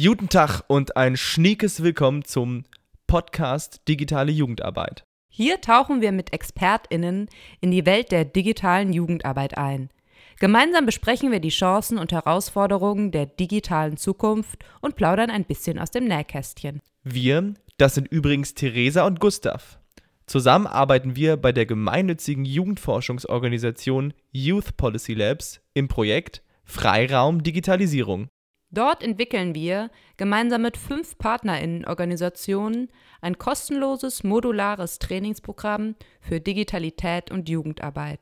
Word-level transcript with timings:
Guten 0.00 0.28
Tag 0.28 0.62
und 0.68 0.96
ein 0.96 1.16
schniekes 1.16 1.82
Willkommen 1.82 2.24
zum 2.24 2.62
Podcast 3.08 3.80
Digitale 3.88 4.30
Jugendarbeit. 4.30 5.02
Hier 5.28 5.60
tauchen 5.60 6.00
wir 6.00 6.12
mit 6.12 6.32
ExpertInnen 6.32 7.28
in 7.60 7.70
die 7.72 7.84
Welt 7.84 8.12
der 8.12 8.24
digitalen 8.24 8.92
Jugendarbeit 8.92 9.58
ein. 9.58 9.90
Gemeinsam 10.38 10.86
besprechen 10.86 11.32
wir 11.32 11.40
die 11.40 11.48
Chancen 11.48 11.98
und 11.98 12.12
Herausforderungen 12.12 13.10
der 13.10 13.26
digitalen 13.26 13.96
Zukunft 13.96 14.64
und 14.80 14.94
plaudern 14.94 15.30
ein 15.30 15.44
bisschen 15.44 15.80
aus 15.80 15.90
dem 15.90 16.04
Nähkästchen. 16.04 16.80
Wir, 17.02 17.54
das 17.76 17.96
sind 17.96 18.06
übrigens 18.06 18.54
Theresa 18.54 19.04
und 19.04 19.18
Gustav. 19.18 19.80
Zusammen 20.26 20.68
arbeiten 20.68 21.16
wir 21.16 21.36
bei 21.36 21.50
der 21.50 21.66
gemeinnützigen 21.66 22.44
Jugendforschungsorganisation 22.44 24.14
Youth 24.30 24.76
Policy 24.76 25.14
Labs 25.14 25.60
im 25.74 25.88
Projekt 25.88 26.42
Freiraum 26.62 27.42
Digitalisierung. 27.42 28.28
Dort 28.70 29.02
entwickeln 29.02 29.54
wir 29.54 29.90
gemeinsam 30.18 30.60
mit 30.62 30.76
fünf 30.76 31.16
Partnerinnenorganisationen 31.16 32.90
ein 33.22 33.38
kostenloses 33.38 34.24
modulares 34.24 34.98
Trainingsprogramm 34.98 35.94
für 36.20 36.38
Digitalität 36.38 37.30
und 37.30 37.48
Jugendarbeit. 37.48 38.20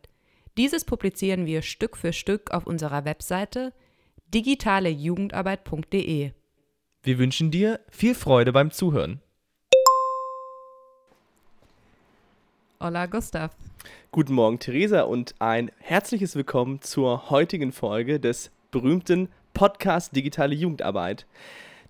Dieses 0.57 0.85
publizieren 0.85 1.47
wir 1.47 1.63
Stück 1.63 1.97
für 1.97 2.13
Stück 2.13 2.53
auf 2.53 2.65
unserer 2.67 3.05
Webseite 3.05 3.73
digitalejugendarbeit.de. 4.33 6.31
Wir 7.03 7.19
wünschen 7.19 7.51
dir 7.51 7.81
viel 7.91 8.15
Freude 8.15 8.53
beim 8.53 8.71
Zuhören. 8.71 9.21
Hola 12.79 13.07
Gustav. 13.07 13.51
Guten 14.13 14.35
Morgen 14.35 14.61
Theresa 14.61 15.03
und 15.03 15.35
ein 15.41 15.73
herzliches 15.79 16.37
Willkommen 16.37 16.83
zur 16.83 17.31
heutigen 17.31 17.73
Folge 17.73 18.21
des 18.21 18.53
berühmten 18.71 19.29
Podcast 19.57 20.15
Digitale 20.15 20.55
Jugendarbeit. 20.55 21.25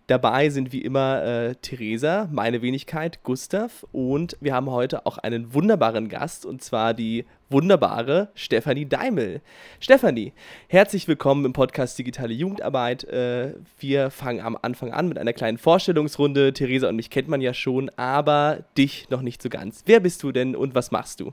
Dabei 0.06 0.50
sind 0.50 0.70
wie 0.70 0.82
immer 0.82 1.24
äh, 1.24 1.56
Theresa, 1.56 2.28
meine 2.30 2.62
Wenigkeit, 2.62 3.24
Gustav 3.24 3.84
und 3.90 4.36
wir 4.40 4.54
haben 4.54 4.70
heute 4.70 5.04
auch 5.04 5.18
einen 5.18 5.52
wunderbaren 5.52 6.08
Gast 6.08 6.46
und 6.46 6.62
zwar 6.62 6.94
die 6.94 7.24
wunderbare 7.50 8.28
Stefanie 8.36 8.86
Daimel. 8.88 9.40
Stefanie, 9.80 10.32
herzlich 10.68 11.08
willkommen 11.08 11.44
im 11.44 11.52
Podcast 11.52 11.98
Digitale 11.98 12.34
Jugendarbeit. 12.34 13.02
Äh, 13.02 13.54
wir 13.80 14.10
fangen 14.10 14.42
am 14.42 14.56
Anfang 14.62 14.92
an 14.92 15.08
mit 15.08 15.18
einer 15.18 15.32
kleinen 15.32 15.58
Vorstellungsrunde. 15.58 16.52
Theresa 16.52 16.88
und 16.88 16.94
mich 16.94 17.10
kennt 17.10 17.26
man 17.26 17.40
ja 17.40 17.52
schon, 17.52 17.90
aber 17.96 18.60
dich 18.78 19.10
noch 19.10 19.22
nicht 19.22 19.42
so 19.42 19.48
ganz. 19.48 19.82
Wer 19.86 19.98
bist 19.98 20.22
du 20.22 20.30
denn 20.30 20.54
und 20.54 20.76
was 20.76 20.92
machst 20.92 21.18
du? 21.18 21.32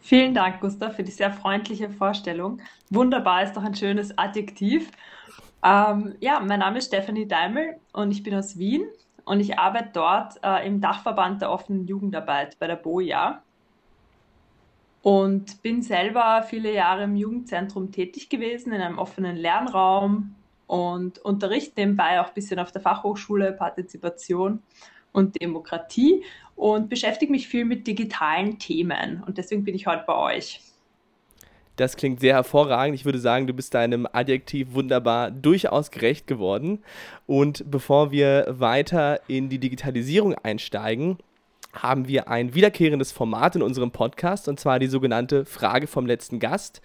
Vielen 0.00 0.32
Dank, 0.32 0.60
Gustav, 0.62 0.96
für 0.96 1.02
die 1.02 1.10
sehr 1.10 1.32
freundliche 1.32 1.90
Vorstellung. 1.90 2.62
Wunderbar 2.88 3.42
ist 3.42 3.54
doch 3.54 3.62
ein 3.62 3.74
schönes 3.74 4.16
Adjektiv. 4.16 4.90
Ähm, 5.64 6.14
ja, 6.20 6.40
mein 6.40 6.58
Name 6.58 6.78
ist 6.78 6.88
Stephanie 6.88 7.26
Daimel 7.26 7.76
und 7.94 8.10
ich 8.10 8.22
bin 8.22 8.34
aus 8.34 8.58
Wien 8.58 8.84
und 9.24 9.40
ich 9.40 9.58
arbeite 9.58 9.90
dort 9.94 10.34
äh, 10.42 10.66
im 10.66 10.82
Dachverband 10.82 11.40
der 11.40 11.50
offenen 11.50 11.86
Jugendarbeit 11.86 12.58
bei 12.58 12.66
der 12.66 12.76
BOJA 12.76 13.42
und 15.00 15.62
bin 15.62 15.80
selber 15.80 16.44
viele 16.46 16.70
Jahre 16.70 17.04
im 17.04 17.16
Jugendzentrum 17.16 17.92
tätig 17.92 18.28
gewesen, 18.28 18.74
in 18.74 18.82
einem 18.82 18.98
offenen 18.98 19.36
Lernraum 19.36 20.34
und 20.66 21.18
unterrichte 21.20 21.80
nebenbei 21.80 22.20
auch 22.20 22.28
ein 22.28 22.34
bisschen 22.34 22.58
auf 22.58 22.70
der 22.70 22.82
Fachhochschule 22.82 23.52
Partizipation 23.52 24.62
und 25.12 25.40
Demokratie 25.40 26.24
und 26.56 26.90
beschäftige 26.90 27.32
mich 27.32 27.48
viel 27.48 27.64
mit 27.64 27.86
digitalen 27.86 28.58
Themen 28.58 29.22
und 29.26 29.38
deswegen 29.38 29.64
bin 29.64 29.74
ich 29.74 29.86
heute 29.86 30.04
bei 30.06 30.14
euch. 30.14 30.60
Das 31.76 31.96
klingt 31.96 32.20
sehr 32.20 32.34
hervorragend. 32.34 32.94
Ich 32.94 33.04
würde 33.04 33.18
sagen, 33.18 33.46
du 33.46 33.52
bist 33.52 33.74
deinem 33.74 34.06
Adjektiv 34.12 34.74
wunderbar 34.74 35.30
durchaus 35.30 35.90
gerecht 35.90 36.26
geworden. 36.26 36.84
Und 37.26 37.68
bevor 37.70 38.12
wir 38.12 38.46
weiter 38.48 39.20
in 39.26 39.48
die 39.48 39.58
Digitalisierung 39.58 40.34
einsteigen, 40.34 41.18
haben 41.72 42.06
wir 42.06 42.28
ein 42.28 42.54
wiederkehrendes 42.54 43.10
Format 43.10 43.56
in 43.56 43.62
unserem 43.62 43.90
Podcast 43.90 44.48
und 44.48 44.60
zwar 44.60 44.78
die 44.78 44.86
sogenannte 44.86 45.44
Frage 45.44 45.86
vom 45.88 46.06
letzten 46.06 46.38
Gast. 46.38 46.80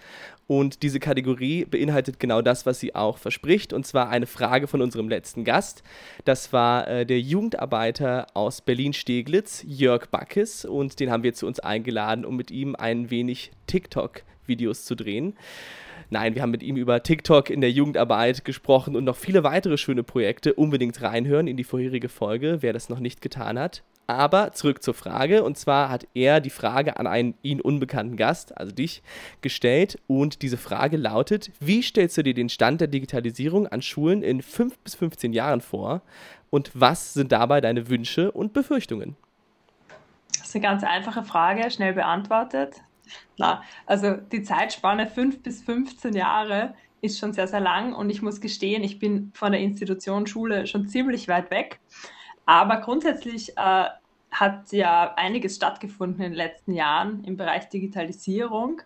Und 0.47 0.81
diese 0.81 0.99
Kategorie 0.99 1.65
beinhaltet 1.65 2.19
genau 2.19 2.41
das, 2.41 2.65
was 2.65 2.79
sie 2.79 2.95
auch 2.95 3.19
verspricht, 3.19 3.71
und 3.71 3.85
zwar 3.85 4.09
eine 4.09 4.25
Frage 4.25 4.65
von 4.65 4.81
unserem 4.81 5.07
letzten 5.07 5.43
Gast. 5.43 5.83
Das 6.25 6.51
war 6.51 6.87
äh, 6.87 7.05
der 7.05 7.19
Jugendarbeiter 7.19 8.25
aus 8.33 8.61
Berlin-Steglitz, 8.61 9.63
Jörg 9.67 10.07
Backes, 10.07 10.65
und 10.65 10.99
den 10.99 11.11
haben 11.11 11.21
wir 11.21 11.35
zu 11.35 11.45
uns 11.45 11.59
eingeladen, 11.59 12.25
um 12.25 12.35
mit 12.35 12.49
ihm 12.49 12.75
ein 12.75 13.11
wenig 13.11 13.51
TikTok 13.67 14.23
Videos 14.49 14.83
zu 14.83 14.95
drehen. 14.95 15.35
Nein, 16.09 16.33
wir 16.33 16.41
haben 16.41 16.51
mit 16.51 16.63
ihm 16.63 16.75
über 16.75 17.03
TikTok 17.03 17.49
in 17.51 17.61
der 17.61 17.71
Jugendarbeit 17.71 18.43
gesprochen 18.43 18.95
und 18.95 19.03
noch 19.03 19.15
viele 19.15 19.43
weitere 19.43 19.77
schöne 19.77 20.03
Projekte. 20.03 20.53
Unbedingt 20.55 21.01
reinhören 21.01 21.47
in 21.47 21.55
die 21.55 21.63
vorherige 21.63 22.09
Folge, 22.09 22.57
wer 22.61 22.73
das 22.73 22.89
noch 22.89 22.99
nicht 22.99 23.21
getan 23.21 23.59
hat. 23.59 23.83
Aber 24.07 24.53
zurück 24.53 24.81
zur 24.81 24.95
Frage. 24.95 25.43
Und 25.43 25.55
zwar 25.55 25.89
hat 25.89 26.07
er 26.15 26.39
die 26.41 26.49
Frage 26.49 26.97
an 26.97 27.05
einen 27.05 27.35
ihn 27.43 27.61
unbekannten 27.61 28.17
Gast, 28.17 28.57
also 28.57 28.71
dich, 28.71 29.03
gestellt. 29.41 29.99
Und 30.07 30.41
diese 30.41 30.57
Frage 30.57 30.97
lautet: 30.97 31.51
Wie 31.59 31.83
stellst 31.83 32.17
du 32.17 32.23
dir 32.23 32.33
den 32.33 32.49
Stand 32.49 32.81
der 32.81 32.87
Digitalisierung 32.87 33.67
an 33.67 33.83
Schulen 33.83 34.23
in 34.23 34.41
5 34.41 34.79
bis 34.79 34.95
15 34.95 35.31
Jahren 35.31 35.61
vor? 35.61 36.01
Und 36.49 36.71
was 36.73 37.13
sind 37.13 37.31
dabei 37.31 37.61
deine 37.61 37.87
Wünsche 37.87 38.31
und 38.31 38.51
Befürchtungen? 38.51 39.15
Das 40.39 40.47
ist 40.47 40.55
eine 40.55 40.63
ganz 40.63 40.83
einfache 40.83 41.23
Frage, 41.23 41.69
schnell 41.69 41.93
beantwortet. 41.93 42.77
Na, 43.37 43.63
also 43.85 44.15
die 44.15 44.43
Zeitspanne 44.43 45.07
5 45.07 45.43
bis 45.43 45.61
15 45.63 46.13
Jahre 46.13 46.73
ist 47.01 47.19
schon 47.19 47.33
sehr, 47.33 47.47
sehr 47.47 47.61
lang 47.61 47.93
und 47.93 48.09
ich 48.09 48.21
muss 48.21 48.41
gestehen, 48.41 48.83
ich 48.83 48.99
bin 48.99 49.31
von 49.33 49.51
der 49.51 49.61
Institution 49.61 50.27
Schule 50.27 50.67
schon 50.67 50.87
ziemlich 50.87 51.27
weit 51.27 51.49
weg. 51.51 51.79
Aber 52.45 52.77
grundsätzlich 52.77 53.57
äh, 53.57 53.85
hat 54.31 54.71
ja 54.71 55.13
einiges 55.15 55.55
stattgefunden 55.55 56.23
in 56.23 56.31
den 56.31 56.37
letzten 56.37 56.73
Jahren 56.73 57.23
im 57.23 57.37
Bereich 57.37 57.69
Digitalisierung. 57.69 58.81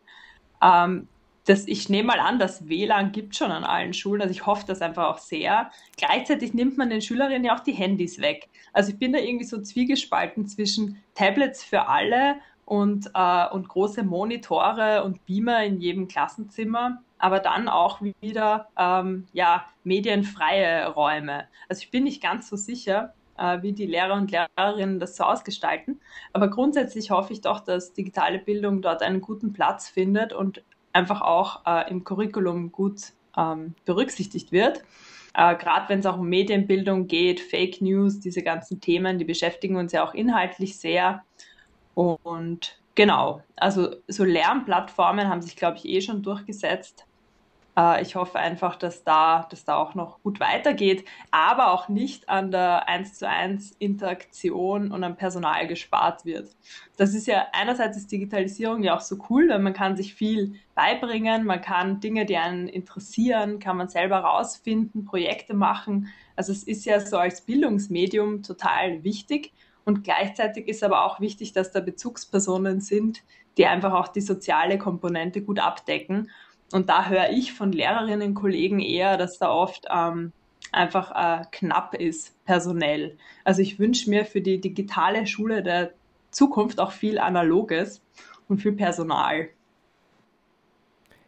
Ähm, 0.61 1.07
das, 1.45 1.67
ich 1.67 1.89
nehme 1.89 2.07
mal 2.07 2.19
an, 2.19 2.39
das 2.39 2.69
WLAN 2.69 3.11
gibt 3.11 3.35
schon 3.35 3.51
an 3.51 3.65
allen 3.65 3.93
Schulen. 3.93 4.21
Also 4.21 4.31
ich 4.31 4.45
hoffe 4.45 4.63
das 4.65 4.81
einfach 4.81 5.07
auch 5.07 5.17
sehr. 5.17 5.71
Gleichzeitig 5.97 6.53
nimmt 6.53 6.77
man 6.77 6.89
den 6.89 7.01
Schülerinnen 7.01 7.43
ja 7.43 7.55
auch 7.55 7.59
die 7.59 7.73
Handys 7.73 8.19
weg. 8.19 8.49
Also 8.71 8.91
ich 8.91 8.99
bin 8.99 9.11
da 9.11 9.19
irgendwie 9.19 9.45
so 9.45 9.61
zwiegespalten 9.61 10.47
zwischen 10.47 11.03
Tablets 11.15 11.63
für 11.63 11.87
alle 11.87 12.37
und, 12.65 13.11
äh, 13.13 13.49
und 13.49 13.67
große 13.67 14.03
Monitore 14.03 15.03
und 15.03 15.25
Beamer 15.25 15.63
in 15.63 15.79
jedem 15.79 16.07
Klassenzimmer, 16.07 17.01
aber 17.17 17.39
dann 17.39 17.67
auch 17.67 18.01
wieder 18.21 18.67
ähm, 18.77 19.27
ja, 19.33 19.65
medienfreie 19.83 20.87
Räume. 20.87 21.47
Also 21.69 21.81
ich 21.81 21.91
bin 21.91 22.03
nicht 22.03 22.21
ganz 22.21 22.49
so 22.49 22.55
sicher, 22.55 23.13
äh, 23.37 23.61
wie 23.61 23.73
die 23.73 23.85
Lehrer 23.85 24.15
und 24.15 24.31
Lehrerinnen 24.31 24.99
das 24.99 25.15
so 25.15 25.23
ausgestalten, 25.23 25.99
aber 26.31 26.49
grundsätzlich 26.49 27.11
hoffe 27.11 27.33
ich 27.33 27.41
doch, 27.41 27.59
dass 27.59 27.93
digitale 27.93 28.39
Bildung 28.39 28.81
dort 28.81 29.01
einen 29.01 29.21
guten 29.21 29.53
Platz 29.53 29.89
findet 29.89 30.33
und 30.33 30.63
einfach 30.93 31.21
auch 31.21 31.65
äh, 31.65 31.89
im 31.89 32.03
Curriculum 32.03 32.71
gut 32.71 33.13
ähm, 33.35 33.73
berücksichtigt 33.85 34.51
wird. 34.51 34.83
Äh, 35.33 35.55
Gerade 35.55 35.89
wenn 35.89 35.99
es 35.99 36.05
auch 36.05 36.19
um 36.19 36.29
Medienbildung 36.29 37.07
geht, 37.07 37.39
Fake 37.39 37.81
News, 37.81 38.19
diese 38.19 38.43
ganzen 38.43 38.79
Themen, 38.79 39.17
die 39.17 39.25
beschäftigen 39.25 39.75
uns 39.75 39.91
ja 39.91 40.07
auch 40.07 40.13
inhaltlich 40.13 40.77
sehr. 40.77 41.23
Und 41.95 42.79
genau, 42.95 43.41
also 43.55 43.95
so 44.07 44.23
Lernplattformen 44.23 45.27
haben 45.27 45.41
sich, 45.41 45.55
glaube 45.55 45.77
ich, 45.77 45.85
eh 45.85 46.01
schon 46.01 46.23
durchgesetzt. 46.23 47.05
Äh, 47.77 48.01
ich 48.01 48.15
hoffe 48.15 48.39
einfach, 48.39 48.75
dass 48.75 49.03
da, 49.03 49.47
dass 49.49 49.65
da 49.65 49.75
auch 49.75 49.95
noch 49.95 50.21
gut 50.23 50.39
weitergeht, 50.39 51.05
aber 51.31 51.71
auch 51.71 51.89
nicht 51.89 52.29
an 52.29 52.51
der 52.51 52.87
1 52.87 53.15
zu 53.15 53.27
1 53.27 53.71
Interaktion 53.79 54.91
und 54.91 55.03
am 55.03 55.15
Personal 55.15 55.67
gespart 55.67 56.25
wird. 56.25 56.55
Das 56.97 57.13
ist 57.13 57.27
ja 57.27 57.47
einerseits 57.53 57.97
ist 57.97 58.11
Digitalisierung 58.11 58.83
ja 58.83 58.95
auch 58.95 59.01
so 59.01 59.17
cool, 59.29 59.49
weil 59.49 59.59
man 59.59 59.73
kann 59.73 59.95
sich 59.95 60.13
viel 60.13 60.55
beibringen, 60.75 61.45
man 61.45 61.61
kann 61.61 61.99
Dinge, 61.99 62.25
die 62.25 62.37
einen 62.37 62.67
interessieren, 62.67 63.59
kann 63.59 63.77
man 63.77 63.89
selber 63.89 64.19
rausfinden, 64.19 65.05
Projekte 65.05 65.53
machen. 65.53 66.09
Also 66.35 66.51
es 66.51 66.63
ist 66.63 66.85
ja 66.85 66.99
so 66.99 67.17
als 67.17 67.41
Bildungsmedium 67.41 68.43
total 68.43 69.03
wichtig. 69.03 69.51
Und 69.85 70.03
gleichzeitig 70.03 70.67
ist 70.67 70.83
aber 70.83 71.05
auch 71.05 71.19
wichtig, 71.19 71.53
dass 71.53 71.71
da 71.71 71.79
Bezugspersonen 71.79 72.81
sind, 72.81 73.23
die 73.57 73.65
einfach 73.65 73.93
auch 73.93 74.07
die 74.07 74.21
soziale 74.21 74.77
Komponente 74.77 75.41
gut 75.41 75.59
abdecken. 75.59 76.31
Und 76.71 76.89
da 76.89 77.07
höre 77.07 77.29
ich 77.29 77.53
von 77.53 77.71
Lehrerinnen, 77.71 78.33
Kollegen 78.33 78.79
eher, 78.79 79.17
dass 79.17 79.37
da 79.37 79.51
oft 79.51 79.85
ähm, 79.93 80.31
einfach 80.71 81.11
äh, 81.11 81.45
knapp 81.51 81.93
ist, 81.93 82.43
personell. 82.45 83.17
Also 83.43 83.61
ich 83.61 83.77
wünsche 83.77 84.09
mir 84.09 84.25
für 84.25 84.41
die 84.41 84.59
digitale 84.59 85.27
Schule 85.27 85.61
der 85.61 85.91
Zukunft 86.31 86.79
auch 86.79 86.91
viel 86.91 87.19
Analoges 87.19 88.01
und 88.47 88.59
viel 88.59 88.71
Personal 88.71 89.49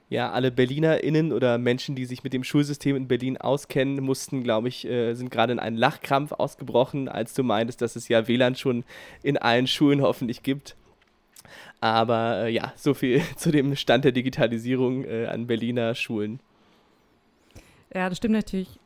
ja, 0.09 0.31
alle 0.31 0.51
BerlinerInnen 0.51 1.33
oder 1.33 1.57
Menschen, 1.57 1.95
die 1.95 2.05
sich 2.05 2.23
mit 2.23 2.33
dem 2.33 2.43
Schulsystem 2.43 2.95
in 2.95 3.07
Berlin 3.07 3.37
auskennen, 3.37 4.03
mussten, 4.03 4.43
glaube 4.43 4.67
ich, 4.67 4.85
äh, 4.85 5.13
sind 5.15 5.31
gerade 5.31 5.53
in 5.53 5.59
einen 5.59 5.77
Lachkrampf 5.77 6.31
ausgebrochen, 6.31 7.09
als 7.09 7.33
du 7.33 7.43
meintest, 7.43 7.81
dass 7.81 7.95
es 7.95 8.07
ja 8.07 8.27
WLAN 8.27 8.55
schon 8.55 8.83
in 9.23 9.37
allen 9.37 9.65
Schulen 9.65 10.01
hoffentlich 10.01 10.43
gibt. 10.43 10.75
Aber 11.81 12.45
äh, 12.45 12.51
ja, 12.51 12.73
so 12.75 12.93
viel 12.93 13.21
zu 13.35 13.51
dem 13.51 13.75
Stand 13.75 14.05
der 14.05 14.11
Digitalisierung 14.11 15.05
äh, 15.05 15.25
an 15.25 15.47
Berliner 15.47 15.95
Schulen. 15.95 16.39
Ja, 17.93 18.07
das 18.09 18.19
stimmt 18.19 18.35
natürlich. 18.35 18.79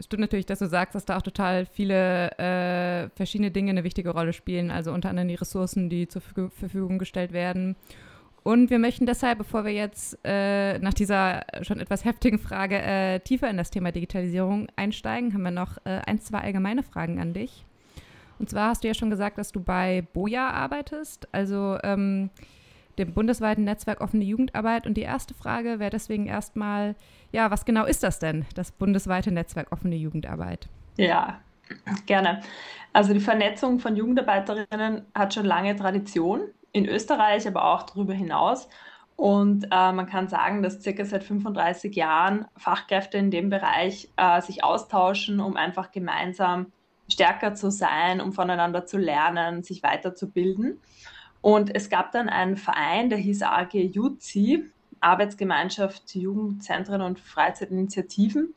stimmt 0.00 0.22
natürlich, 0.22 0.46
dass 0.46 0.58
du 0.58 0.66
sagst, 0.66 0.96
dass 0.96 1.04
da 1.04 1.18
auch 1.18 1.22
total 1.22 1.64
viele 1.64 2.32
äh, 2.38 3.08
verschiedene 3.14 3.52
Dinge 3.52 3.70
eine 3.70 3.84
wichtige 3.84 4.10
Rolle 4.10 4.32
spielen, 4.32 4.72
also 4.72 4.92
unter 4.92 5.10
anderem 5.10 5.28
die 5.28 5.34
Ressourcen, 5.36 5.88
die 5.88 6.08
zur 6.08 6.22
Verfügung 6.22 6.98
gestellt 6.98 7.32
werden. 7.32 7.76
Und 8.42 8.70
wir 8.70 8.78
möchten 8.78 9.06
deshalb, 9.06 9.38
bevor 9.38 9.64
wir 9.64 9.72
jetzt 9.72 10.18
äh, 10.24 10.78
nach 10.78 10.94
dieser 10.94 11.44
schon 11.62 11.80
etwas 11.80 12.04
heftigen 12.04 12.38
Frage 12.38 12.80
äh, 12.80 13.20
tiefer 13.20 13.50
in 13.50 13.56
das 13.56 13.70
Thema 13.70 13.92
Digitalisierung 13.92 14.68
einsteigen, 14.76 15.34
haben 15.34 15.42
wir 15.42 15.50
noch 15.50 15.78
äh, 15.84 16.00
ein, 16.06 16.20
zwei 16.20 16.38
allgemeine 16.38 16.82
Fragen 16.82 17.20
an 17.20 17.34
dich. 17.34 17.64
Und 18.38 18.48
zwar 18.48 18.70
hast 18.70 18.84
du 18.84 18.88
ja 18.88 18.94
schon 18.94 19.10
gesagt, 19.10 19.38
dass 19.38 19.52
du 19.52 19.60
bei 19.60 20.06
Boja 20.12 20.50
arbeitest, 20.50 21.28
also 21.32 21.78
ähm, 21.82 22.30
dem 22.98 23.12
bundesweiten 23.12 23.64
Netzwerk 23.64 24.00
offene 24.00 24.24
Jugendarbeit. 24.24 24.86
Und 24.86 24.94
die 24.94 25.02
erste 25.02 25.34
Frage 25.34 25.78
wäre 25.78 25.90
deswegen 25.90 26.26
erstmal, 26.26 26.94
ja, 27.32 27.50
was 27.50 27.64
genau 27.64 27.84
ist 27.84 28.02
das 28.02 28.18
denn, 28.18 28.44
das 28.54 28.72
bundesweite 28.72 29.32
Netzwerk 29.32 29.72
offene 29.72 29.96
Jugendarbeit? 29.96 30.68
Ja, 30.96 31.40
gerne. 32.06 32.40
Also 32.92 33.12
die 33.12 33.20
Vernetzung 33.20 33.78
von 33.78 33.96
Jugendarbeiterinnen 33.96 35.02
hat 35.14 35.34
schon 35.34 35.44
lange 35.44 35.76
Tradition 35.76 36.42
in 36.72 36.86
Österreich, 36.86 37.46
aber 37.46 37.64
auch 37.64 37.82
darüber 37.84 38.14
hinaus. 38.14 38.68
Und 39.16 39.64
äh, 39.64 39.92
man 39.92 40.06
kann 40.06 40.28
sagen, 40.28 40.62
dass 40.62 40.80
circa 40.80 41.04
seit 41.04 41.24
35 41.24 41.94
Jahren 41.96 42.46
Fachkräfte 42.56 43.18
in 43.18 43.32
dem 43.32 43.50
Bereich 43.50 44.08
äh, 44.16 44.40
sich 44.40 44.62
austauschen, 44.62 45.40
um 45.40 45.56
einfach 45.56 45.90
gemeinsam 45.90 46.72
stärker 47.10 47.54
zu 47.54 47.70
sein, 47.70 48.20
um 48.20 48.32
voneinander 48.32 48.86
zu 48.86 48.96
lernen, 48.96 49.64
sich 49.64 49.82
weiterzubilden. 49.82 50.80
Und 51.40 51.74
es 51.74 51.90
gab 51.90 52.12
dann 52.12 52.28
einen 52.28 52.56
Verein, 52.56 53.10
der 53.10 53.18
hieß 53.18 53.42
AG 53.42 53.74
JUZI, 53.74 54.70
Arbeitsgemeinschaft 55.00 56.14
Jugendzentren 56.14 57.02
und 57.02 57.18
Freizeitinitiativen. 57.18 58.54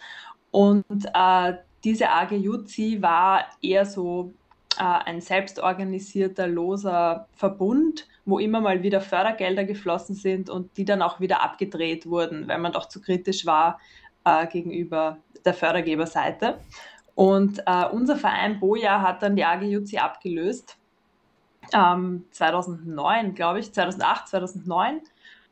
Und 0.52 1.06
äh, 1.14 1.54
diese 1.84 2.10
AG 2.12 2.32
JUZI 2.34 3.02
war 3.02 3.46
eher 3.62 3.86
so 3.86 4.34
äh, 4.78 4.84
ein 4.84 5.22
selbstorganisierter, 5.22 6.48
loser 6.48 7.28
Verbund, 7.34 8.08
wo 8.26 8.40
immer 8.40 8.62
mal 8.62 8.84
wieder 8.84 9.02
Fördergelder 9.02 9.64
geflossen 9.64 10.16
sind 10.16 10.50
und 10.50 10.78
die 10.78 10.86
dann 10.86 11.02
auch 11.02 11.20
wieder 11.20 11.42
abgedreht 11.42 12.06
wurden, 12.06 12.48
weil 12.48 12.60
man 12.60 12.72
doch 12.72 12.88
zu 12.88 13.02
kritisch 13.02 13.46
war 13.46 13.80
äh, 14.26 14.48
gegenüber 14.48 15.18
der 15.46 15.54
Fördergeberseite. 15.54 16.60
Und 17.16 17.60
äh, 17.66 17.86
unser 17.92 18.16
Verein 18.16 18.60
Boja 18.60 19.02
hat 19.02 19.22
dann 19.22 19.36
die 19.36 19.44
AG 19.44 19.64
JUZI 19.64 19.98
abgelöst, 19.98 20.78
ähm, 21.74 22.26
2009, 22.32 23.36
glaube 23.36 23.60
ich, 23.60 23.74
2008, 23.74 24.30
2009 24.30 25.02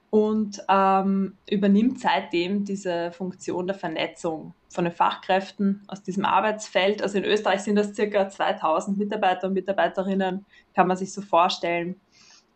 und 0.10 0.63
ähm, 0.68 1.38
übernimmt 1.50 2.00
seitdem 2.00 2.65
diese 2.65 3.12
Funktion 3.12 3.68
der 3.68 3.75
Vernetzung 3.75 4.54
von 4.69 4.86
den 4.86 4.94
Fachkräften 4.94 5.83
aus 5.88 6.04
diesem 6.04 6.25
Arbeitsfeld. 6.25 7.01
Also 7.01 7.18
in 7.18 7.25
Österreich 7.25 7.62
sind 7.62 7.75
das 7.75 7.95
circa 7.95 8.30
2000 8.30 8.98
Mitarbeiter 8.98 9.48
und 9.48 9.54
Mitarbeiterinnen, 9.54 10.45
kann 10.75 10.88
man 10.88 10.98
sich 10.98 11.12
so 11.12 11.21
vorstellen, 11.21 12.00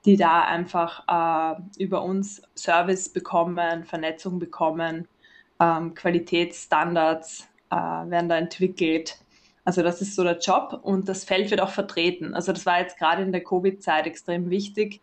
die 0.06 0.18
da 0.18 0.44
einfach 0.44 1.04
äh, 1.08 1.84
über 1.84 2.04
uns 2.04 2.42
Service 2.56 3.10
bekommen, 3.10 3.84
Vernetzung 3.86 4.38
bekommen, 4.38 5.08
ähm, 5.60 5.96
Qualitätsstandards 5.96 7.48
äh, 7.72 7.76
werden 7.76 8.30
da 8.30 8.38
entwickelt. 8.38 9.18
Also 9.66 9.82
das 9.82 10.02
ist 10.02 10.16
so 10.16 10.24
der 10.24 10.40
Job 10.40 10.82
und 10.84 11.08
das 11.08 11.24
Feld 11.24 11.50
wird 11.50 11.62
auch 11.62 11.70
vertreten. 11.70 12.34
Also 12.36 12.52
das 12.52 12.66
war 12.66 12.80
jetzt 12.80 13.00
gerade 13.00 13.24
in 13.24 13.32
der 13.32 13.44
Covid-Zeit 13.44 14.06
extrem 14.06 14.50
wichtig, 14.50 15.02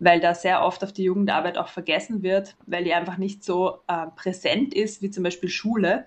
weil 0.00 0.18
da 0.18 0.34
sehr 0.34 0.64
oft 0.64 0.82
auf 0.82 0.92
die 0.92 1.04
Jugendarbeit 1.04 1.56
auch 1.56 1.68
vergessen 1.68 2.22
wird, 2.22 2.56
weil 2.66 2.84
die 2.84 2.94
einfach 2.94 3.18
nicht 3.18 3.44
so 3.44 3.78
äh, 3.86 4.06
präsent 4.16 4.74
ist 4.74 5.00
wie 5.00 5.10
zum 5.10 5.22
Beispiel 5.22 5.48
Schule, 5.48 6.06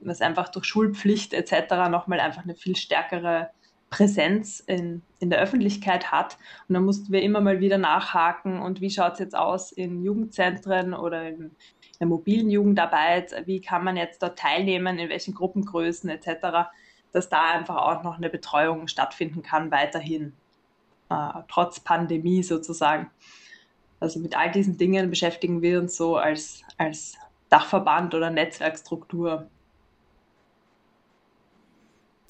was 0.00 0.20
einfach 0.20 0.48
durch 0.48 0.64
Schulpflicht 0.64 1.32
etc. 1.32 1.88
nochmal 1.90 2.20
einfach 2.20 2.44
eine 2.44 2.54
viel 2.54 2.76
stärkere 2.76 3.50
Präsenz 3.88 4.60
in, 4.60 5.02
in 5.20 5.30
der 5.30 5.40
Öffentlichkeit 5.40 6.10
hat. 6.10 6.38
Und 6.68 6.74
da 6.74 6.80
mussten 6.80 7.12
wir 7.12 7.22
immer 7.22 7.40
mal 7.40 7.60
wieder 7.60 7.78
nachhaken 7.78 8.60
und 8.60 8.80
wie 8.80 8.90
schaut 8.90 9.14
es 9.14 9.18
jetzt 9.20 9.36
aus 9.36 9.72
in 9.72 10.04
Jugendzentren 10.04 10.92
oder 10.92 11.28
in 11.28 11.52
der 12.00 12.06
mobilen 12.06 12.50
Jugendarbeit, 12.50 13.34
wie 13.46 13.60
kann 13.60 13.84
man 13.84 13.96
jetzt 13.96 14.22
dort 14.22 14.38
teilnehmen, 14.38 14.98
in 14.98 15.08
welchen 15.08 15.34
Gruppengrößen 15.34 16.10
etc., 16.10 16.68
dass 17.12 17.28
da 17.28 17.52
einfach 17.52 17.76
auch 17.76 18.02
noch 18.02 18.18
eine 18.18 18.28
Betreuung 18.28 18.88
stattfinden 18.88 19.42
kann 19.42 19.70
weiterhin 19.70 20.34
äh, 21.08 21.42
trotz 21.48 21.80
Pandemie 21.80 22.42
sozusagen. 22.42 23.10
Also 24.00 24.20
mit 24.20 24.36
all 24.36 24.50
diesen 24.50 24.76
Dingen 24.76 25.08
beschäftigen 25.08 25.62
wir 25.62 25.78
uns 25.78 25.96
so 25.96 26.16
als, 26.16 26.62
als 26.76 27.16
Dachverband 27.48 28.14
oder 28.14 28.30
Netzwerkstruktur. 28.30 29.48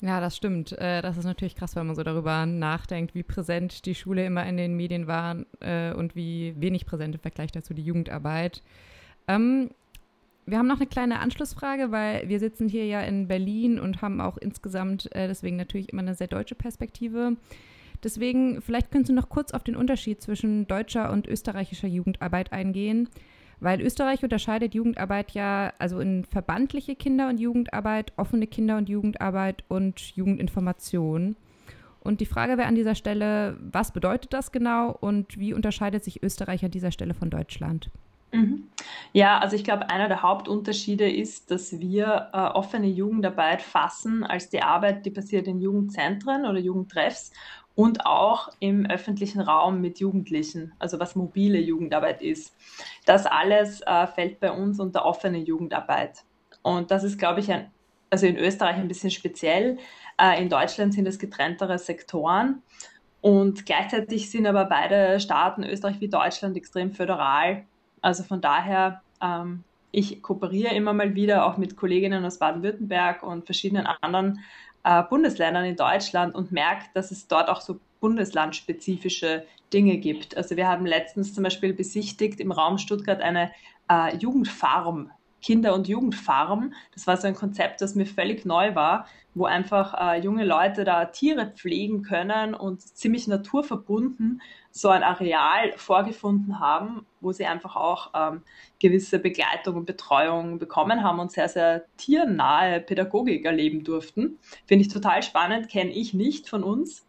Ja, 0.01 0.21
das 0.21 0.37
stimmt. 0.37 0.73
Äh, 0.73 1.01
das 1.01 1.17
ist 1.17 1.25
natürlich 1.25 1.57
krass, 1.57 1.75
wenn 1.75 1.87
man 1.87 1.97
so 1.97 2.03
darüber 2.03 2.45
nachdenkt, 2.45 3.15
wie 3.15 3.23
präsent 3.23 3.87
die 3.87 3.95
Schule 3.95 4.27
immer 4.27 4.47
in 4.47 4.57
den 4.57 4.77
Medien 4.77 5.07
war 5.07 5.37
äh, 5.61 5.93
und 5.95 6.15
wie 6.15 6.55
wenig 6.59 6.85
präsent 6.85 7.15
im 7.15 7.21
Vergleich 7.21 7.51
dazu 7.53 7.73
die 7.73 7.83
Jugendarbeit. 7.83 8.63
Ähm, 9.27 9.71
wir 10.45 10.59
haben 10.59 10.69
noch 10.69 10.77
eine 10.77 10.87
kleine 10.87 11.19
Anschlussfrage, 11.21 11.91
weil 11.91 12.29
wir 12.29 12.39
sitzen 12.39 12.69
hier 12.69 12.87
ja 12.87 13.01
in 13.01 13.27
Berlin 13.27 13.81
und 13.81 14.03
haben 14.03 14.21
auch 14.21 14.37
insgesamt 14.37 15.11
äh, 15.15 15.27
deswegen 15.27 15.57
natürlich 15.57 15.93
immer 15.93 16.03
eine 16.03 16.15
sehr 16.15 16.29
deutsche 16.29 16.55
Perspektive. 16.55 17.37
Deswegen, 18.05 18.61
vielleicht 18.61 18.91
könntest 18.91 19.11
du 19.11 19.15
noch 19.15 19.29
kurz 19.29 19.53
auf 19.53 19.65
den 19.65 19.75
Unterschied 19.75 20.21
zwischen 20.21 20.67
deutscher 20.67 21.11
und 21.11 21.27
österreichischer 21.27 21.89
Jugendarbeit 21.89 22.53
eingehen, 22.53 23.09
weil 23.61 23.81
Österreich 23.81 24.23
unterscheidet 24.23 24.75
Jugendarbeit 24.75 25.33
ja 25.33 25.73
also 25.79 26.01
in 26.01 26.25
verbandliche 26.25 26.95
Kinder- 26.95 27.29
und 27.29 27.39
Jugendarbeit, 27.39 28.13
offene 28.17 28.47
Kinder- 28.47 28.77
und 28.77 28.89
Jugendarbeit 28.89 29.65
und 29.69 30.01
Jugendinformation. 30.17 31.37
Und 32.01 32.21
die 32.21 32.27
Frage 32.27 32.57
wäre 32.57 32.69
an 32.69 32.77
dieser 32.77 32.95
Stelle, 32.95 33.57
was 33.61 33.93
bedeutet 33.93 34.33
das 34.33 34.53
genau 34.53 34.91
und 34.93 35.39
wie 35.39 35.55
unterscheidet 35.55 36.05
sich 36.05 36.23
Österreich 36.23 36.65
an 36.65 36.71
dieser 36.71 36.93
Stelle 36.93 37.15
von 37.15 37.31
Deutschland? 37.31 37.91
Mhm. 38.33 38.69
Ja, 39.13 39.39
also 39.39 39.57
ich 39.57 39.65
glaube, 39.65 39.89
einer 39.89 40.09
der 40.09 40.23
Hauptunterschiede 40.23 41.11
ist, 41.11 41.51
dass 41.51 41.81
wir 41.81 42.29
äh, 42.33 42.39
offene 42.39 42.87
Jugendarbeit 42.87 43.63
fassen 43.63 44.25
als 44.25 44.51
die 44.51 44.63
Arbeit, 44.63 45.07
die 45.07 45.11
passiert 45.11 45.47
in 45.47 45.61
Jugendzentren 45.61 46.45
oder 46.45 46.59
Jugendtreffs 46.59 47.33
und 47.77 48.07
auch 48.07 48.49
im 48.59 48.87
öffentlichen 48.87 49.41
Raum 49.41 49.81
mit 49.81 50.01
Jugendlichen, 50.01 50.73
also 50.79 50.99
was 50.99 51.15
mobile 51.15 51.59
Jugendarbeit 51.59 52.23
ist. 52.23 52.57
Das 53.05 53.27
alles 53.27 53.83
äh, 53.83 54.07
fällt 54.09 54.41
bei 54.41 54.51
uns 54.51 54.81
unter 54.81 55.05
offene 55.05 55.39
Jugendarbeit. 55.39 56.25
Und 56.63 56.91
das 56.91 57.05
ist, 57.05 57.19
glaube 57.19 57.41
ich, 57.41 57.53
ein, 57.53 57.71
also 58.11 58.27
in 58.27 58.39
Österreich 58.39 58.77
ein 58.77 58.89
bisschen 58.89 59.11
speziell. 59.11 59.79
Äh, 60.19 60.43
in 60.43 60.49
Deutschland 60.49 60.95
sind 60.95 61.07
es 61.07 61.19
getrenntere 61.19 61.79
Sektoren. 61.79 62.63
Und 63.21 63.67
gleichzeitig 63.67 64.31
sind 64.31 64.47
aber 64.47 64.65
beide 64.65 65.21
Staaten, 65.21 65.63
Österreich 65.63 66.01
wie 66.01 66.09
Deutschland, 66.09 66.57
extrem 66.57 66.93
föderal. 66.93 67.67
Also 68.01 68.23
von 68.23 68.41
daher, 68.41 69.03
ähm, 69.23 69.65
ich 69.91 70.23
kooperiere 70.23 70.75
immer 70.75 70.95
mal 70.95 71.15
wieder 71.15 71.45
auch 71.45 71.59
mit 71.59 71.77
Kolleginnen 71.77 72.25
aus 72.25 72.39
Baden-Württemberg 72.39 73.23
und 73.23 73.45
verschiedenen 73.45 73.87
anderen 73.87 74.41
äh, 74.87 75.03
Bundesländern 75.03 75.65
in 75.65 75.77
Deutschland 75.77 76.35
und 76.35 76.53
merkt, 76.53 76.95
dass 76.95 77.11
es 77.11 77.27
dort 77.27 77.49
auch 77.49 77.61
so 77.61 77.81
bundeslandspezifische 78.01 79.45
Dinge 79.73 79.97
gibt. 79.99 80.37
Also 80.37 80.57
wir 80.57 80.69
haben 80.69 80.87
letztens 80.87 81.35
zum 81.35 81.43
Beispiel 81.43 81.75
besichtigt 81.75 82.39
im 82.39 82.53
Raum 82.53 82.79
Stuttgart 82.79 83.21
eine 83.21 83.51
äh, 83.91 84.17
Jugendfarm, 84.17 85.11
Kinder- 85.47 85.75
und 85.75 85.87
Jugendfarm. 85.87 86.75
Das 86.93 87.07
war 87.07 87.17
so 87.17 87.29
ein 87.29 87.37
Konzept, 87.37 87.81
das 87.81 87.95
mir 87.95 88.05
völlig 88.05 88.45
neu 88.45 88.75
war, 88.75 89.07
wo 89.33 89.45
einfach 89.45 89.95
äh, 89.95 90.21
junge 90.21 90.45
Leute 90.45 90.83
da 90.83 91.05
Tiere 91.05 91.53
pflegen 91.55 92.03
können 92.03 92.53
und 92.53 92.81
ziemlich 92.81 93.29
naturverbunden 93.29 94.43
so 94.73 94.89
ein 94.89 95.05
Areal 95.05 95.73
vorgefunden 95.77 96.59
haben, 96.59 97.07
wo 97.21 97.31
sie 97.31 97.47
einfach 97.47 97.77
auch 97.77 98.11
ähm, 98.15 98.43
gewisse 98.81 99.21
Begleitung 99.21 99.77
und 99.77 99.87
Betreuung 99.87 100.59
bekommen 100.59 101.05
haben 101.05 101.21
und 101.21 101.31
sehr, 101.31 101.49
sehr 101.49 101.85
tiernahe 101.97 102.81
Pädagogik 102.81 103.45
erleben 103.45 103.85
durften. 103.85 104.41
Finde 104.67 104.85
ich 104.85 104.93
total 104.93 105.23
spannend, 105.23 105.69
kenne 105.69 105.93
ich 105.93 106.13
nicht 106.13 106.49
von 106.49 106.65
uns. 106.65 107.07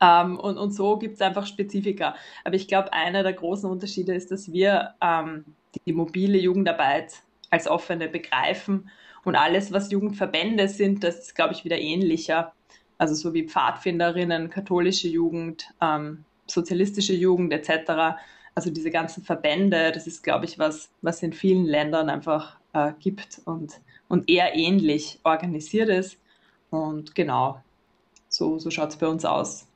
Ähm, 0.00 0.38
und, 0.38 0.56
und 0.56 0.70
so 0.70 0.98
gibt 0.98 1.16
es 1.16 1.20
einfach 1.20 1.46
Spezifika. 1.46 2.14
Aber 2.44 2.54
ich 2.54 2.68
glaube, 2.68 2.92
einer 2.92 3.24
der 3.24 3.32
großen 3.32 3.68
Unterschiede 3.68 4.14
ist, 4.14 4.30
dass 4.30 4.52
wir 4.52 4.94
ähm, 5.00 5.44
die 5.84 5.92
mobile 5.92 6.38
Jugendarbeit 6.38 7.24
als 7.50 7.68
offene 7.68 8.08
begreifen 8.08 8.90
und 9.24 9.36
alles, 9.36 9.72
was 9.72 9.90
Jugendverbände 9.90 10.68
sind, 10.68 11.04
das 11.04 11.18
ist, 11.18 11.34
glaube 11.34 11.52
ich, 11.52 11.64
wieder 11.64 11.78
ähnlicher. 11.78 12.52
Also 12.98 13.14
so 13.14 13.34
wie 13.34 13.48
Pfadfinderinnen, 13.48 14.50
katholische 14.50 15.08
Jugend, 15.08 15.72
ähm, 15.80 16.24
sozialistische 16.46 17.14
Jugend 17.14 17.52
etc. 17.52 18.18
Also 18.54 18.70
diese 18.70 18.90
ganzen 18.90 19.24
Verbände, 19.24 19.92
das 19.92 20.06
ist, 20.06 20.22
glaube 20.22 20.44
ich, 20.44 20.58
was, 20.58 20.90
was 21.02 21.22
in 21.22 21.32
vielen 21.32 21.64
Ländern 21.64 22.10
einfach 22.10 22.58
äh, 22.72 22.92
gibt 22.98 23.40
und, 23.44 23.80
und 24.08 24.28
eher 24.28 24.54
ähnlich 24.54 25.18
organisiert 25.24 25.88
ist. 25.88 26.18
Und 26.70 27.14
genau, 27.14 27.62
so, 28.28 28.58
so 28.58 28.70
schaut 28.70 28.90
es 28.90 28.96
bei 28.96 29.08
uns 29.08 29.24
aus. 29.24 29.66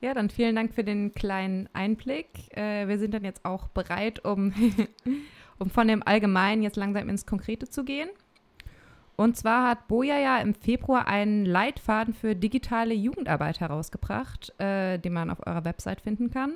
Ja, 0.00 0.12
dann 0.12 0.28
vielen 0.28 0.54
Dank 0.54 0.74
für 0.74 0.84
den 0.84 1.14
kleinen 1.14 1.68
Einblick. 1.72 2.28
Äh, 2.50 2.86
wir 2.86 2.98
sind 2.98 3.14
dann 3.14 3.24
jetzt 3.24 3.44
auch 3.44 3.68
bereit, 3.68 4.24
um, 4.24 4.52
um 5.58 5.70
von 5.70 5.88
dem 5.88 6.02
Allgemeinen 6.06 6.62
jetzt 6.62 6.76
langsam 6.76 7.08
ins 7.08 7.26
Konkrete 7.26 7.68
zu 7.68 7.84
gehen. 7.84 8.08
Und 9.16 9.36
zwar 9.36 9.70
hat 9.70 9.88
Boja 9.88 10.18
ja 10.18 10.38
im 10.38 10.54
Februar 10.54 11.08
einen 11.08 11.46
Leitfaden 11.46 12.12
für 12.12 12.34
digitale 12.34 12.92
Jugendarbeit 12.92 13.60
herausgebracht, 13.60 14.52
äh, 14.60 14.98
den 14.98 15.14
man 15.14 15.30
auf 15.30 15.46
eurer 15.46 15.64
Website 15.64 16.02
finden 16.02 16.30
kann. 16.30 16.52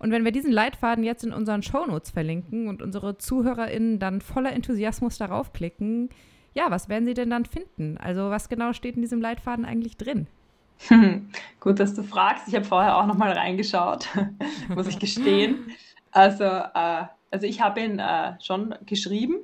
Und 0.00 0.10
wenn 0.10 0.24
wir 0.24 0.32
diesen 0.32 0.52
Leitfaden 0.52 1.04
jetzt 1.04 1.24
in 1.24 1.32
unseren 1.32 1.62
Shownotes 1.62 2.10
verlinken 2.10 2.68
und 2.68 2.82
unsere 2.82 3.18
ZuhörerInnen 3.18 3.98
dann 3.98 4.20
voller 4.20 4.52
Enthusiasmus 4.52 5.18
darauf 5.18 5.52
klicken, 5.52 6.10
ja, 6.54 6.70
was 6.70 6.88
werden 6.88 7.06
sie 7.06 7.14
denn 7.14 7.30
dann 7.30 7.44
finden? 7.44 7.96
Also 7.98 8.30
was 8.30 8.48
genau 8.48 8.72
steht 8.72 8.96
in 8.96 9.02
diesem 9.02 9.20
Leitfaden 9.20 9.64
eigentlich 9.64 9.96
drin? 9.96 10.26
Gut, 11.60 11.80
dass 11.80 11.94
du 11.94 12.02
fragst. 12.02 12.48
Ich 12.48 12.54
habe 12.54 12.64
vorher 12.64 12.96
auch 12.96 13.06
noch 13.06 13.16
mal 13.16 13.32
reingeschaut, 13.32 14.08
muss 14.68 14.86
ich 14.86 14.98
gestehen. 14.98 15.68
Also, 16.12 16.44
äh, 16.44 17.04
also 17.30 17.46
ich 17.46 17.60
habe 17.60 17.80
ihn 17.80 17.98
äh, 17.98 18.34
schon 18.40 18.74
geschrieben. 18.86 19.36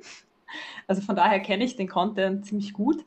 Also 0.87 1.01
von 1.01 1.15
daher 1.15 1.39
kenne 1.39 1.63
ich 1.63 1.75
den 1.75 1.87
Content 1.87 2.45
ziemlich 2.45 2.73
gut. 2.73 3.03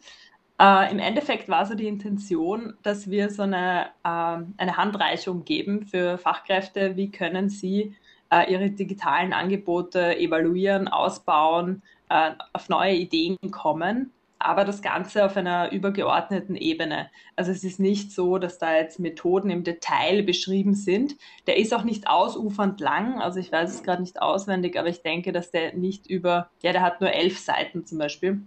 Äh, 0.60 0.90
Im 0.90 0.98
Endeffekt 0.98 1.48
war 1.48 1.64
so 1.66 1.74
die 1.74 1.86
Intention, 1.86 2.74
dass 2.82 3.08
wir 3.10 3.30
so 3.30 3.42
eine, 3.42 3.86
äh, 4.04 4.42
eine 4.56 4.76
Handreichung 4.76 5.44
geben 5.44 5.86
für 5.86 6.18
Fachkräfte, 6.18 6.96
wie 6.96 7.10
können 7.10 7.48
sie 7.48 7.94
äh, 8.30 8.52
ihre 8.52 8.70
digitalen 8.70 9.32
Angebote 9.32 10.18
evaluieren, 10.18 10.88
ausbauen, 10.88 11.82
äh, 12.08 12.32
auf 12.52 12.68
neue 12.68 12.94
Ideen 12.94 13.36
kommen, 13.50 14.12
aber 14.38 14.64
das 14.64 14.82
Ganze 14.82 15.24
auf 15.24 15.36
einer 15.36 15.72
übergeordneten 15.72 16.54
Ebene. 16.54 17.10
Also 17.34 17.50
es 17.50 17.64
ist 17.64 17.80
nicht 17.80 18.12
so, 18.12 18.38
dass 18.38 18.58
da 18.58 18.74
jetzt 18.74 19.00
Methoden 19.00 19.50
im 19.50 19.64
Detail 19.64 20.22
beschrieben 20.22 20.74
sind. 20.74 21.16
Der 21.46 21.56
ist 21.56 21.74
auch 21.74 21.82
nicht 21.82 22.08
ausufernd 22.08 22.80
lang, 22.80 23.20
also 23.20 23.40
ich 23.40 23.50
weiß 23.50 23.70
es 23.70 23.82
gerade 23.82 24.02
nicht 24.02 24.22
auswendig, 24.22 24.78
aber 24.78 24.88
ich 24.88 25.02
denke, 25.02 25.32
dass 25.32 25.50
der 25.50 25.74
nicht 25.74 26.06
über, 26.06 26.50
ja, 26.62 26.72
der 26.72 26.82
hat 26.82 27.00
nur 27.00 27.12
elf 27.12 27.38
Seiten 27.38 27.84
zum 27.84 27.98
Beispiel. 27.98 28.40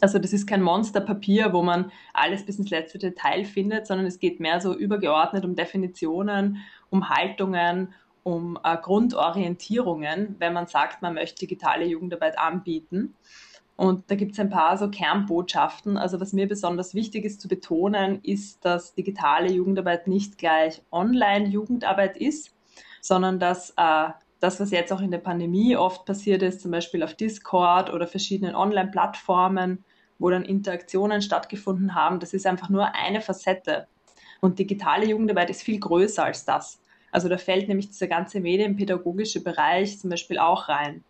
Also 0.00 0.18
das 0.18 0.32
ist 0.32 0.46
kein 0.46 0.62
Monsterpapier, 0.62 1.52
wo 1.52 1.62
man 1.62 1.90
alles 2.12 2.46
bis 2.46 2.58
ins 2.58 2.70
letzte 2.70 2.98
Detail 2.98 3.44
findet, 3.44 3.86
sondern 3.86 4.06
es 4.06 4.20
geht 4.20 4.38
mehr 4.38 4.60
so 4.60 4.74
übergeordnet 4.74 5.44
um 5.44 5.56
Definitionen, 5.56 6.58
um 6.90 7.08
Haltungen, 7.08 7.92
um 8.22 8.58
äh, 8.62 8.76
Grundorientierungen, 8.76 10.36
wenn 10.38 10.52
man 10.52 10.66
sagt, 10.66 11.02
man 11.02 11.14
möchte 11.14 11.40
digitale 11.40 11.86
Jugendarbeit 11.86 12.38
anbieten. 12.38 13.14
Und 13.80 14.10
da 14.10 14.14
gibt 14.14 14.32
es 14.32 14.38
ein 14.38 14.50
paar 14.50 14.76
so 14.76 14.90
Kernbotschaften. 14.90 15.96
Also 15.96 16.20
was 16.20 16.34
mir 16.34 16.46
besonders 16.46 16.94
wichtig 16.94 17.24
ist 17.24 17.40
zu 17.40 17.48
betonen, 17.48 18.20
ist, 18.22 18.62
dass 18.62 18.92
digitale 18.92 19.50
Jugendarbeit 19.50 20.06
nicht 20.06 20.36
gleich 20.36 20.82
Online-Jugendarbeit 20.92 22.18
ist, 22.18 22.54
sondern 23.00 23.40
dass 23.40 23.70
äh, 23.78 24.10
das, 24.38 24.60
was 24.60 24.70
jetzt 24.70 24.92
auch 24.92 25.00
in 25.00 25.10
der 25.10 25.16
Pandemie 25.16 25.76
oft 25.76 26.04
passiert 26.04 26.42
ist, 26.42 26.60
zum 26.60 26.72
Beispiel 26.72 27.02
auf 27.02 27.14
Discord 27.14 27.90
oder 27.90 28.06
verschiedenen 28.06 28.54
Online-Plattformen, 28.54 29.82
wo 30.18 30.28
dann 30.28 30.44
Interaktionen 30.44 31.22
stattgefunden 31.22 31.94
haben, 31.94 32.20
das 32.20 32.34
ist 32.34 32.46
einfach 32.46 32.68
nur 32.68 32.94
eine 32.94 33.22
Facette. 33.22 33.86
Und 34.42 34.58
digitale 34.58 35.06
Jugendarbeit 35.06 35.48
ist 35.48 35.62
viel 35.62 35.80
größer 35.80 36.22
als 36.22 36.44
das. 36.44 36.82
Also 37.12 37.30
da 37.30 37.38
fällt 37.38 37.66
nämlich 37.66 37.88
dieser 37.88 38.08
ganze 38.08 38.40
medienpädagogische 38.40 39.42
Bereich 39.42 39.98
zum 39.98 40.10
Beispiel 40.10 40.38
auch 40.38 40.68
rein. 40.68 41.02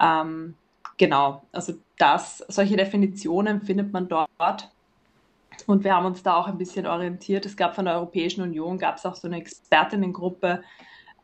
Ähm, 0.00 0.54
genau, 0.96 1.42
also 1.52 1.74
das, 1.98 2.38
solche 2.48 2.76
Definitionen 2.76 3.62
findet 3.62 3.92
man 3.92 4.08
dort. 4.08 4.70
Und 5.66 5.84
wir 5.84 5.94
haben 5.94 6.06
uns 6.06 6.22
da 6.22 6.36
auch 6.36 6.48
ein 6.48 6.58
bisschen 6.58 6.86
orientiert. 6.86 7.46
Es 7.46 7.56
gab 7.56 7.74
von 7.74 7.84
der 7.84 7.94
Europäischen 7.94 8.42
Union, 8.42 8.78
gab 8.78 8.96
es 8.96 9.06
auch 9.06 9.14
so 9.14 9.28
eine 9.28 9.38
Expertinnengruppe, 9.38 10.62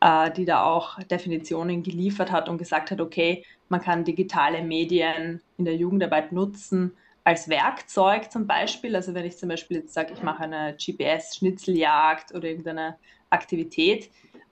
äh, 0.01 0.31
die 0.31 0.45
da 0.45 0.65
auch 0.65 1.03
Definitionen 1.05 1.83
geliefert 1.83 2.31
hat 2.31 2.49
und 2.49 2.59
gesagt 2.59 2.91
hat, 2.91 3.01
okay, 3.01 3.45
man 3.69 3.81
kann 3.81 4.05
digitale 4.05 4.63
Medien 4.63 5.41
in 5.59 5.65
der 5.65 5.77
Jugendarbeit 5.77 6.33
nutzen 6.33 6.93
als 7.25 7.49
Werkzeug 7.49 8.31
zum 8.31 8.47
Beispiel. 8.47 8.97
Also 8.97 9.15
wenn 9.15 9.27
ich 9.27 9.37
zum 9.37 9.49
Beispiel 9.49 9.79
jetzt 9.79 9.95
sage, 9.95 10.13
ich 10.13 10.23
mache 10.23 10.45
eine 10.45 10.77
GPS-Schnitzeljagd 10.77 12.35
oder 12.35 12.49
irgendeine 12.49 12.97
Aktivität, 13.31 14.11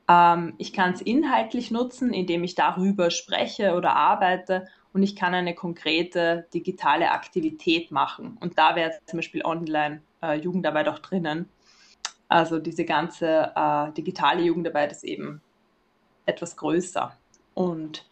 ähm, 0.09 0.55
ich 0.59 0.73
kann 0.73 0.93
es 0.93 1.01
inhaltlich 1.01 1.71
nutzen, 1.71 2.13
indem 2.13 2.45
ich 2.45 2.55
darüber 2.55 3.11
spreche 3.11 3.75
oder 3.75 3.95
arbeite 3.95 4.67
und 4.93 5.03
ich 5.03 5.17
kann 5.17 5.35
eine 5.35 5.55
konkrete 5.55 6.47
digitale 6.55 7.11
Aktivität 7.11 7.91
machen. 7.91 8.37
Und 8.41 8.59
da 8.59 8.75
wäre 8.75 8.93
zum 9.07 9.19
Beispiel 9.19 9.45
Online-Jugendarbeit 9.45 10.87
äh, 10.87 10.91
auch 10.91 10.99
drinnen. 10.99 11.49
Also 12.29 12.59
diese 12.59 12.85
ganze 12.85 13.53
äh, 13.55 13.93
digitale 13.93 14.43
Jugendarbeit 14.43 14.93
ist 14.93 15.05
eben 15.05 15.41
etwas 16.27 16.57
größer. 16.57 17.17
Und 17.55 18.07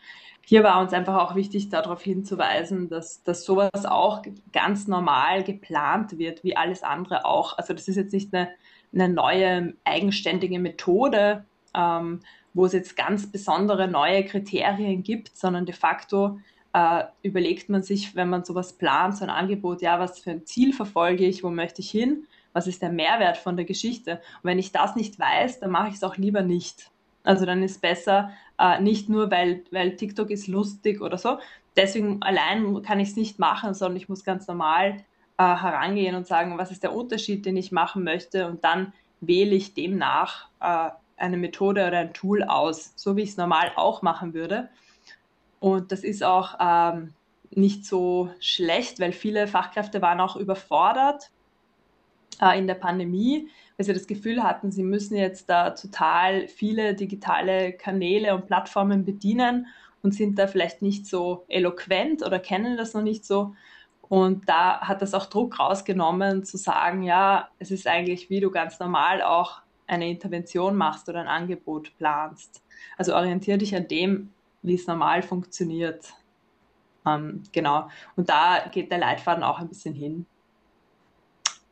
hier 0.48 0.62
war 0.62 0.80
uns 0.80 0.92
einfach 0.92 1.16
auch 1.16 1.34
wichtig, 1.34 1.70
darauf 1.70 2.02
hinzuweisen, 2.02 2.88
dass, 2.88 3.22
dass 3.24 3.44
sowas 3.44 3.84
auch 3.84 4.22
ganz 4.52 4.86
normal 4.86 5.42
geplant 5.42 6.18
wird, 6.18 6.44
wie 6.44 6.56
alles 6.56 6.82
andere 6.82 7.24
auch. 7.24 7.58
Also 7.58 7.74
das 7.74 7.88
ist 7.88 7.96
jetzt 7.96 8.12
nicht 8.12 8.32
eine, 8.32 8.50
eine 8.94 9.08
neue 9.08 9.74
eigenständige 9.84 10.60
Methode, 10.60 11.44
ähm, 11.74 12.20
wo 12.54 12.64
es 12.64 12.72
jetzt 12.72 12.96
ganz 12.96 13.30
besondere 13.30 13.88
neue 13.88 14.24
Kriterien 14.24 15.02
gibt, 15.02 15.36
sondern 15.36 15.66
de 15.66 15.74
facto 15.74 16.38
äh, 16.76 17.04
überlegt 17.22 17.68
man 17.68 17.82
sich, 17.82 18.14
wenn 18.14 18.28
man 18.28 18.44
sowas 18.44 18.74
plant, 18.74 19.16
so 19.16 19.24
ein 19.24 19.30
Angebot, 19.30 19.82
ja, 19.82 19.98
was 19.98 20.18
für 20.18 20.30
ein 20.30 20.46
Ziel 20.46 20.72
verfolge 20.72 21.24
ich, 21.24 21.42
wo 21.42 21.50
möchte 21.50 21.80
ich 21.80 21.90
hin 21.90 22.26
was 22.56 22.66
ist 22.66 22.80
der 22.80 22.90
Mehrwert 22.90 23.36
von 23.36 23.54
der 23.54 23.66
Geschichte? 23.66 24.12
Und 24.12 24.44
wenn 24.44 24.58
ich 24.58 24.72
das 24.72 24.96
nicht 24.96 25.18
weiß, 25.18 25.60
dann 25.60 25.70
mache 25.70 25.88
ich 25.88 25.96
es 25.96 26.02
auch 26.02 26.16
lieber 26.16 26.40
nicht. 26.40 26.90
Also 27.22 27.44
dann 27.44 27.62
ist 27.62 27.82
besser, 27.82 28.30
äh, 28.58 28.80
nicht 28.80 29.10
nur, 29.10 29.30
weil, 29.30 29.62
weil 29.72 29.94
TikTok 29.96 30.30
ist 30.30 30.46
lustig 30.46 31.02
oder 31.02 31.18
so. 31.18 31.38
Deswegen 31.76 32.22
allein 32.22 32.80
kann 32.80 32.98
ich 32.98 33.10
es 33.10 33.16
nicht 33.16 33.38
machen, 33.38 33.74
sondern 33.74 33.98
ich 33.98 34.08
muss 34.08 34.24
ganz 34.24 34.48
normal 34.48 35.04
äh, 35.36 35.42
herangehen 35.42 36.16
und 36.16 36.26
sagen, 36.26 36.56
was 36.56 36.70
ist 36.70 36.82
der 36.82 36.94
Unterschied, 36.94 37.44
den 37.44 37.58
ich 37.58 37.72
machen 37.72 38.04
möchte. 38.04 38.48
Und 38.48 38.64
dann 38.64 38.94
wähle 39.20 39.54
ich 39.54 39.74
demnach 39.74 40.48
äh, 40.60 40.88
eine 41.18 41.36
Methode 41.36 41.86
oder 41.86 41.98
ein 41.98 42.14
Tool 42.14 42.42
aus, 42.42 42.94
so 42.96 43.16
wie 43.16 43.22
ich 43.22 43.30
es 43.30 43.36
normal 43.36 43.72
auch 43.76 44.00
machen 44.00 44.32
würde. 44.32 44.70
Und 45.66 45.90
das 45.90 46.04
ist 46.04 46.22
auch 46.22 46.54
ähm, 46.60 47.12
nicht 47.50 47.84
so 47.84 48.30
schlecht, 48.38 49.00
weil 49.00 49.10
viele 49.10 49.48
Fachkräfte 49.48 50.00
waren 50.00 50.20
auch 50.20 50.36
überfordert 50.36 51.32
äh, 52.40 52.56
in 52.56 52.68
der 52.68 52.76
Pandemie, 52.76 53.48
weil 53.76 53.86
sie 53.86 53.92
das 53.92 54.06
Gefühl 54.06 54.44
hatten, 54.44 54.70
sie 54.70 54.84
müssen 54.84 55.16
jetzt 55.16 55.50
da 55.50 55.70
total 55.70 56.46
viele 56.46 56.94
digitale 56.94 57.72
Kanäle 57.72 58.32
und 58.36 58.46
Plattformen 58.46 59.04
bedienen 59.04 59.66
und 60.02 60.14
sind 60.14 60.38
da 60.38 60.46
vielleicht 60.46 60.82
nicht 60.82 61.04
so 61.04 61.44
eloquent 61.48 62.24
oder 62.24 62.38
kennen 62.38 62.76
das 62.76 62.94
noch 62.94 63.02
nicht 63.02 63.24
so. 63.24 63.56
Und 64.02 64.48
da 64.48 64.82
hat 64.82 65.02
das 65.02 65.14
auch 65.14 65.26
Druck 65.26 65.58
rausgenommen, 65.58 66.44
zu 66.44 66.58
sagen, 66.58 67.02
ja, 67.02 67.48
es 67.58 67.72
ist 67.72 67.88
eigentlich, 67.88 68.30
wie 68.30 68.38
du 68.38 68.52
ganz 68.52 68.78
normal 68.78 69.20
auch 69.20 69.62
eine 69.88 70.08
Intervention 70.08 70.76
machst 70.76 71.08
oder 71.08 71.22
ein 71.22 71.26
Angebot 71.26 71.90
planst. 71.98 72.62
Also 72.96 73.16
orientiere 73.16 73.58
dich 73.58 73.74
an 73.74 73.88
dem, 73.88 74.30
wie 74.62 74.74
es 74.74 74.86
normal 74.86 75.22
funktioniert. 75.22 76.12
Ähm, 77.06 77.42
genau. 77.52 77.88
Und 78.16 78.28
da 78.28 78.66
geht 78.70 78.90
der 78.90 78.98
Leitfaden 78.98 79.44
auch 79.44 79.58
ein 79.58 79.68
bisschen 79.68 79.94
hin. 79.94 80.26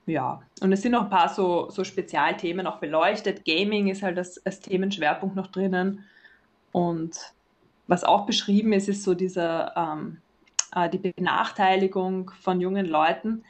Ja, 0.06 0.42
und 0.60 0.72
es 0.72 0.82
sind 0.82 0.92
noch 0.92 1.04
ein 1.04 1.10
paar 1.10 1.30
so, 1.30 1.70
so 1.70 1.82
Spezialthemen 1.82 2.66
auch 2.66 2.78
beleuchtet. 2.78 3.44
Gaming 3.44 3.88
ist 3.88 4.02
halt 4.02 4.18
als, 4.18 4.44
als 4.44 4.60
Themenschwerpunkt 4.60 5.34
noch 5.34 5.46
drinnen. 5.46 6.04
Und 6.72 7.16
was 7.86 8.04
auch 8.04 8.26
beschrieben 8.26 8.72
ist, 8.72 8.88
ist 8.88 9.02
so 9.02 9.14
diese, 9.14 9.72
ähm, 9.76 10.20
äh, 10.74 10.90
die 10.90 10.98
Benachteiligung 10.98 12.30
von 12.40 12.60
jungen 12.60 12.86
Leuten. 12.86 13.44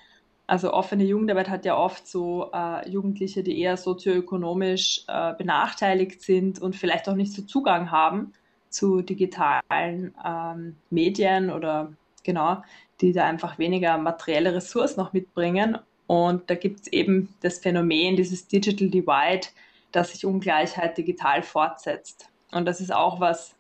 Also 0.47 0.73
offene 0.73 1.05
Jugendarbeit 1.05 1.49
hat 1.49 1.65
ja 1.65 1.77
oft 1.77 2.07
so 2.07 2.51
äh, 2.53 2.89
Jugendliche, 2.89 3.43
die 3.43 3.59
eher 3.61 3.77
sozioökonomisch 3.77 5.05
äh, 5.09 5.35
benachteiligt 5.35 6.23
sind 6.23 6.61
und 6.61 6.77
vielleicht 6.77 7.09
auch 7.09 7.15
nicht 7.15 7.33
so 7.33 7.43
Zugang 7.43 7.91
haben 7.91 8.33
zu 8.75 9.03
digitalen 9.03 10.15
ähm, 10.25 10.77
Medien 10.91 11.51
oder 11.51 11.93
genau, 12.25 12.63
die 13.01 13.13
da 13.13 13.25
einfach 13.25 13.59
weniger 13.59 13.99
materielle 13.99 14.55
Ressourcen 14.55 15.01
noch 15.01 15.13
mitbringen 15.13 15.79
und 16.07 16.51
da 16.51 16.55
gibt 16.55 16.81
es 16.81 16.87
eben 16.89 17.35
das 17.41 17.59
Phänomen, 17.59 18.17
dieses 18.17 18.47
Digital 18.47 18.89
Divide, 18.89 19.47
dass 19.93 20.13
sich 20.13 20.27
Ungleichheit 20.27 20.99
digital 20.99 21.43
fortsetzt. 21.43 22.29
Und 22.53 22.67
das 22.67 22.81
ist 22.81 22.93
auch 22.93 23.21
was, 23.21 23.55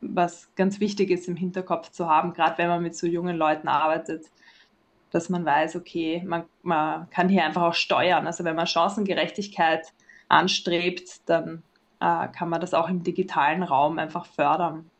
was 0.00 0.48
ganz 0.54 0.80
wichtig 0.80 1.10
ist 1.10 1.28
im 1.28 1.36
Hinterkopf 1.36 1.90
zu 1.90 2.08
haben, 2.08 2.34
gerade 2.34 2.58
wenn 2.58 2.68
man 2.68 2.82
mit 2.82 2.96
so 2.96 3.06
jungen 3.06 3.36
Leuten 3.36 3.68
arbeitet, 3.68 4.26
dass 5.10 5.28
man 5.28 5.44
weiß, 5.44 5.74
okay, 5.76 6.22
man, 6.26 6.44
man 6.62 7.08
kann 7.10 7.28
hier 7.28 7.44
einfach 7.44 7.62
auch 7.62 7.74
steuern. 7.74 8.26
Also 8.26 8.44
wenn 8.44 8.54
man 8.54 8.66
Chancengerechtigkeit 8.66 9.92
anstrebt, 10.28 11.28
dann 11.28 11.62
äh, 12.00 12.28
kann 12.28 12.48
man 12.48 12.60
das 12.60 12.74
auch 12.74 12.88
im 12.88 13.02
digitalen 13.02 13.62
Raum 13.62 13.98
einfach 13.98 14.26
fördern. 14.26 14.90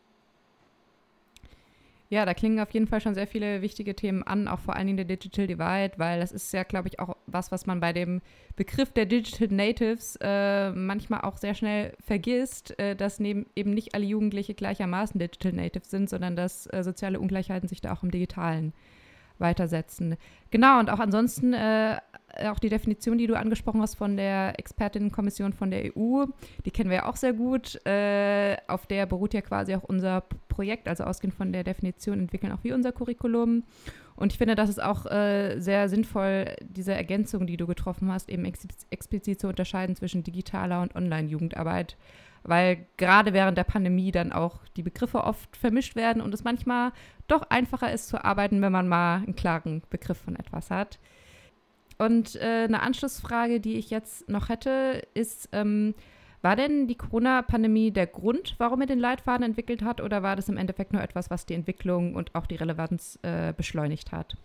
Ja, 2.11 2.25
da 2.25 2.33
klingen 2.33 2.59
auf 2.59 2.71
jeden 2.71 2.87
Fall 2.87 3.03
schon 3.03 3.15
sehr 3.15 3.27
viele 3.27 3.61
wichtige 3.61 3.95
Themen 3.95 4.23
an, 4.23 4.49
auch 4.49 4.61
vor 4.61 4.75
allen 4.75 4.87
Dingen 4.87 4.97
der 4.97 5.05
Digital 5.05 5.47
Divide, 5.47 5.93
weil 5.99 6.21
das 6.21 6.33
ist 6.33 6.51
ja, 6.55 6.63
glaube 6.63 6.89
ich, 6.89 7.01
auch 7.01 7.17
was, 7.27 7.53
was 7.53 7.67
man 7.67 7.81
bei 7.81 7.93
dem 7.93 8.23
Begriff 8.57 8.93
der 8.93 9.05
Digital 9.05 9.49
Natives 9.49 10.17
äh, 10.23 10.71
manchmal 10.71 11.21
auch 11.21 11.37
sehr 11.37 11.55
schnell 11.55 11.95
vergisst, 12.03 12.79
äh, 12.79 12.97
dass 12.97 13.21
neben, 13.21 13.45
eben 13.55 13.73
nicht 13.73 13.95
alle 13.95 14.07
Jugendliche 14.07 14.55
gleichermaßen 14.55 15.21
Digital 15.21 15.53
Natives 15.53 15.91
sind, 15.91 16.09
sondern 16.09 16.35
dass 16.35 16.67
äh, 16.73 16.83
soziale 16.83 17.21
Ungleichheiten 17.21 17.69
sich 17.69 17.83
da 17.83 17.93
auch 17.93 18.03
im 18.03 18.11
Digitalen 18.11 18.73
weitersetzen. 19.39 20.17
Genau, 20.51 20.81
und 20.81 20.89
auch 20.89 21.01
ansonsten 21.01 21.53
äh, 21.53 21.99
auch 22.47 22.59
die 22.59 22.69
Definition, 22.69 23.19
die 23.19 23.27
du 23.27 23.37
angesprochen 23.37 23.81
hast 23.83 23.97
von 23.97 24.17
der 24.17 24.59
Expertinnenkommission 24.59 25.53
von 25.53 25.71
der 25.71 25.97
EU, 25.97 26.25
die 26.65 26.71
kennen 26.71 26.91
wir 26.91 26.99
ja 26.99 27.07
auch 27.07 27.17
sehr 27.17 27.33
gut. 27.33 27.85
Äh, 27.87 28.57
auf 28.69 28.87
der 28.87 29.07
beruht 29.07 29.35
ja 29.35 29.41
quasi 29.41 29.75
auch 29.75 29.83
unser 29.83 30.23
Projekt, 30.49 30.89
also 30.89 31.05
ausgehend 31.05 31.35
von 31.35 31.53
der 31.53 31.65
Definition 31.65 32.21
entwickeln 32.21 32.53
auch 32.53 32.63
wir 32.63 32.75
unser 32.75 32.93
Curriculum. 32.93 33.65
Und 34.17 34.33
ich 34.33 34.39
finde, 34.39 34.55
das 34.55 34.69
ist 34.69 34.83
auch 34.83 35.07
äh, 35.07 35.61
sehr 35.61 35.89
sinnvoll, 35.89 36.57
diese 36.61 36.93
Ergänzung, 36.93 37.47
die 37.47 37.57
du 37.57 37.67
getroffen 37.67 38.11
hast, 38.11 38.29
eben 38.29 38.45
ex 38.45 38.67
explizit 38.91 39.41
zu 39.41 39.49
unterscheiden 39.49 39.95
zwischen 39.95 40.25
digitaler 40.25 40.83
und 40.83 40.97
Online-Jugendarbeit. 40.97 41.97
Weil 42.43 42.87
gerade 42.97 43.33
während 43.33 43.59
der 43.59 43.65
Pandemie 43.65 44.11
dann 44.11 44.33
auch 44.33 44.61
die 44.77 44.83
Begriffe 44.83 45.25
oft 45.25 45.57
vermischt 45.57 45.97
werden 45.97 46.23
und 46.23 46.33
es 46.35 46.45
manchmal 46.45 46.93
doch 47.27 47.43
einfacher 47.51 47.93
ist 47.93 48.09
zu 48.09 48.25
arbeiten, 48.25 48.63
wenn 48.63 48.73
man 48.73 48.89
mal 48.89 49.17
einen 49.17 49.37
klaren 49.37 49.83
Begriff 49.91 50.19
von 50.19 50.37
etwas 50.37 50.71
hat. 50.71 50.99
Und 51.99 52.37
äh, 52.37 52.65
eine 52.65 52.83
Anschlussfrage, 52.83 53.61
die 53.61 53.77
ich 53.77 53.91
jetzt 53.91 54.29
noch 54.29 54.49
hätte, 54.49 55.03
ist, 55.15 55.49
ähm, 55.53 55.95
war 56.43 56.55
denn 56.55 56.87
die 56.87 56.95
Corona-Pandemie 56.95 57.91
der 57.91 58.07
Grund, 58.07 58.55
warum 58.59 58.81
er 58.81 58.87
den 58.87 59.01
Leitfaden 59.01 59.45
entwickelt 59.45 59.83
hat, 59.83 60.01
oder 60.01 60.23
war 60.23 60.37
das 60.37 60.49
im 60.49 60.57
Endeffekt 60.57 60.93
nur 60.93 61.03
etwas, 61.03 61.31
was 61.31 61.47
die 61.47 61.55
Entwicklung 61.55 62.15
und 62.15 62.35
auch 62.35 62.47
die 62.47 62.55
Relevanz 62.55 63.19
äh, 63.23 63.53
beschleunigt 63.53 64.13
hat? 64.13 64.37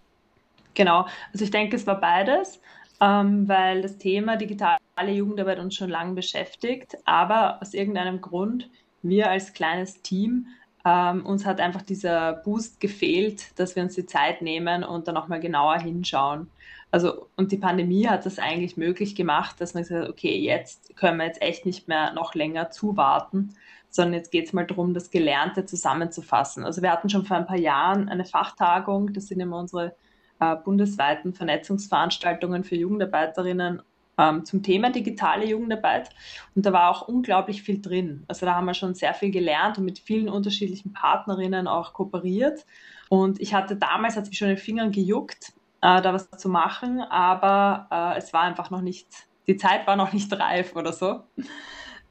Genau, 0.73 1.05
also 1.31 1.45
ich 1.45 1.51
denke, 1.51 1.75
es 1.75 1.85
war 1.85 2.01
beides, 2.01 2.59
ähm, 2.99 3.47
weil 3.47 3.83
das 3.83 3.99
Thema 3.99 4.37
digitale 4.37 4.79
Jugendarbeit 5.11 5.59
uns 5.59 5.75
schon 5.75 5.89
lange 5.89 6.15
beschäftigt, 6.15 6.97
aber 7.05 7.61
aus 7.61 7.75
irgendeinem 7.75 8.21
Grund 8.21 8.69
wir 9.03 9.29
als 9.29 9.53
kleines 9.53 10.01
Team 10.01 10.47
ähm, 10.85 11.25
uns 11.25 11.45
hat 11.45 11.61
einfach 11.61 11.81
dieser 11.81 12.33
Boost 12.33 12.79
gefehlt, 12.79 13.57
dass 13.57 13.75
wir 13.75 13.83
uns 13.83 13.95
die 13.95 14.05
Zeit 14.05 14.41
nehmen 14.41 14.83
und 14.83 15.07
dann 15.07 15.15
nochmal 15.15 15.39
genauer 15.39 15.79
hinschauen. 15.79 16.49
Also, 16.93 17.27
und 17.37 17.51
die 17.51 17.57
Pandemie 17.57 18.07
hat 18.07 18.23
das 18.27 18.37
eigentlich 18.37 18.77
möglich 18.77 19.15
gemacht, 19.15 19.59
dass 19.59 19.73
man 19.73 19.81
gesagt 19.81 20.03
hat, 20.03 20.09
okay, 20.11 20.37
jetzt 20.37 20.95
können 20.95 21.17
wir 21.17 21.25
jetzt 21.25 21.41
echt 21.41 21.65
nicht 21.65 21.87
mehr 21.87 22.13
noch 22.13 22.35
länger 22.35 22.69
zuwarten, 22.69 23.55
sondern 23.89 24.13
jetzt 24.13 24.31
geht 24.31 24.45
es 24.45 24.53
mal 24.53 24.67
darum, 24.67 24.93
das 24.93 25.09
Gelernte 25.09 25.65
zusammenzufassen. 25.65 26.63
Also 26.63 26.83
wir 26.83 26.91
hatten 26.91 27.09
schon 27.09 27.25
vor 27.25 27.37
ein 27.37 27.47
paar 27.47 27.57
Jahren 27.57 28.09
eine 28.09 28.25
Fachtagung, 28.25 29.11
das 29.11 29.25
sind 29.25 29.39
immer 29.39 29.57
unsere 29.57 29.95
äh, 30.39 30.55
bundesweiten 30.55 31.33
Vernetzungsveranstaltungen 31.33 32.63
für 32.63 32.75
Jugendarbeiterinnen 32.75 33.81
ähm, 34.19 34.45
zum 34.45 34.61
Thema 34.61 34.91
digitale 34.91 35.47
Jugendarbeit. 35.47 36.11
Und 36.53 36.63
da 36.67 36.73
war 36.73 36.91
auch 36.91 37.07
unglaublich 37.07 37.63
viel 37.63 37.81
drin. 37.81 38.23
Also 38.27 38.45
da 38.45 38.53
haben 38.53 38.65
wir 38.65 38.75
schon 38.75 38.93
sehr 38.93 39.15
viel 39.15 39.31
gelernt 39.31 39.79
und 39.79 39.85
mit 39.85 39.97
vielen 39.97 40.29
unterschiedlichen 40.29 40.93
Partnerinnen 40.93 41.67
auch 41.67 41.93
kooperiert. 41.93 42.67
Und 43.09 43.41
ich 43.41 43.55
hatte 43.55 43.77
damals, 43.77 44.15
hat 44.15 44.25
es 44.25 44.29
mich 44.29 44.37
schon 44.37 44.49
in 44.49 44.57
den 44.57 44.61
Fingern 44.61 44.91
gejuckt, 44.91 45.53
äh, 45.83 46.01
da 46.01 46.13
was 46.13 46.29
zu 46.31 46.47
machen, 46.47 47.01
aber 47.01 47.87
äh, 47.91 48.17
es 48.17 48.31
war 48.31 48.43
einfach 48.43 48.71
noch 48.71 48.81
nicht, 48.81 49.07
die 49.47 49.57
Zeit 49.57 49.85
war 49.85 49.97
noch 49.97 50.13
nicht 50.13 50.31
reif 50.31 50.75
oder 50.75 50.93
so. 50.93 51.23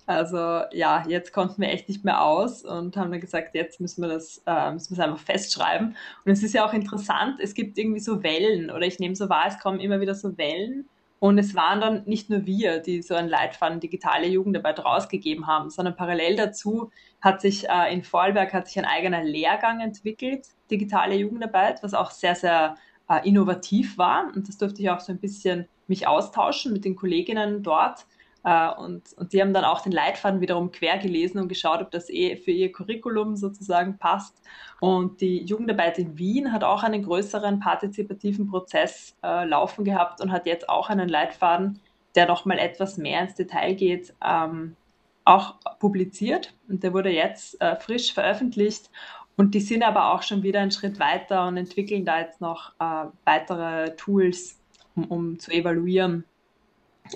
Also 0.04 0.62
ja, 0.72 1.04
jetzt 1.08 1.32
konnten 1.32 1.62
wir 1.62 1.70
echt 1.70 1.88
nicht 1.88 2.04
mehr 2.04 2.22
aus 2.22 2.64
und 2.64 2.96
haben 2.96 3.10
dann 3.10 3.20
gesagt, 3.20 3.54
jetzt 3.54 3.80
müssen 3.80 4.02
wir 4.02 4.08
das, 4.08 4.42
äh, 4.46 4.72
müssen 4.72 4.94
wir 4.94 5.02
es 5.02 5.08
einfach 5.08 5.24
festschreiben. 5.24 5.96
Und 6.24 6.32
es 6.32 6.42
ist 6.42 6.52
ja 6.52 6.66
auch 6.66 6.74
interessant, 6.74 7.40
es 7.40 7.54
gibt 7.54 7.78
irgendwie 7.78 8.00
so 8.00 8.22
Wellen 8.22 8.70
oder 8.70 8.84
ich 8.84 8.98
nehme 8.98 9.16
so 9.16 9.30
wahr, 9.30 9.44
es 9.48 9.58
kommen 9.58 9.80
immer 9.80 10.00
wieder 10.00 10.14
so 10.14 10.36
Wellen. 10.36 10.88
Und 11.18 11.38
es 11.38 11.54
waren 11.54 11.80
dann 11.80 12.02
nicht 12.04 12.30
nur 12.30 12.44
wir, 12.46 12.80
die 12.80 13.00
so 13.00 13.14
ein 13.14 13.28
Leitfaden 13.28 13.78
digitale 13.78 14.26
Jugendarbeit 14.26 14.84
rausgegeben 14.84 15.46
haben, 15.46 15.70
sondern 15.70 15.94
parallel 15.94 16.34
dazu 16.34 16.90
hat 17.20 17.40
sich 17.40 17.68
äh, 17.68 17.94
in 17.94 18.02
Vorarlberg 18.02 18.52
hat 18.52 18.66
sich 18.66 18.78
ein 18.78 18.84
eigener 18.84 19.22
Lehrgang 19.22 19.80
entwickelt, 19.80 20.48
digitale 20.68 21.14
Jugendarbeit, 21.14 21.82
was 21.84 21.94
auch 21.94 22.10
sehr, 22.10 22.34
sehr 22.34 22.74
äh, 23.08 23.26
innovativ 23.28 23.98
war. 23.98 24.30
Und 24.34 24.48
das 24.48 24.58
durfte 24.58 24.82
ich 24.82 24.90
auch 24.90 25.00
so 25.00 25.12
ein 25.12 25.18
bisschen 25.18 25.68
mich 25.86 26.06
austauschen 26.06 26.72
mit 26.72 26.84
den 26.84 26.96
Kolleginnen 26.96 27.62
dort. 27.62 28.06
Äh, 28.44 28.70
und, 28.74 29.02
und 29.16 29.32
die 29.32 29.40
haben 29.40 29.52
dann 29.52 29.64
auch 29.64 29.80
den 29.80 29.92
Leitfaden 29.92 30.40
wiederum 30.40 30.72
quer 30.72 30.98
gelesen 30.98 31.38
und 31.38 31.48
geschaut, 31.48 31.80
ob 31.80 31.90
das 31.90 32.10
eh 32.10 32.36
für 32.36 32.50
ihr 32.50 32.72
Curriculum 32.72 33.36
sozusagen 33.36 33.98
passt. 33.98 34.42
Und 34.80 35.20
die 35.20 35.44
Jugendarbeit 35.44 35.98
in 35.98 36.18
Wien 36.18 36.52
hat 36.52 36.64
auch 36.64 36.82
einen 36.82 37.02
größeren 37.02 37.60
partizipativen 37.60 38.48
Prozess 38.48 39.16
äh, 39.22 39.44
laufen 39.44 39.84
gehabt 39.84 40.20
und 40.20 40.32
hat 40.32 40.46
jetzt 40.46 40.68
auch 40.68 40.90
einen 40.90 41.08
Leitfaden, 41.08 41.80
der 42.14 42.26
nochmal 42.26 42.58
etwas 42.58 42.98
mehr 42.98 43.22
ins 43.22 43.34
Detail 43.34 43.74
geht, 43.74 44.14
ähm, 44.24 44.76
auch 45.24 45.54
publiziert. 45.78 46.52
Und 46.68 46.82
der 46.82 46.92
wurde 46.92 47.10
jetzt 47.10 47.60
äh, 47.60 47.76
frisch 47.76 48.12
veröffentlicht 48.12 48.90
und 49.36 49.54
die 49.54 49.60
sind 49.60 49.82
aber 49.82 50.12
auch 50.12 50.22
schon 50.22 50.42
wieder 50.42 50.60
einen 50.60 50.70
Schritt 50.70 50.98
weiter 50.98 51.46
und 51.46 51.56
entwickeln 51.56 52.04
da 52.04 52.20
jetzt 52.20 52.40
noch 52.40 52.72
äh, 52.78 53.06
weitere 53.24 53.96
Tools, 53.96 54.60
um, 54.94 55.04
um, 55.04 55.38
zu 55.38 55.50
evaluieren. 55.50 56.24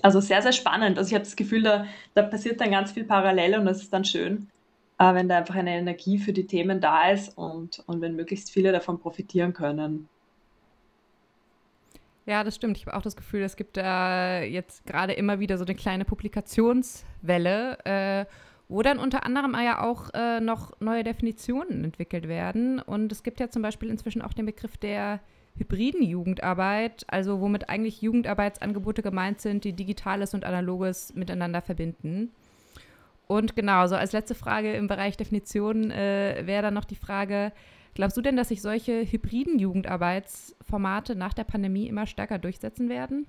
Also 0.03 0.21
sehr, 0.21 0.43
sehr 0.43 0.53
spannend. 0.53 0.99
Also 0.99 1.09
ich 1.09 1.15
habe 1.15 1.25
das 1.25 1.37
Gefühl, 1.37 1.63
da, 1.63 1.87
da 2.15 2.23
passiert 2.23 2.61
dann 2.61 2.71
ganz 2.71 2.93
viel 2.93 3.05
parallel 3.05 3.59
und 3.59 3.67
das 3.67 3.83
ist 3.83 3.93
dann 3.93 4.05
schön, 4.05 4.49
äh, 4.99 5.15
wenn 5.15 5.29
da 5.29 5.39
einfach 5.39 5.55
eine 5.55 5.77
Energie 5.77 6.19
für 6.19 6.33
die 6.33 6.47
Themen 6.47 6.81
da 6.81 7.11
ist 7.11 7.37
und, 7.37 7.83
und 7.87 8.01
wenn 8.01 8.17
möglichst 8.17 8.51
viele 8.51 8.73
davon 8.73 8.99
profitieren 8.99 9.53
können. 9.53 10.09
Ja, 12.25 12.43
das 12.43 12.57
stimmt. 12.57 12.77
Ich 12.77 12.87
habe 12.87 12.97
auch 12.97 13.03
das 13.03 13.15
Gefühl, 13.15 13.43
es 13.43 13.55
gibt 13.55 13.77
da 13.77 14.43
jetzt 14.43 14.85
gerade 14.85 15.13
immer 15.13 15.39
wieder 15.39 15.59
so 15.59 15.65
eine 15.65 15.77
kleine 15.77 16.05
Publikationswelle. 16.05 17.79
Äh, 17.85 18.27
wo 18.69 18.83
dann 18.83 18.99
unter 18.99 19.25
anderem 19.25 19.55
ja 19.55 19.83
auch 19.83 20.11
äh, 20.15 20.41
noch 20.41 20.73
neue 20.81 21.05
Definitionen 21.05 21.85
entwickelt 21.85 22.29
werden. 22.29 22.81
Und 22.81 23.13
es 23.13 23.23
gibt 23.23 23.41
ja 23.41 23.49
zum 23.49 23.63
Beispiel 23.63 23.89
inzwischen 23.89 24.23
auch 24.23 24.33
den 24.33 24.47
Begriff 24.47 24.77
der 24.77 25.21
hybriden 25.57 26.03
Jugendarbeit, 26.03 27.05
also 27.09 27.41
womit 27.41 27.69
eigentlich 27.69 28.03
Jugendarbeitsangebote 28.03 29.03
gemeint 29.03 29.41
sind, 29.41 29.65
die 29.65 29.73
Digitales 29.73 30.35
und 30.35 30.45
Analoges 30.45 31.15
miteinander 31.15 31.63
verbinden. 31.63 32.31
Und 33.27 33.57
genau, 33.57 33.87
so 33.87 33.97
als 33.97 34.13
letzte 34.13 34.35
Frage 34.35 34.73
im 34.75 34.87
Bereich 34.87 35.17
Definition 35.17 35.91
äh, 35.91 36.43
wäre 36.45 36.63
dann 36.63 36.75
noch 36.75 36.85
die 36.85 36.97
Frage, 36.97 37.53
glaubst 37.95 38.17
du 38.17 38.21
denn, 38.21 38.37
dass 38.37 38.49
sich 38.49 38.63
solche 38.63 39.05
hybriden 39.05 39.59
Jugendarbeitsformate 39.59 41.17
nach 41.17 41.35
der 41.35 41.45
Pandemie 41.45 41.89
immer 41.89 42.07
stärker 42.07 42.39
durchsetzen 42.39 42.89
werden? 42.89 43.27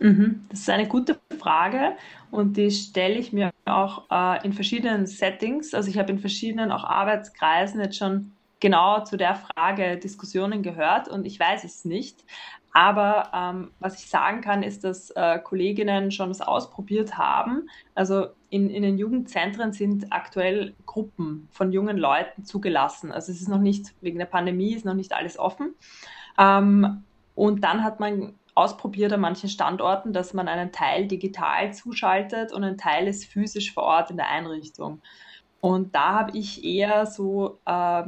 Mhm. 0.00 0.46
Das 0.48 0.60
ist 0.60 0.70
eine 0.70 0.88
gute 0.88 1.18
Frage 1.38 1.92
und 2.30 2.56
die 2.56 2.70
stelle 2.70 3.18
ich 3.18 3.32
mir 3.32 3.50
auch 3.70 4.10
äh, 4.10 4.44
in 4.44 4.52
verschiedenen 4.52 5.06
Settings. 5.06 5.74
Also 5.74 5.90
ich 5.90 5.98
habe 5.98 6.10
in 6.12 6.18
verschiedenen 6.18 6.70
auch 6.72 6.84
Arbeitskreisen 6.84 7.80
jetzt 7.80 7.96
schon 7.96 8.32
genau 8.60 9.04
zu 9.04 9.16
der 9.16 9.36
Frage 9.36 9.96
Diskussionen 9.96 10.62
gehört 10.62 11.08
und 11.08 11.24
ich 11.24 11.40
weiß 11.40 11.64
es 11.64 11.84
nicht. 11.84 12.24
Aber 12.72 13.30
ähm, 13.34 13.72
was 13.80 13.98
ich 13.98 14.08
sagen 14.08 14.42
kann, 14.42 14.62
ist, 14.62 14.84
dass 14.84 15.10
äh, 15.10 15.40
Kolleginnen 15.40 16.12
schon 16.12 16.28
das 16.28 16.40
ausprobiert 16.40 17.18
haben. 17.18 17.68
Also 17.94 18.28
in, 18.48 18.70
in 18.70 18.82
den 18.82 18.96
Jugendzentren 18.96 19.72
sind 19.72 20.12
aktuell 20.12 20.74
Gruppen 20.86 21.48
von 21.50 21.72
jungen 21.72 21.96
Leuten 21.96 22.44
zugelassen. 22.44 23.10
Also 23.10 23.32
es 23.32 23.40
ist 23.40 23.48
noch 23.48 23.58
nicht, 23.58 23.94
wegen 24.02 24.18
der 24.18 24.26
Pandemie 24.26 24.74
ist 24.74 24.84
noch 24.84 24.94
nicht 24.94 25.12
alles 25.12 25.36
offen. 25.36 25.74
Ähm, 26.38 27.02
und 27.34 27.64
dann 27.64 27.82
hat 27.82 27.98
man 27.98 28.34
ausprobiert 28.54 29.12
an 29.12 29.20
manchen 29.20 29.48
Standorten, 29.48 30.12
dass 30.12 30.34
man 30.34 30.48
einen 30.48 30.72
Teil 30.72 31.06
digital 31.06 31.72
zuschaltet 31.72 32.52
und 32.52 32.64
ein 32.64 32.78
Teil 32.78 33.06
ist 33.06 33.26
physisch 33.26 33.72
vor 33.72 33.84
Ort 33.84 34.10
in 34.10 34.16
der 34.16 34.28
Einrichtung. 34.28 35.00
Und 35.60 35.94
da 35.94 36.14
habe 36.20 36.36
ich 36.36 36.64
eher 36.64 37.06
so 37.06 37.58
äh, 37.66 38.04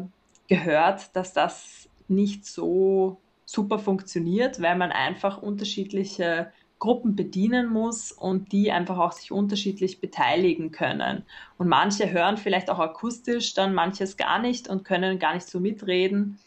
gehört, 0.48 1.14
dass 1.14 1.32
das 1.32 1.88
nicht 2.08 2.46
so 2.46 3.18
super 3.44 3.78
funktioniert, 3.78 4.60
weil 4.62 4.76
man 4.76 4.92
einfach 4.92 5.42
unterschiedliche 5.42 6.50
Gruppen 6.78 7.14
bedienen 7.14 7.68
muss 7.68 8.10
und 8.10 8.50
die 8.50 8.72
einfach 8.72 8.98
auch 8.98 9.12
sich 9.12 9.30
unterschiedlich 9.30 10.00
beteiligen 10.00 10.72
können. 10.72 11.24
Und 11.56 11.68
manche 11.68 12.10
hören 12.10 12.38
vielleicht 12.38 12.70
auch 12.70 12.80
akustisch, 12.80 13.54
dann 13.54 13.72
manches 13.72 14.16
gar 14.16 14.40
nicht 14.40 14.68
und 14.68 14.84
können 14.84 15.18
gar 15.18 15.34
nicht 15.34 15.46
so 15.46 15.60
mitreden 15.60 16.38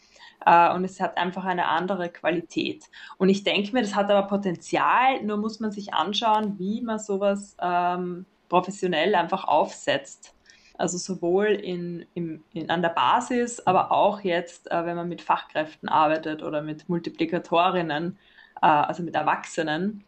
äh, 0.44 0.72
und 0.72 0.84
es 0.84 1.00
hat 1.00 1.16
einfach 1.16 1.44
eine 1.44 1.66
andere 1.66 2.08
Qualität. 2.08 2.84
Und 3.18 3.28
ich 3.28 3.44
denke 3.44 3.72
mir, 3.72 3.82
das 3.82 3.94
hat 3.94 4.10
aber 4.10 4.26
Potenzial, 4.26 5.22
nur 5.22 5.36
muss 5.36 5.60
man 5.60 5.72
sich 5.72 5.94
anschauen, 5.94 6.58
wie 6.58 6.82
man 6.82 6.98
sowas 6.98 7.56
ähm, 7.60 8.26
professionell 8.48 9.14
einfach 9.14 9.44
aufsetzt. 9.44 10.34
Also 10.78 10.98
sowohl 10.98 11.46
in, 11.46 12.04
in, 12.14 12.44
in, 12.52 12.68
an 12.68 12.82
der 12.82 12.90
Basis, 12.90 13.66
aber 13.66 13.92
auch 13.92 14.20
jetzt, 14.20 14.70
äh, 14.70 14.84
wenn 14.84 14.96
man 14.96 15.08
mit 15.08 15.22
Fachkräften 15.22 15.88
arbeitet 15.88 16.42
oder 16.42 16.60
mit 16.60 16.88
Multiplikatorinnen, 16.88 18.18
äh, 18.60 18.66
also 18.66 19.02
mit 19.02 19.14
Erwachsenen, 19.14 20.04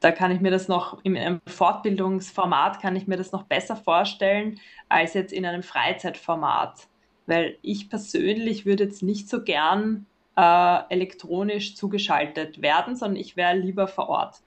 da 0.00 0.12
kann 0.12 0.30
ich 0.30 0.40
mir 0.40 0.50
das 0.50 0.68
noch 0.68 1.02
in 1.04 1.16
einem 1.16 1.40
Fortbildungsformat 1.46 2.80
kann 2.80 2.96
ich 2.96 3.06
mir 3.06 3.16
das 3.16 3.32
noch 3.32 3.44
besser 3.44 3.76
vorstellen 3.76 4.60
als 4.88 5.14
jetzt 5.14 5.32
in 5.32 5.46
einem 5.46 5.62
Freizeitformat 5.62 6.86
weil 7.26 7.58
ich 7.62 7.88
persönlich 7.88 8.66
würde 8.66 8.84
jetzt 8.84 9.02
nicht 9.02 9.28
so 9.28 9.42
gern 9.42 10.06
äh, 10.36 10.80
elektronisch 10.90 11.74
zugeschaltet 11.76 12.62
werden, 12.62 12.96
sondern 12.96 13.20
ich 13.20 13.36
wäre 13.36 13.56
lieber 13.56 13.88
vor 13.88 14.08
Ort. 14.08 14.40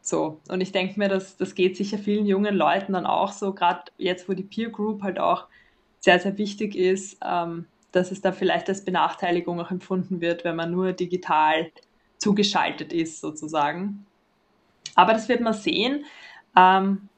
So, 0.00 0.40
und 0.48 0.60
ich 0.60 0.72
denke 0.72 0.98
mir, 0.98 1.08
dass 1.08 1.36
das 1.36 1.54
geht 1.54 1.76
sicher 1.76 1.98
vielen 1.98 2.26
jungen 2.26 2.56
Leuten 2.56 2.94
dann 2.94 3.06
auch 3.06 3.30
so, 3.30 3.52
gerade 3.52 3.84
jetzt, 3.98 4.28
wo 4.28 4.32
die 4.32 4.42
Peer 4.42 4.70
Group 4.70 5.02
halt 5.02 5.20
auch 5.20 5.46
sehr, 6.00 6.18
sehr 6.18 6.36
wichtig 6.38 6.74
ist, 6.74 7.18
ähm, 7.24 7.66
dass 7.92 8.10
es 8.10 8.20
da 8.20 8.32
vielleicht 8.32 8.68
als 8.68 8.84
Benachteiligung 8.84 9.60
auch 9.60 9.70
empfunden 9.70 10.20
wird, 10.20 10.44
wenn 10.44 10.56
man 10.56 10.72
nur 10.72 10.92
digital 10.92 11.70
zugeschaltet 12.18 12.92
ist, 12.92 13.20
sozusagen. 13.20 14.04
Aber 14.96 15.12
das 15.12 15.28
wird 15.28 15.40
man 15.40 15.54
sehen. 15.54 16.04
Ähm, 16.56 17.08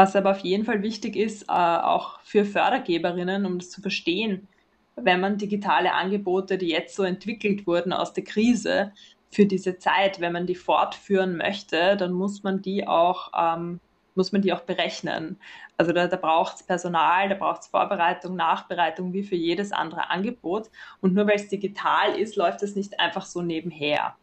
was 0.00 0.16
aber 0.16 0.30
auf 0.30 0.38
jeden 0.38 0.64
Fall 0.64 0.82
wichtig 0.82 1.14
ist, 1.14 1.42
äh, 1.42 1.52
auch 1.52 2.20
für 2.22 2.46
Fördergeberinnen, 2.46 3.44
um 3.44 3.58
das 3.58 3.68
zu 3.68 3.82
verstehen, 3.82 4.48
wenn 4.96 5.20
man 5.20 5.36
digitale 5.36 5.92
Angebote, 5.92 6.56
die 6.56 6.68
jetzt 6.68 6.96
so 6.96 7.02
entwickelt 7.02 7.66
wurden 7.66 7.92
aus 7.92 8.14
der 8.14 8.24
Krise, 8.24 8.92
für 9.30 9.44
diese 9.44 9.76
Zeit, 9.76 10.18
wenn 10.20 10.32
man 10.32 10.46
die 10.46 10.54
fortführen 10.54 11.36
möchte, 11.36 11.96
dann 11.98 12.12
muss 12.12 12.42
man 12.42 12.62
die 12.62 12.88
auch, 12.88 13.30
ähm, 13.38 13.78
muss 14.14 14.32
man 14.32 14.40
die 14.40 14.54
auch 14.54 14.62
berechnen. 14.62 15.38
Also 15.76 15.92
da, 15.92 16.06
da 16.06 16.16
braucht 16.16 16.56
es 16.56 16.62
Personal, 16.62 17.28
da 17.28 17.34
braucht 17.34 17.60
es 17.62 17.68
Vorbereitung, 17.68 18.36
Nachbereitung 18.36 19.12
wie 19.12 19.22
für 19.22 19.36
jedes 19.36 19.70
andere 19.70 20.08
Angebot. 20.08 20.70
Und 21.02 21.12
nur 21.12 21.26
weil 21.26 21.36
es 21.36 21.48
digital 21.48 22.18
ist, 22.18 22.36
läuft 22.36 22.62
es 22.62 22.74
nicht 22.74 22.98
einfach 22.98 23.26
so 23.26 23.42
nebenher. 23.42 24.16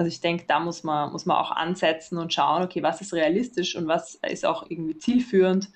Also 0.00 0.08
ich 0.08 0.22
denke, 0.22 0.44
da 0.48 0.60
muss 0.60 0.82
man, 0.82 1.12
muss 1.12 1.26
man 1.26 1.36
auch 1.36 1.50
ansetzen 1.50 2.16
und 2.16 2.32
schauen, 2.32 2.62
okay, 2.62 2.82
was 2.82 3.02
ist 3.02 3.12
realistisch 3.12 3.76
und 3.76 3.86
was 3.86 4.14
ist 4.14 4.46
auch 4.46 4.64
irgendwie 4.70 4.96
zielführend. 4.96 5.68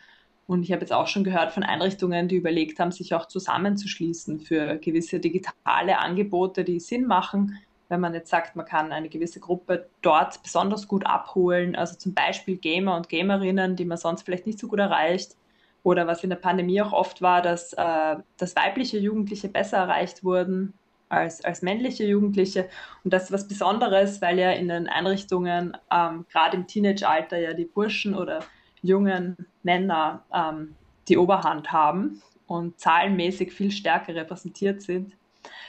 Und 0.47 0.63
ich 0.63 0.73
habe 0.73 0.81
jetzt 0.81 0.95
auch 0.95 1.09
schon 1.09 1.25
gehört 1.25 1.53
von 1.53 1.63
Einrichtungen, 1.63 2.27
die 2.27 2.37
überlegt 2.37 2.79
haben, 2.79 2.91
sich 2.91 3.13
auch 3.13 3.29
zusammenzuschließen 3.29 4.41
für 4.41 4.79
gewisse 4.79 5.21
digitale 5.21 5.99
Angebote, 5.99 6.65
die 6.65 6.81
Sinn 6.81 7.07
machen. 7.07 7.59
Wenn 7.91 8.01
man 8.01 8.15
jetzt 8.15 8.31
sagt, 8.31 8.57
man 8.57 8.65
kann 8.65 8.93
eine 8.93 9.11
gewisse 9.11 9.41
Gruppe 9.41 9.91
dort 10.01 10.43
besonders 10.43 10.89
gut 10.89 11.05
abholen, 11.05 11.77
also 11.77 11.95
zum 11.95 12.15
Beispiel 12.15 12.57
Gamer 12.57 12.97
und 12.97 13.11
Gamerinnen, 13.11 13.77
die 13.77 13.85
man 13.85 13.99
sonst 13.99 14.23
vielleicht 14.23 14.47
nicht 14.47 14.59
so 14.59 14.69
gut 14.69 14.79
erreicht. 14.79 15.37
Oder 15.83 16.07
was 16.07 16.25
in 16.25 16.31
der 16.31 16.37
Pandemie 16.37 16.81
auch 16.81 16.95
oft 16.95 17.21
war, 17.21 17.43
dass, 17.43 17.75
äh, 17.75 18.17
dass 18.39 18.57
weibliche 18.57 18.97
Jugendliche 18.97 19.51
besser 19.51 19.77
erreicht 19.77 20.25
wurden 20.25 20.73
als, 21.15 21.45
als 21.45 21.63
männliche 21.63 22.05
Jugendliche. 22.05 22.69
Und 23.03 23.13
das 23.13 23.25
ist 23.25 23.33
was 23.33 23.49
Besonderes, 23.49 24.21
weil 24.21 24.39
ja 24.39 24.51
in 24.51 24.69
den 24.69 24.89
Einrichtungen, 24.89 25.77
ähm, 25.91 26.27
gerade 26.31 26.57
im 26.57 26.67
Teenage-Alter, 26.67 27.39
ja 27.39 27.55
die 27.55 27.65
Burschen 27.65 28.15
oder 28.15 28.41
jungen 28.83 29.37
Männer 29.63 30.25
ähm, 30.33 30.75
die 31.09 31.19
Oberhand 31.19 31.73
haben 31.73 32.23
und 32.47 32.79
zahlenmäßig 32.79 33.53
viel 33.53 33.71
stärker 33.71 34.15
repräsentiert 34.15 34.83
sind. 34.83 35.17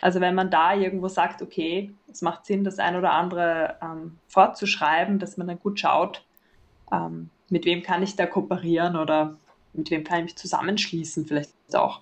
Also 0.01 0.21
wenn 0.21 0.35
man 0.35 0.49
da 0.49 0.73
irgendwo 0.73 1.07
sagt, 1.07 1.41
okay, 1.41 1.93
es 2.11 2.21
macht 2.21 2.45
Sinn, 2.45 2.63
das 2.63 2.79
ein 2.79 2.95
oder 2.95 3.11
andere 3.11 3.77
ähm, 3.81 4.17
fortzuschreiben, 4.27 5.19
dass 5.19 5.37
man 5.37 5.47
dann 5.47 5.59
gut 5.59 5.79
schaut, 5.79 6.25
ähm, 6.91 7.29
mit 7.49 7.65
wem 7.65 7.83
kann 7.83 8.03
ich 8.03 8.15
da 8.15 8.25
kooperieren 8.25 8.95
oder 8.95 9.37
mit 9.73 9.91
wem 9.91 10.03
kann 10.03 10.19
ich 10.19 10.25
mich 10.25 10.35
zusammenschließen, 10.37 11.25
vielleicht 11.25 11.53
auch. 11.73 12.01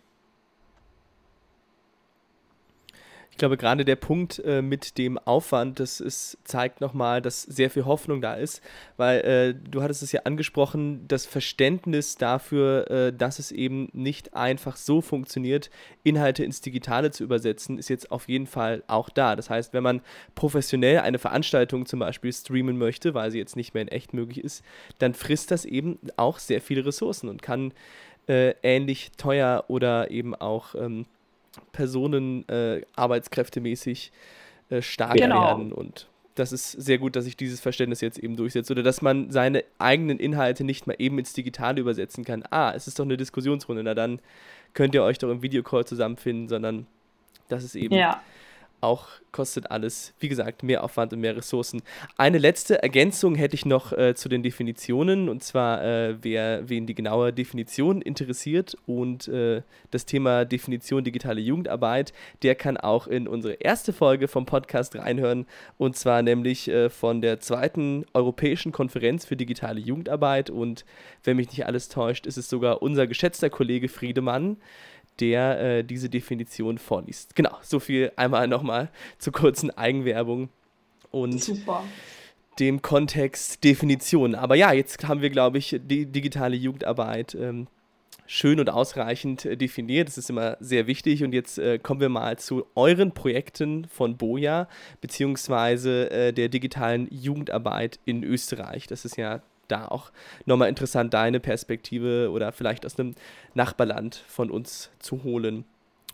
Ich 3.33 3.37
glaube, 3.37 3.57
gerade 3.57 3.83
der 3.83 3.95
Punkt 3.95 4.37
äh, 4.45 4.61
mit 4.61 4.99
dem 4.99 5.17
Aufwand, 5.17 5.79
das 5.79 5.99
ist, 5.99 6.37
zeigt 6.43 6.81
nochmal, 6.81 7.19
dass 7.19 7.41
sehr 7.41 7.71
viel 7.71 7.83
Hoffnung 7.83 8.21
da 8.21 8.35
ist, 8.35 8.61
weil 8.95 9.21
äh, 9.21 9.55
du 9.71 9.81
hattest 9.81 10.03
es 10.03 10.11
ja 10.11 10.21
angesprochen, 10.25 11.07
das 11.07 11.25
Verständnis 11.25 12.15
dafür, 12.15 12.91
äh, 12.91 13.11
dass 13.11 13.39
es 13.39 13.51
eben 13.51 13.89
nicht 13.91 14.35
einfach 14.35 14.75
so 14.75 15.01
funktioniert, 15.01 15.71
Inhalte 16.03 16.43
ins 16.43 16.61
Digitale 16.61 17.09
zu 17.09 17.23
übersetzen, 17.23 17.79
ist 17.79 17.89
jetzt 17.89 18.11
auf 18.11 18.29
jeden 18.29 18.45
Fall 18.45 18.83
auch 18.85 19.09
da. 19.09 19.35
Das 19.35 19.49
heißt, 19.49 19.73
wenn 19.73 19.81
man 19.81 20.01
professionell 20.35 20.99
eine 20.99 21.17
Veranstaltung 21.17 21.87
zum 21.87 22.01
Beispiel 22.01 22.31
streamen 22.31 22.77
möchte, 22.77 23.15
weil 23.15 23.31
sie 23.31 23.39
jetzt 23.39 23.55
nicht 23.55 23.73
mehr 23.73 23.81
in 23.81 23.87
echt 23.87 24.13
möglich 24.13 24.43
ist, 24.43 24.63
dann 24.99 25.15
frisst 25.15 25.49
das 25.49 25.65
eben 25.65 25.97
auch 26.17 26.37
sehr 26.37 26.61
viele 26.61 26.85
Ressourcen 26.85 27.29
und 27.29 27.41
kann 27.41 27.73
äh, 28.27 28.53
ähnlich 28.61 29.11
teuer 29.17 29.65
oder 29.69 30.11
eben 30.11 30.35
auch 30.35 30.75
ähm, 30.75 31.07
Personen 31.71 32.47
äh, 32.49 32.81
arbeitskräftemäßig 32.95 34.11
äh, 34.69 34.81
stark 34.81 35.17
genau. 35.17 35.41
werden 35.41 35.71
und 35.71 36.07
das 36.35 36.51
ist 36.51 36.71
sehr 36.71 36.97
gut, 36.97 37.15
dass 37.15 37.25
sich 37.25 37.37
dieses 37.37 37.59
Verständnis 37.61 38.01
jetzt 38.01 38.17
eben 38.17 38.35
durchsetzt 38.35 38.71
oder 38.71 38.81
dass 38.81 39.03
man 39.03 39.29
seine 39.29 39.63
eigenen 39.77 40.17
Inhalte 40.17 40.63
nicht 40.63 40.87
mal 40.87 40.95
eben 40.97 41.19
ins 41.19 41.33
Digitale 41.33 41.79
übersetzen 41.79 42.25
kann. 42.25 42.43
Ah, 42.49 42.73
es 42.75 42.87
ist 42.87 42.97
doch 42.97 43.05
eine 43.05 43.17
Diskussionsrunde, 43.17 43.83
na 43.83 43.93
dann 43.93 44.19
könnt 44.73 44.95
ihr 44.95 45.03
euch 45.03 45.19
doch 45.19 45.29
im 45.29 45.43
Videocall 45.43 45.85
zusammenfinden, 45.85 46.47
sondern 46.47 46.87
das 47.49 47.63
ist 47.63 47.75
eben 47.75 47.93
ja 47.93 48.21
auch 48.83 49.07
kostet 49.31 49.71
alles, 49.71 50.13
wie 50.19 50.29
gesagt, 50.29 50.63
mehr 50.63 50.83
Aufwand 50.83 51.11
und 51.11 51.19
mehr 51.19 51.35
Ressourcen. 51.35 51.81
Eine 52.17 52.37
letzte 52.37 52.83
Ergänzung 52.83 53.35
hätte 53.35 53.55
ich 53.55 53.65
noch 53.65 53.91
äh, 53.91 54.13
zu 54.13 54.29
den 54.29 54.43
Definitionen. 54.43 55.27
Und 55.27 55.43
zwar, 55.43 55.83
äh, 55.83 56.15
wer 56.21 56.69
wen 56.69 56.85
die 56.85 56.93
genaue 56.93 57.33
Definition 57.33 58.01
interessiert 58.01 58.77
und 58.85 59.27
äh, 59.27 59.63
das 59.89 60.05
Thema 60.05 60.45
Definition 60.45 61.03
digitale 61.03 61.41
Jugendarbeit, 61.41 62.13
der 62.43 62.55
kann 62.55 62.77
auch 62.77 63.07
in 63.07 63.27
unsere 63.27 63.55
erste 63.55 63.91
Folge 63.91 64.27
vom 64.27 64.45
Podcast 64.45 64.95
reinhören. 64.95 65.47
Und 65.77 65.97
zwar 65.97 66.21
nämlich 66.21 66.69
äh, 66.69 66.89
von 66.89 67.21
der 67.21 67.39
zweiten 67.39 68.05
Europäischen 68.13 68.71
Konferenz 68.71 69.25
für 69.25 69.35
digitale 69.35 69.79
Jugendarbeit. 69.79 70.51
Und 70.51 70.85
wenn 71.23 71.37
mich 71.37 71.49
nicht 71.49 71.65
alles 71.65 71.89
täuscht, 71.89 72.27
ist 72.27 72.37
es 72.37 72.49
sogar 72.49 72.83
unser 72.83 73.07
geschätzter 73.07 73.49
Kollege 73.49 73.89
Friedemann, 73.89 74.57
der 75.19 75.59
äh, 75.59 75.83
diese 75.83 76.09
Definition 76.09 76.77
vorliest. 76.77 77.35
Genau, 77.35 77.57
so 77.61 77.79
viel 77.79 78.11
einmal 78.15 78.47
nochmal 78.47 78.89
zur 79.19 79.33
kurzen 79.33 79.69
Eigenwerbung 79.71 80.49
und 81.11 81.41
Super. 81.41 81.83
dem 82.59 82.81
Kontext 82.81 83.63
Definition. 83.63 84.35
Aber 84.35 84.55
ja, 84.55 84.71
jetzt 84.71 85.07
haben 85.07 85.21
wir, 85.21 85.29
glaube 85.29 85.57
ich, 85.57 85.79
die 85.83 86.05
digitale 86.05 86.55
Jugendarbeit 86.55 87.35
ähm, 87.35 87.67
schön 88.25 88.59
und 88.59 88.69
ausreichend 88.69 89.45
äh, 89.45 89.55
definiert. 89.57 90.07
Das 90.07 90.17
ist 90.17 90.29
immer 90.29 90.57
sehr 90.59 90.87
wichtig. 90.87 91.23
Und 91.23 91.33
jetzt 91.33 91.59
äh, 91.59 91.77
kommen 91.79 92.01
wir 92.01 92.09
mal 92.09 92.37
zu 92.37 92.65
euren 92.75 93.11
Projekten 93.11 93.85
von 93.85 94.17
Boja, 94.17 94.67
beziehungsweise 95.01 96.09
äh, 96.11 96.33
der 96.33 96.49
digitalen 96.49 97.07
Jugendarbeit 97.11 97.99
in 98.05 98.23
Österreich. 98.23 98.87
Das 98.87 99.05
ist 99.05 99.17
ja 99.17 99.41
da 99.67 99.87
auch 99.87 100.11
nochmal 100.45 100.69
interessant, 100.69 101.13
deine 101.13 101.39
Perspektive 101.39 102.29
oder 102.31 102.51
vielleicht 102.51 102.85
aus 102.85 102.99
einem 102.99 103.15
Nachbarland 103.53 104.23
von 104.27 104.51
uns 104.51 104.91
zu 104.99 105.23
holen. 105.23 105.65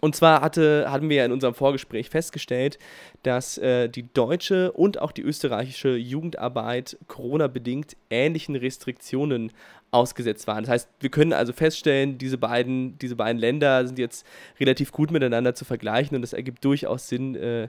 Und 0.01 0.15
zwar 0.15 0.41
hatte, 0.41 0.89
hatten 0.89 1.09
wir 1.09 1.17
ja 1.17 1.25
in 1.25 1.31
unserem 1.31 1.53
Vorgespräch 1.53 2.09
festgestellt, 2.09 2.79
dass 3.23 3.57
äh, 3.57 3.89
die 3.89 4.11
deutsche 4.13 4.71
und 4.71 5.01
auch 5.01 5.11
die 5.11 5.21
österreichische 5.21 5.95
Jugendarbeit 5.97 6.97
Corona-bedingt 7.07 7.97
ähnlichen 8.09 8.55
Restriktionen 8.55 9.51
ausgesetzt 9.91 10.47
waren. 10.47 10.63
Das 10.63 10.71
heißt, 10.71 10.89
wir 11.01 11.09
können 11.09 11.33
also 11.33 11.51
feststellen, 11.51 12.17
diese 12.17 12.37
beiden, 12.37 12.97
diese 12.99 13.15
beiden 13.17 13.39
Länder 13.39 13.85
sind 13.85 13.99
jetzt 13.99 14.25
relativ 14.59 14.91
gut 14.91 15.11
miteinander 15.11 15.53
zu 15.53 15.65
vergleichen 15.65 16.15
und 16.15 16.23
es 16.23 16.33
ergibt 16.33 16.63
durchaus 16.63 17.09
Sinn, 17.09 17.35
äh, 17.35 17.67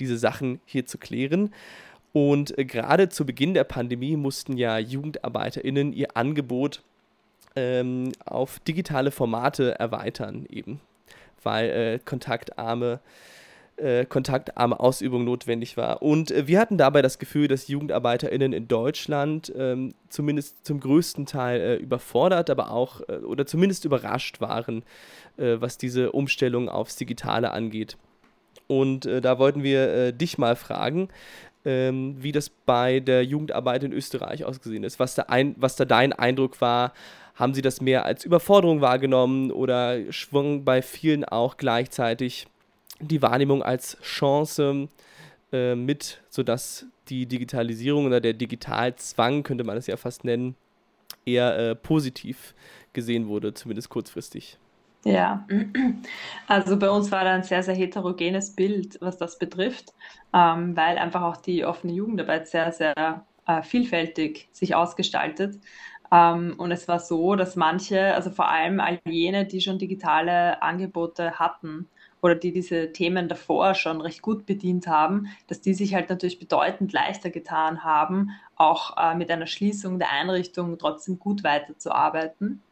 diese 0.00 0.18
Sachen 0.18 0.60
hier 0.66 0.84
zu 0.84 0.98
klären. 0.98 1.50
Und 2.12 2.56
äh, 2.58 2.64
gerade 2.64 3.08
zu 3.08 3.24
Beginn 3.24 3.54
der 3.54 3.64
Pandemie 3.64 4.16
mussten 4.16 4.56
ja 4.56 4.78
JugendarbeiterInnen 4.78 5.92
ihr 5.92 6.16
Angebot 6.16 6.82
ähm, 7.56 8.12
auf 8.24 8.58
digitale 8.60 9.10
Formate 9.10 9.78
erweitern, 9.78 10.46
eben, 10.48 10.80
weil 11.42 11.70
äh, 11.70 11.98
kontaktarme, 12.04 13.00
äh, 13.76 14.04
kontaktarme 14.06 14.78
Ausübung 14.78 15.24
notwendig 15.24 15.76
war. 15.76 16.02
Und 16.02 16.30
äh, 16.30 16.46
wir 16.48 16.58
hatten 16.58 16.78
dabei 16.78 17.02
das 17.02 17.18
Gefühl, 17.18 17.46
dass 17.46 17.68
JugendarbeiterInnen 17.68 18.52
in 18.52 18.66
Deutschland 18.66 19.52
ähm, 19.56 19.94
zumindest 20.08 20.64
zum 20.64 20.80
größten 20.80 21.26
Teil 21.26 21.60
äh, 21.60 21.76
überfordert, 21.76 22.50
aber 22.50 22.72
auch 22.72 23.02
äh, 23.08 23.18
oder 23.18 23.46
zumindest 23.46 23.84
überrascht 23.84 24.40
waren, 24.40 24.82
was 25.36 25.78
diese 25.78 26.12
Umstellung 26.12 26.68
aufs 26.68 26.96
Digitale 26.96 27.52
angeht. 27.52 27.96
Und 28.70 29.04
äh, 29.04 29.20
da 29.20 29.40
wollten 29.40 29.64
wir 29.64 29.92
äh, 29.92 30.12
dich 30.12 30.38
mal 30.38 30.54
fragen, 30.54 31.08
ähm, 31.64 32.16
wie 32.18 32.32
das 32.32 32.48
bei 32.48 33.00
der 33.00 33.24
Jugendarbeit 33.24 33.84
in 33.84 33.92
Österreich 33.92 34.44
ausgesehen 34.44 34.84
ist, 34.84 34.98
was 34.98 35.14
da, 35.14 35.22
ein, 35.22 35.54
was 35.58 35.76
da 35.76 35.84
dein 35.84 36.12
Eindruck 36.12 36.60
war. 36.60 36.92
Haben 37.34 37.54
sie 37.54 37.62
das 37.62 37.80
mehr 37.80 38.04
als 38.04 38.24
Überforderung 38.24 38.80
wahrgenommen 38.80 39.50
oder 39.50 40.12
schwung 40.12 40.64
bei 40.64 40.82
vielen 40.82 41.24
auch 41.24 41.56
gleichzeitig 41.56 42.46
die 43.00 43.22
Wahrnehmung 43.22 43.62
als 43.62 43.96
Chance 44.02 44.88
äh, 45.52 45.74
mit, 45.74 46.20
sodass 46.28 46.86
die 47.08 47.26
Digitalisierung 47.26 48.06
oder 48.06 48.20
der 48.20 48.34
Digitalzwang, 48.34 49.42
könnte 49.42 49.64
man 49.64 49.76
es 49.76 49.86
ja 49.86 49.96
fast 49.96 50.24
nennen, 50.24 50.54
eher 51.24 51.58
äh, 51.58 51.74
positiv 51.74 52.54
gesehen 52.92 53.26
wurde, 53.26 53.54
zumindest 53.54 53.88
kurzfristig? 53.88 54.58
Ja, 55.04 55.46
also 56.46 56.78
bei 56.78 56.90
uns 56.90 57.10
war 57.10 57.24
da 57.24 57.32
ein 57.34 57.42
sehr, 57.42 57.62
sehr 57.62 57.74
heterogenes 57.74 58.54
Bild, 58.54 58.98
was 59.00 59.16
das 59.16 59.38
betrifft, 59.38 59.94
ähm, 60.34 60.76
weil 60.76 60.98
einfach 60.98 61.22
auch 61.22 61.38
die 61.38 61.64
offene 61.64 61.94
Jugendarbeit 61.94 62.48
sehr, 62.48 62.70
sehr 62.72 63.26
äh, 63.46 63.62
vielfältig 63.62 64.48
sich 64.52 64.74
ausgestaltet. 64.74 65.58
Ähm, 66.12 66.54
und 66.58 66.70
es 66.70 66.86
war 66.86 67.00
so, 67.00 67.34
dass 67.34 67.56
manche, 67.56 68.14
also 68.14 68.30
vor 68.30 68.48
allem 68.50 68.78
all 68.80 69.00
jene, 69.06 69.46
die 69.46 69.62
schon 69.62 69.78
digitale 69.78 70.60
Angebote 70.62 71.38
hatten 71.38 71.88
oder 72.20 72.34
die 72.34 72.52
diese 72.52 72.92
Themen 72.92 73.28
davor 73.28 73.74
schon 73.74 74.02
recht 74.02 74.20
gut 74.20 74.44
bedient 74.44 74.86
haben, 74.86 75.28
dass 75.46 75.62
die 75.62 75.72
sich 75.72 75.94
halt 75.94 76.10
natürlich 76.10 76.38
bedeutend 76.38 76.92
leichter 76.92 77.30
getan 77.30 77.84
haben, 77.84 78.30
auch 78.56 78.96
äh, 78.98 79.14
mit 79.14 79.30
einer 79.30 79.46
Schließung 79.46 79.98
der 79.98 80.10
Einrichtung 80.12 80.76
trotzdem 80.78 81.18
gut 81.18 81.42
weiterzuarbeiten. 81.44 82.62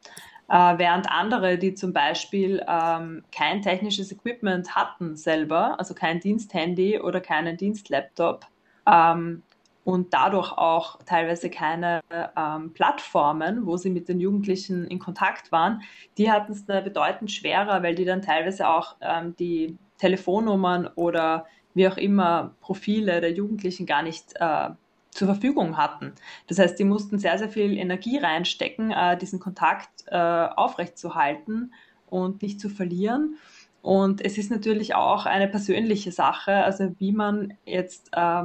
Äh, 0.49 0.79
während 0.79 1.11
andere, 1.11 1.59
die 1.59 1.75
zum 1.75 1.93
Beispiel 1.93 2.65
ähm, 2.67 3.23
kein 3.31 3.61
technisches 3.61 4.11
Equipment 4.11 4.75
hatten 4.75 5.17
selber, 5.17 5.79
also 5.79 5.95
kein 5.95 6.21
Diensthandy 6.21 7.01
oder 7.01 7.21
keinen 7.21 7.59
Dienstlaptop 7.59 8.47
ähm, 8.91 9.43
und 9.85 10.15
dadurch 10.15 10.53
auch 10.53 10.99
teilweise 11.05 11.51
keine 11.51 12.01
ähm, 12.11 12.73
Plattformen, 12.73 13.67
wo 13.67 13.77
sie 13.77 13.91
mit 13.91 14.09
den 14.09 14.21
Jugendlichen 14.21 14.87
in 14.87 14.99
Kontakt 14.99 15.53
waren, 15.53 15.83
die 16.17 16.31
hatten 16.31 16.53
es 16.53 16.65
bedeutend 16.65 17.31
schwerer, 17.31 17.83
weil 17.83 17.95
die 17.95 18.07
dann 18.07 18.23
teilweise 18.23 18.69
auch 18.69 18.97
ähm, 19.03 19.37
die 19.37 19.77
Telefonnummern 19.99 20.89
oder 20.95 21.47
wie 21.75 21.89
auch 21.89 21.99
immer 21.99 22.55
Profile 22.61 23.21
der 23.21 23.33
Jugendlichen 23.33 23.85
gar 23.85 24.03
nicht 24.03 24.35
äh, 24.37 24.71
zur 25.11 25.29
Verfügung 25.29 25.77
hatten. 25.77 26.13
Das 26.47 26.59
heißt, 26.59 26.79
die 26.79 26.85
mussten 26.85 27.19
sehr, 27.19 27.39
sehr 27.39 27.49
viel 27.49 27.77
Energie 27.77 28.19
reinstecken, 28.19 28.91
äh, 28.91 29.17
diesen 29.17 29.41
Kontakt 29.41 30.05
äh, 30.07 30.17
aufrechtzuerhalten 30.17 31.73
und 32.07 32.43
nicht 32.43 32.61
zu 32.61 32.69
verlieren. 32.69 33.37
Und 33.83 34.25
es 34.25 34.39
ist 34.39 34.51
natürlich 34.51 34.95
auch 34.95 35.27
eine 35.27 35.49
persönliche 35.49 36.13
Sache, 36.13 36.53
also 36.53 36.95
wie 36.99 37.13
man 37.13 37.55
jetzt 37.65 38.09
äh, 38.13 38.45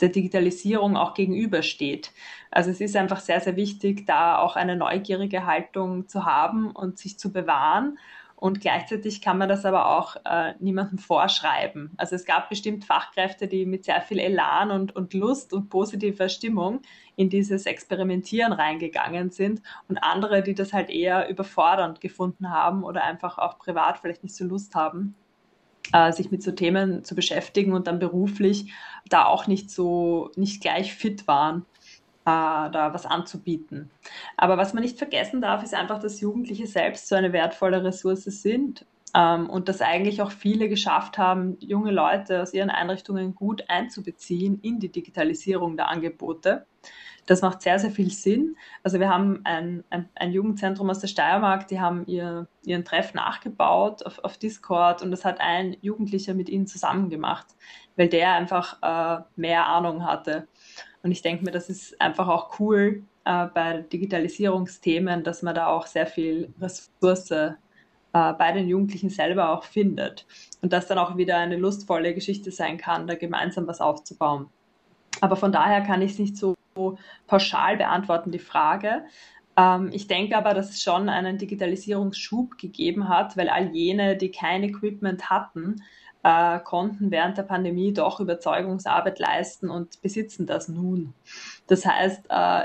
der 0.00 0.08
Digitalisierung 0.08 0.96
auch 0.96 1.14
gegenübersteht. 1.14 2.12
Also 2.50 2.70
es 2.70 2.80
ist 2.80 2.96
einfach 2.96 3.20
sehr, 3.20 3.40
sehr 3.40 3.56
wichtig, 3.56 4.06
da 4.06 4.38
auch 4.38 4.56
eine 4.56 4.76
neugierige 4.76 5.46
Haltung 5.46 6.08
zu 6.08 6.24
haben 6.24 6.70
und 6.70 6.98
sich 6.98 7.18
zu 7.18 7.32
bewahren 7.32 7.98
und 8.44 8.60
gleichzeitig 8.60 9.22
kann 9.22 9.38
man 9.38 9.48
das 9.48 9.64
aber 9.64 9.96
auch 9.96 10.16
äh, 10.26 10.52
niemandem 10.60 10.98
vorschreiben. 10.98 11.92
Also 11.96 12.14
es 12.14 12.26
gab 12.26 12.50
bestimmt 12.50 12.84
Fachkräfte, 12.84 13.48
die 13.48 13.64
mit 13.64 13.86
sehr 13.86 14.02
viel 14.02 14.18
Elan 14.18 14.70
und, 14.70 14.94
und 14.94 15.14
Lust 15.14 15.54
und 15.54 15.70
positiver 15.70 16.28
Stimmung 16.28 16.82
in 17.16 17.30
dieses 17.30 17.64
Experimentieren 17.64 18.52
reingegangen 18.52 19.30
sind 19.30 19.62
und 19.88 19.96
andere, 19.96 20.42
die 20.42 20.54
das 20.54 20.74
halt 20.74 20.90
eher 20.90 21.30
überfordernd 21.30 22.02
gefunden 22.02 22.50
haben 22.50 22.84
oder 22.84 23.02
einfach 23.04 23.38
auch 23.38 23.58
privat 23.58 24.00
vielleicht 24.00 24.22
nicht 24.22 24.36
so 24.36 24.44
Lust 24.44 24.74
haben, 24.74 25.14
äh, 25.94 26.12
sich 26.12 26.30
mit 26.30 26.42
so 26.42 26.52
Themen 26.52 27.02
zu 27.02 27.14
beschäftigen 27.14 27.72
und 27.72 27.86
dann 27.86 27.98
beruflich 27.98 28.74
da 29.08 29.24
auch 29.24 29.46
nicht 29.46 29.70
so, 29.70 30.30
nicht 30.36 30.60
gleich 30.60 30.92
fit 30.92 31.26
waren 31.26 31.64
da 32.24 32.90
was 32.92 33.06
anzubieten. 33.06 33.90
Aber 34.36 34.56
was 34.56 34.72
man 34.72 34.82
nicht 34.82 34.98
vergessen 34.98 35.40
darf, 35.40 35.62
ist 35.62 35.74
einfach, 35.74 35.98
dass 35.98 36.20
Jugendliche 36.20 36.66
selbst 36.66 37.08
so 37.08 37.14
eine 37.14 37.32
wertvolle 37.32 37.84
Ressource 37.84 38.24
sind 38.24 38.86
ähm, 39.14 39.48
und 39.48 39.68
dass 39.68 39.80
eigentlich 39.80 40.22
auch 40.22 40.30
viele 40.30 40.68
geschafft 40.68 41.18
haben, 41.18 41.56
junge 41.60 41.92
Leute 41.92 42.42
aus 42.42 42.52
ihren 42.52 42.70
Einrichtungen 42.70 43.34
gut 43.34 43.64
einzubeziehen 43.68 44.58
in 44.60 44.80
die 44.80 44.90
Digitalisierung 44.90 45.76
der 45.76 45.88
Angebote. 45.88 46.66
Das 47.26 47.40
macht 47.40 47.62
sehr, 47.62 47.78
sehr 47.78 47.90
viel 47.90 48.10
Sinn. 48.10 48.56
Also 48.82 49.00
wir 49.00 49.08
haben 49.08 49.40
ein, 49.44 49.82
ein, 49.88 50.10
ein 50.14 50.32
Jugendzentrum 50.32 50.90
aus 50.90 50.98
der 50.98 51.08
Steiermark, 51.08 51.68
die 51.68 51.80
haben 51.80 52.04
ihr, 52.06 52.48
ihren 52.64 52.84
Treff 52.84 53.14
nachgebaut 53.14 54.04
auf, 54.04 54.18
auf 54.18 54.36
Discord 54.36 55.00
und 55.00 55.10
das 55.10 55.24
hat 55.24 55.40
ein 55.40 55.76
Jugendlicher 55.80 56.34
mit 56.34 56.50
ihnen 56.50 56.66
zusammen 56.66 57.08
gemacht, 57.08 57.46
weil 57.96 58.08
der 58.08 58.34
einfach 58.34 58.78
äh, 58.82 59.22
mehr 59.36 59.66
Ahnung 59.66 60.04
hatte. 60.04 60.48
Und 61.04 61.12
ich 61.12 61.20
denke 61.20 61.44
mir, 61.44 61.50
das 61.50 61.68
ist 61.68 62.00
einfach 62.00 62.28
auch 62.28 62.58
cool 62.58 63.04
äh, 63.26 63.46
bei 63.48 63.82
Digitalisierungsthemen, 63.92 65.22
dass 65.22 65.42
man 65.42 65.54
da 65.54 65.66
auch 65.66 65.86
sehr 65.86 66.06
viel 66.06 66.52
Ressource 66.60 67.30
äh, 67.30 67.52
bei 68.12 68.52
den 68.52 68.68
Jugendlichen 68.68 69.10
selber 69.10 69.50
auch 69.50 69.64
findet. 69.64 70.26
Und 70.62 70.72
das 70.72 70.86
dann 70.86 70.96
auch 70.96 71.18
wieder 71.18 71.36
eine 71.36 71.58
lustvolle 71.58 72.14
Geschichte 72.14 72.50
sein 72.50 72.78
kann, 72.78 73.06
da 73.06 73.16
gemeinsam 73.16 73.66
was 73.66 73.82
aufzubauen. 73.82 74.48
Aber 75.20 75.36
von 75.36 75.52
daher 75.52 75.82
kann 75.82 76.00
ich 76.00 76.12
es 76.12 76.18
nicht 76.18 76.36
so 76.38 76.56
pauschal 77.26 77.76
beantworten, 77.76 78.32
die 78.32 78.38
Frage. 78.38 79.04
Ähm, 79.58 79.90
ich 79.92 80.06
denke 80.06 80.38
aber, 80.38 80.54
dass 80.54 80.70
es 80.70 80.82
schon 80.82 81.10
einen 81.10 81.36
Digitalisierungsschub 81.36 82.56
gegeben 82.56 83.10
hat, 83.10 83.36
weil 83.36 83.50
all 83.50 83.74
jene, 83.74 84.16
die 84.16 84.30
kein 84.30 84.62
Equipment 84.62 85.28
hatten, 85.28 85.82
äh, 86.24 86.58
konnten 86.60 87.10
während 87.10 87.38
der 87.38 87.42
Pandemie 87.44 87.92
doch 87.92 88.18
Überzeugungsarbeit 88.18 89.18
leisten 89.18 89.70
und 89.70 90.00
besitzen 90.02 90.46
das 90.46 90.68
nun. 90.68 91.14
Das 91.66 91.86
heißt, 91.86 92.24
äh, 92.30 92.64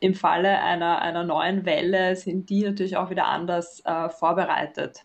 im 0.00 0.14
Falle 0.14 0.60
einer, 0.60 1.02
einer 1.02 1.24
neuen 1.24 1.64
Welle 1.64 2.14
sind 2.14 2.50
die 2.50 2.62
natürlich 2.62 2.96
auch 2.96 3.10
wieder 3.10 3.26
anders 3.26 3.82
äh, 3.84 4.10
vorbereitet. 4.10 5.04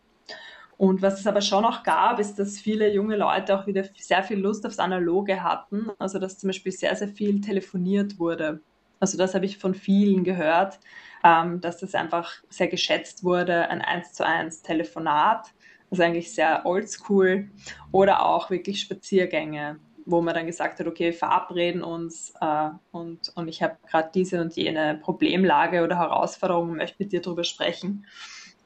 Und 0.78 1.02
was 1.02 1.20
es 1.20 1.28
aber 1.28 1.42
schon 1.42 1.66
auch 1.66 1.84
gab, 1.84 2.20
ist, 2.20 2.36
dass 2.36 2.60
viele 2.60 2.94
junge 2.94 3.16
Leute 3.16 3.58
auch 3.58 3.68
wieder 3.68 3.86
sehr 3.96 4.24
viel 4.24 4.40
Lust 4.40 4.66
aufs 4.66 4.80
Analoge 4.80 5.42
hatten. 5.42 5.90
Also 5.98 6.20
dass 6.20 6.38
zum 6.38 6.50
Beispiel 6.50 6.72
sehr, 6.72 6.96
sehr 6.96 7.08
viel 7.08 7.42
telefoniert 7.42 8.20
wurde. 8.20 8.60
Also 9.00 9.18
das 9.18 9.34
habe 9.34 9.46
ich 9.46 9.58
von 9.58 9.76
vielen 9.76 10.24
gehört, 10.24 10.80
ähm, 11.24 11.62
dass 11.62 11.78
das 11.78 11.96
einfach 11.96 12.34
sehr 12.50 12.68
geschätzt 12.68 13.24
wurde, 13.24 13.70
ein 13.70 13.82
1 13.82 14.14
zu 14.14 14.26
1 14.26 14.62
Telefonat 14.62 15.54
also 15.94 16.02
eigentlich 16.02 16.34
sehr 16.34 16.66
oldschool. 16.66 17.50
Oder 17.92 18.26
auch 18.26 18.50
wirklich 18.50 18.82
Spaziergänge, 18.82 19.80
wo 20.06 20.22
man 20.22 20.34
dann 20.34 20.48
gesagt 20.48 20.80
hat, 20.80 20.88
okay, 20.88 21.14
verabreden 21.14 21.84
uns 21.84 22.34
äh, 22.42 22.70
und, 22.92 23.32
und 23.36 23.48
ich 23.48 23.62
habe 23.62 23.78
gerade 23.88 24.10
diese 24.14 24.42
und 24.42 24.56
jene 24.56 25.00
Problemlage 25.04 25.84
oder 25.84 26.00
Herausforderung, 26.00 26.76
möchte 26.76 26.96
mit 26.98 27.12
dir 27.12 27.22
darüber 27.22 27.44
sprechen. 27.44 28.08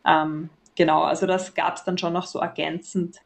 Ähm, 0.06 0.50
genau, 0.76 1.04
also 1.04 1.28
das 1.28 1.54
gab 1.54 1.76
es 1.76 1.84
dann 1.84 1.98
schon 1.98 2.14
noch 2.14 2.26
so 2.26 2.40
ergänzend 2.40 3.18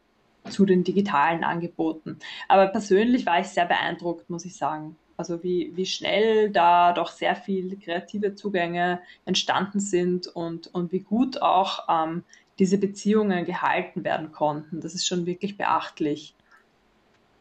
zu 0.49 0.65
den 0.65 0.83
digitalen 0.83 1.43
Angeboten. 1.43 2.17
Aber 2.47 2.65
persönlich 2.67 3.27
war 3.27 3.39
ich 3.39 3.47
sehr 3.47 3.67
beeindruckt, 3.67 4.31
muss 4.31 4.45
ich 4.45 4.57
sagen. 4.57 4.95
Also 5.15 5.43
wie, 5.43 5.71
wie 5.75 5.85
schnell 5.85 6.49
da 6.49 6.93
doch 6.93 7.11
sehr 7.11 7.35
viele 7.35 7.75
kreative 7.75 8.33
Zugänge 8.33 9.01
entstanden 9.25 9.79
sind 9.79 10.25
und, 10.25 10.73
und 10.73 10.91
wie 10.91 11.01
gut 11.01 11.43
auch 11.43 11.87
ähm, 11.87 12.23
diese 12.61 12.77
Beziehungen 12.77 13.43
gehalten 13.43 14.03
werden 14.03 14.31
konnten. 14.31 14.81
Das 14.81 14.93
ist 14.93 15.07
schon 15.07 15.25
wirklich 15.25 15.57
beachtlich. 15.57 16.35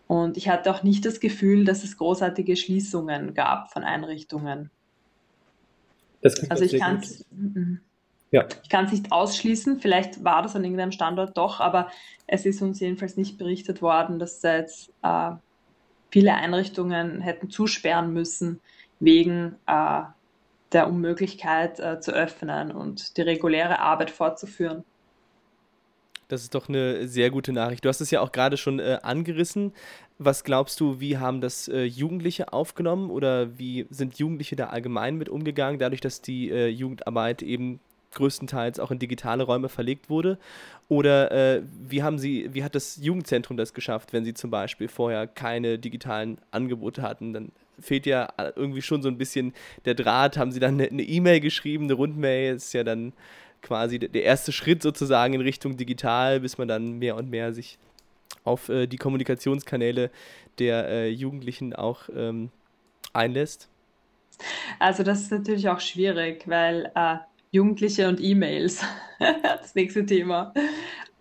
Und 0.07 0.39
ich 0.39 0.49
hatte 0.49 0.71
auch 0.75 0.83
nicht 0.83 1.05
das 1.05 1.21
Gefühl, 1.21 1.67
dass 1.67 1.85
es 1.85 1.99
großartige 1.99 2.57
Schließungen 2.57 3.35
gab 3.35 3.71
von 3.71 3.85
Einrichtungen. 3.85 4.71
also 6.49 6.65
ich 6.65 6.79
kann 6.79 6.97
es 6.97 7.27
ja. 8.31 8.49
nicht 8.91 9.13
ausschließen. 9.13 9.79
Vielleicht 9.81 10.25
war 10.25 10.41
das 10.41 10.57
an 10.57 10.65
irgendeinem 10.65 10.91
Standort 10.91 11.37
doch, 11.37 11.61
aber 11.61 11.91
es 12.27 12.47
ist 12.47 12.63
uns 12.63 12.81
jedenfalls 12.81 13.19
nicht 13.19 13.37
berichtet 13.37 13.83
worden, 13.83 14.19
dass 14.19 14.41
da 14.41 14.57
jetzt 14.57 14.91
äh, 15.03 15.33
viele 16.11 16.35
Einrichtungen 16.35 17.21
hätten 17.21 17.51
zusperren 17.51 18.15
müssen 18.15 18.61
wegen 19.01 19.57
äh, 19.67 20.01
der 20.73 20.89
Unmöglichkeit 20.89 21.79
äh, 21.79 22.01
zu 22.01 22.13
öffnen 22.13 22.73
und 22.73 23.19
die 23.19 23.23
reguläre 23.23 23.81
Arbeit 23.81 24.11
fortzuführen. 24.11 24.83
Das 26.31 26.43
ist 26.43 26.55
doch 26.55 26.69
eine 26.69 27.09
sehr 27.09 27.31
gute 27.31 27.53
Nachricht. 27.53 27.85
Du 27.85 27.89
hast 27.89 28.01
es 28.01 28.11
ja 28.13 28.21
auch 28.21 28.31
gerade 28.31 28.57
schon 28.57 28.79
äh, 28.79 28.99
angerissen. 29.03 29.73
Was 30.19 30.45
glaubst 30.45 30.79
du, 30.79 31.01
wie 31.01 31.19
haben 31.19 31.41
das 31.41 31.67
äh, 31.67 31.83
Jugendliche 31.83 32.53
aufgenommen 32.53 33.11
oder 33.11 33.59
wie 33.59 33.87
sind 33.91 34.19
Jugendliche 34.19 34.55
da 34.55 34.67
allgemein 34.67 35.17
mit 35.17 35.29
umgegangen, 35.29 35.81
dadurch, 35.81 36.01
dass 36.01 36.23
die 36.23 36.51
äh, 36.51 36.69
Jugendarbeit 36.69 37.43
eben 37.43 37.81
größtenteils 38.13 38.79
auch 38.79 38.93
in 38.93 39.01
digitale 39.01 39.43
Räume 39.43 39.69
verlegt 39.69 40.09
wurde? 40.09 40.39
Oder 40.89 41.33
äh, 41.33 41.63
wie 41.89 42.05
haben 42.05 42.19
sie, 42.19 42.51
wie 42.53 42.63
hat 42.63 42.77
das 42.77 42.99
Jugendzentrum 43.03 43.57
das 43.57 43.75
geschafft, 43.75 44.13
wenn 44.13 44.25
sie 44.25 44.35
zum 44.35 44.51
Beispiel 44.51 44.87
vorher 44.87 45.27
keine 45.27 45.81
digitalen 45.81 46.39
Angebote 46.53 47.03
hatten? 47.03 47.33
Dann 47.33 47.53
fehlt 47.81 48.07
ja 48.07 48.29
äh, 48.37 48.53
irgendwie 48.55 48.83
schon 48.83 49.03
so 49.03 49.09
ein 49.09 49.19
bisschen 49.19 49.53
der 49.85 49.95
Draht. 49.95 50.37
Haben 50.37 50.53
sie 50.53 50.61
dann 50.61 50.81
eine 50.81 51.03
E-Mail 51.03 51.41
geschrieben, 51.41 51.85
eine 51.85 51.95
Rundmail? 51.95 52.55
Ist 52.55 52.73
ja 52.73 52.85
dann 52.85 53.15
quasi 53.63 53.99
der 53.99 54.23
erste 54.23 54.53
Schritt 54.53 54.83
sozusagen 54.83 55.35
in 55.35 55.41
Richtung 55.41 55.77
digital, 55.77 56.41
bis 56.41 56.59
man 56.59 56.69
dann 56.69 56.99
mehr 56.99 57.17
und 57.17 57.31
mehr 57.31 57.53
sich 57.53 57.79
auf 58.45 58.69
äh, 58.69 58.87
die 58.87 58.97
Kommunikationskanäle 58.97 60.11
der 60.59 60.89
äh, 60.89 61.09
Jugendlichen 61.09 61.75
auch 61.75 62.09
ähm, 62.15 62.51
einlässt? 63.13 63.69
Also 64.79 65.03
das 65.03 65.21
ist 65.21 65.33
natürlich 65.33 65.69
auch 65.69 65.81
schwierig, 65.81 66.49
weil 66.49 66.91
äh, 66.95 67.17
Jugendliche 67.51 68.09
und 68.09 68.21
E-Mails, 68.21 68.83
das 69.43 69.75
nächste 69.75 70.07
Thema. 70.07 70.55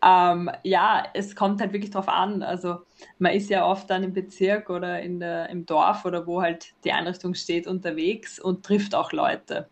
Ähm, 0.01 0.49
ja, 0.63 1.03
es 1.13 1.35
kommt 1.35 1.59
halt 1.59 1.73
wirklich 1.73 1.91
drauf 1.91 2.07
an. 2.07 2.41
Also 2.41 2.79
man 3.17 3.33
ist 3.33 3.49
ja 3.49 3.65
oft 3.65 3.89
dann 3.89 4.03
im 4.03 4.13
Bezirk 4.13 4.69
oder 4.69 5.01
in 5.01 5.19
der, 5.19 5.49
im 5.49 5.65
Dorf 5.65 6.05
oder 6.05 6.25
wo 6.25 6.41
halt 6.41 6.73
die 6.83 6.91
Einrichtung 6.91 7.33
steht 7.33 7.67
unterwegs 7.67 8.39
und 8.39 8.63
trifft 8.63 8.95
auch 8.95 9.11
Leute. 9.11 9.67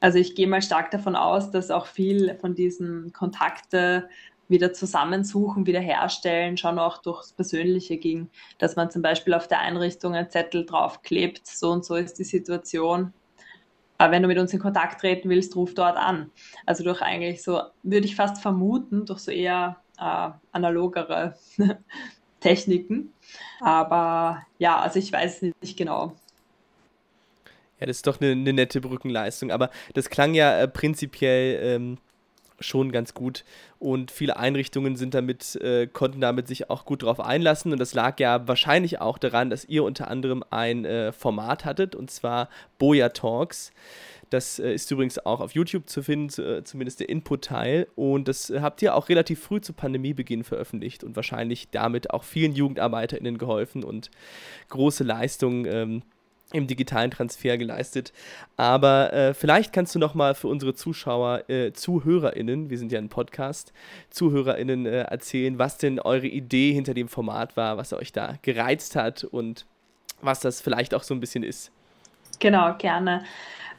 Also 0.00 0.18
ich 0.18 0.34
gehe 0.34 0.46
mal 0.46 0.62
stark 0.62 0.90
davon 0.90 1.16
aus, 1.16 1.50
dass 1.50 1.70
auch 1.70 1.86
viel 1.86 2.36
von 2.40 2.54
diesen 2.54 3.12
Kontakte 3.12 4.08
wieder 4.48 4.72
zusammensuchen, 4.72 5.66
wieder 5.66 5.80
herstellen, 5.80 6.56
schon 6.56 6.78
auch 6.78 6.98
durchs 6.98 7.32
Persönliche 7.32 7.96
ging, 7.96 8.28
dass 8.58 8.76
man 8.76 8.90
zum 8.90 9.02
Beispiel 9.02 9.34
auf 9.34 9.48
der 9.48 9.60
Einrichtung 9.60 10.14
einen 10.14 10.30
Zettel 10.30 10.66
draufklebt, 10.66 11.46
so 11.46 11.70
und 11.70 11.84
so 11.84 11.94
ist 11.94 12.18
die 12.18 12.24
Situation. 12.24 13.12
Aber 13.96 14.12
wenn 14.12 14.22
du 14.22 14.28
mit 14.28 14.38
uns 14.38 14.52
in 14.52 14.58
Kontakt 14.58 15.00
treten 15.00 15.30
willst, 15.30 15.56
ruf 15.56 15.74
dort 15.74 15.96
an. 15.96 16.30
Also 16.66 16.84
durch 16.84 17.00
eigentlich 17.00 17.42
so, 17.42 17.60
würde 17.82 18.06
ich 18.06 18.16
fast 18.16 18.42
vermuten, 18.42 19.06
durch 19.06 19.20
so 19.20 19.30
eher 19.30 19.76
äh, 19.98 20.30
analogere 20.52 21.36
Techniken. 22.40 23.12
Aber 23.60 24.42
ja, 24.58 24.80
also 24.80 24.98
ich 24.98 25.12
weiß 25.12 25.42
nicht 25.42 25.78
genau. 25.78 26.16
Ja, 27.80 27.86
das 27.86 27.96
ist 27.96 28.06
doch 28.06 28.20
eine, 28.20 28.32
eine 28.32 28.52
nette 28.52 28.80
Brückenleistung. 28.80 29.50
Aber 29.50 29.70
das 29.94 30.10
klang 30.10 30.34
ja 30.34 30.58
äh, 30.58 30.68
prinzipiell 30.68 31.60
ähm, 31.62 31.98
schon 32.60 32.92
ganz 32.92 33.14
gut 33.14 33.44
und 33.78 34.10
viele 34.10 34.36
Einrichtungen 34.36 34.96
sind 34.96 35.14
damit, 35.14 35.56
äh, 35.56 35.86
konnten 35.86 36.20
damit 36.20 36.48
sich 36.48 36.70
auch 36.70 36.84
gut 36.84 37.02
drauf 37.02 37.20
einlassen 37.20 37.72
und 37.72 37.78
das 37.78 37.94
lag 37.94 38.18
ja 38.20 38.46
wahrscheinlich 38.46 39.00
auch 39.00 39.18
daran, 39.18 39.50
dass 39.50 39.64
ihr 39.64 39.84
unter 39.84 40.08
anderem 40.08 40.44
ein 40.50 40.84
äh, 40.84 41.12
Format 41.12 41.64
hattet 41.64 41.94
und 41.94 42.10
zwar 42.10 42.48
Boja 42.78 43.08
Talks. 43.08 43.72
Das 44.30 44.58
äh, 44.58 44.72
ist 44.72 44.90
übrigens 44.90 45.24
auch 45.24 45.40
auf 45.40 45.52
YouTube 45.52 45.88
zu 45.88 46.02
finden, 46.02 46.28
äh, 46.42 46.64
zumindest 46.64 47.00
der 47.00 47.08
Input-Teil. 47.08 47.86
Und 47.94 48.26
das 48.26 48.50
äh, 48.50 48.60
habt 48.60 48.82
ihr 48.82 48.94
auch 48.94 49.08
relativ 49.08 49.40
früh 49.40 49.60
zu 49.60 49.72
Pandemiebeginn 49.72 50.44
veröffentlicht 50.44 51.04
und 51.04 51.14
wahrscheinlich 51.14 51.70
damit 51.70 52.10
auch 52.10 52.24
vielen 52.24 52.52
JugendarbeiterInnen 52.52 53.38
geholfen 53.38 53.84
und 53.84 54.10
große 54.70 55.04
Leistungen 55.04 55.66
ähm, 55.66 56.02
im 56.52 56.66
digitalen 56.66 57.10
Transfer 57.10 57.58
geleistet. 57.58 58.12
Aber 58.56 59.12
äh, 59.12 59.34
vielleicht 59.34 59.72
kannst 59.72 59.94
du 59.94 59.98
noch 59.98 60.14
mal 60.14 60.34
für 60.34 60.48
unsere 60.48 60.74
Zuschauer, 60.74 61.48
äh, 61.48 61.72
ZuhörerInnen, 61.72 62.70
wir 62.70 62.78
sind 62.78 62.92
ja 62.92 62.98
ein 62.98 63.08
Podcast, 63.08 63.72
ZuhörerInnen 64.10 64.86
äh, 64.86 65.02
erzählen, 65.02 65.58
was 65.58 65.78
denn 65.78 65.98
eure 65.98 66.26
Idee 66.26 66.72
hinter 66.72 66.94
dem 66.94 67.08
Format 67.08 67.56
war, 67.56 67.76
was 67.76 67.92
euch 67.92 68.12
da 68.12 68.34
gereizt 68.42 68.94
hat 68.96 69.24
und 69.24 69.66
was 70.20 70.40
das 70.40 70.60
vielleicht 70.60 70.94
auch 70.94 71.02
so 71.02 71.14
ein 71.14 71.20
bisschen 71.20 71.42
ist. 71.42 71.72
Genau, 72.38 72.74
gerne. 72.78 73.24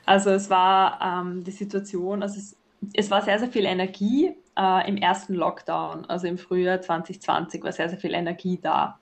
Also 0.06 0.30
es 0.32 0.49
war 0.49 0.99
ähm, 1.01 1.43
die 1.43 1.51
Situation, 1.51 2.21
also 2.21 2.38
es, 2.38 2.56
es, 2.93 3.10
war 3.10 3.21
sehr, 3.21 3.39
sehr 3.39 3.49
viel 3.49 3.65
Energie 3.65 4.36
äh, 4.58 4.88
im 4.88 4.97
ersten 4.97 5.34
Lockdown, 5.34 6.06
also 6.06 6.28
im 6.28 6.38
Frühjahr 6.38 6.82
2020 6.82 7.63
war 7.63 7.71
sehr, 7.71 7.89
sehr 7.89 7.97
viel 7.97 8.13
Energie 8.13 8.60
da. 8.62 8.99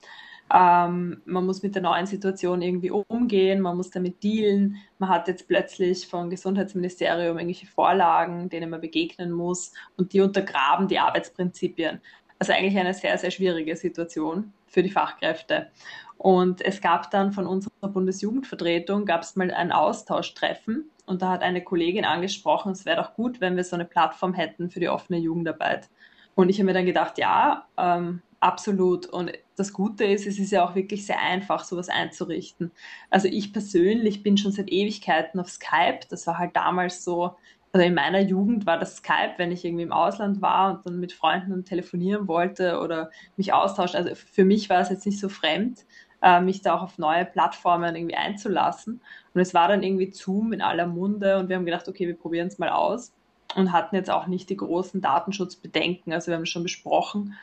Ähm, 0.52 1.22
man 1.24 1.46
muss 1.46 1.62
mit 1.62 1.74
der 1.74 1.82
neuen 1.82 2.06
Situation 2.06 2.60
irgendwie 2.60 2.90
umgehen, 2.90 3.60
man 3.60 3.76
muss 3.76 3.90
damit 3.90 4.22
dealen. 4.22 4.76
Man 4.98 5.08
hat 5.08 5.28
jetzt 5.28 5.48
plötzlich 5.48 6.06
vom 6.06 6.30
Gesundheitsministerium 6.30 7.38
irgendwelche 7.38 7.66
Vorlagen, 7.66 8.48
denen 8.50 8.70
man 8.70 8.80
begegnen 8.80 9.32
muss 9.32 9.72
und 9.96 10.12
die 10.12 10.20
untergraben 10.20 10.88
die 10.88 10.98
Arbeitsprinzipien. 10.98 12.00
Also 12.38 12.52
eigentlich 12.52 12.78
eine 12.78 12.94
sehr, 12.94 13.16
sehr 13.16 13.30
schwierige 13.30 13.74
Situation 13.76 14.52
für 14.66 14.82
die 14.82 14.90
Fachkräfte. 14.90 15.70
Und 16.18 16.60
es 16.60 16.80
gab 16.80 17.10
dann 17.10 17.32
von 17.32 17.46
unserer 17.46 17.88
Bundesjugendvertretung, 17.88 19.04
gab 19.06 19.22
es 19.22 19.36
mal 19.36 19.50
ein 19.50 19.72
Austauschtreffen 19.72 20.90
und 21.06 21.22
da 21.22 21.30
hat 21.30 21.42
eine 21.42 21.62
Kollegin 21.62 22.04
angesprochen, 22.04 22.72
es 22.72 22.84
wäre 22.84 23.02
doch 23.02 23.14
gut, 23.14 23.40
wenn 23.40 23.56
wir 23.56 23.64
so 23.64 23.76
eine 23.76 23.84
Plattform 23.84 24.34
hätten 24.34 24.70
für 24.70 24.80
die 24.80 24.88
offene 24.88 25.18
Jugendarbeit. 25.18 25.88
Und 26.34 26.48
ich 26.48 26.58
habe 26.58 26.66
mir 26.66 26.72
dann 26.72 26.86
gedacht, 26.86 27.18
ja, 27.18 27.66
ähm, 27.76 28.22
absolut. 28.44 29.06
Und 29.06 29.32
das 29.56 29.72
Gute 29.72 30.04
ist, 30.04 30.26
es 30.26 30.38
ist 30.38 30.52
ja 30.52 30.64
auch 30.64 30.74
wirklich 30.74 31.06
sehr 31.06 31.20
einfach, 31.20 31.64
sowas 31.64 31.88
einzurichten. 31.88 32.70
Also 33.10 33.26
ich 33.28 33.52
persönlich 33.52 34.22
bin 34.22 34.36
schon 34.36 34.52
seit 34.52 34.70
Ewigkeiten 34.70 35.40
auf 35.40 35.48
Skype. 35.48 36.00
Das 36.10 36.26
war 36.26 36.38
halt 36.38 36.54
damals 36.54 37.04
so, 37.04 37.36
also 37.72 37.86
in 37.86 37.94
meiner 37.94 38.20
Jugend 38.20 38.66
war 38.66 38.78
das 38.78 38.96
Skype, 38.96 39.34
wenn 39.38 39.50
ich 39.50 39.64
irgendwie 39.64 39.84
im 39.84 39.92
Ausland 39.92 40.42
war 40.42 40.74
und 40.76 40.86
dann 40.86 41.00
mit 41.00 41.12
Freunden 41.12 41.64
telefonieren 41.64 42.28
wollte 42.28 42.80
oder 42.80 43.10
mich 43.36 43.52
austauschen. 43.52 43.96
Also 43.96 44.14
für 44.14 44.44
mich 44.44 44.68
war 44.68 44.80
es 44.80 44.90
jetzt 44.90 45.06
nicht 45.06 45.18
so 45.18 45.30
fremd, 45.30 45.84
äh, 46.22 46.40
mich 46.40 46.60
da 46.60 46.74
auch 46.74 46.82
auf 46.82 46.98
neue 46.98 47.24
Plattformen 47.24 47.96
irgendwie 47.96 48.16
einzulassen. 48.16 49.00
Und 49.32 49.40
es 49.40 49.54
war 49.54 49.68
dann 49.68 49.82
irgendwie 49.82 50.12
Zoom 50.12 50.52
in 50.52 50.60
aller 50.60 50.86
Munde 50.86 51.38
und 51.38 51.48
wir 51.48 51.56
haben 51.56 51.64
gedacht, 51.64 51.88
okay, 51.88 52.06
wir 52.06 52.16
probieren 52.16 52.48
es 52.48 52.58
mal 52.58 52.68
aus 52.68 53.12
und 53.56 53.72
hatten 53.72 53.96
jetzt 53.96 54.10
auch 54.10 54.26
nicht 54.26 54.50
die 54.50 54.56
großen 54.56 55.00
Datenschutzbedenken. 55.00 56.12
Also 56.12 56.28
wir 56.28 56.36
haben 56.36 56.42
es 56.42 56.50
schon 56.50 56.62
besprochen 56.62 57.34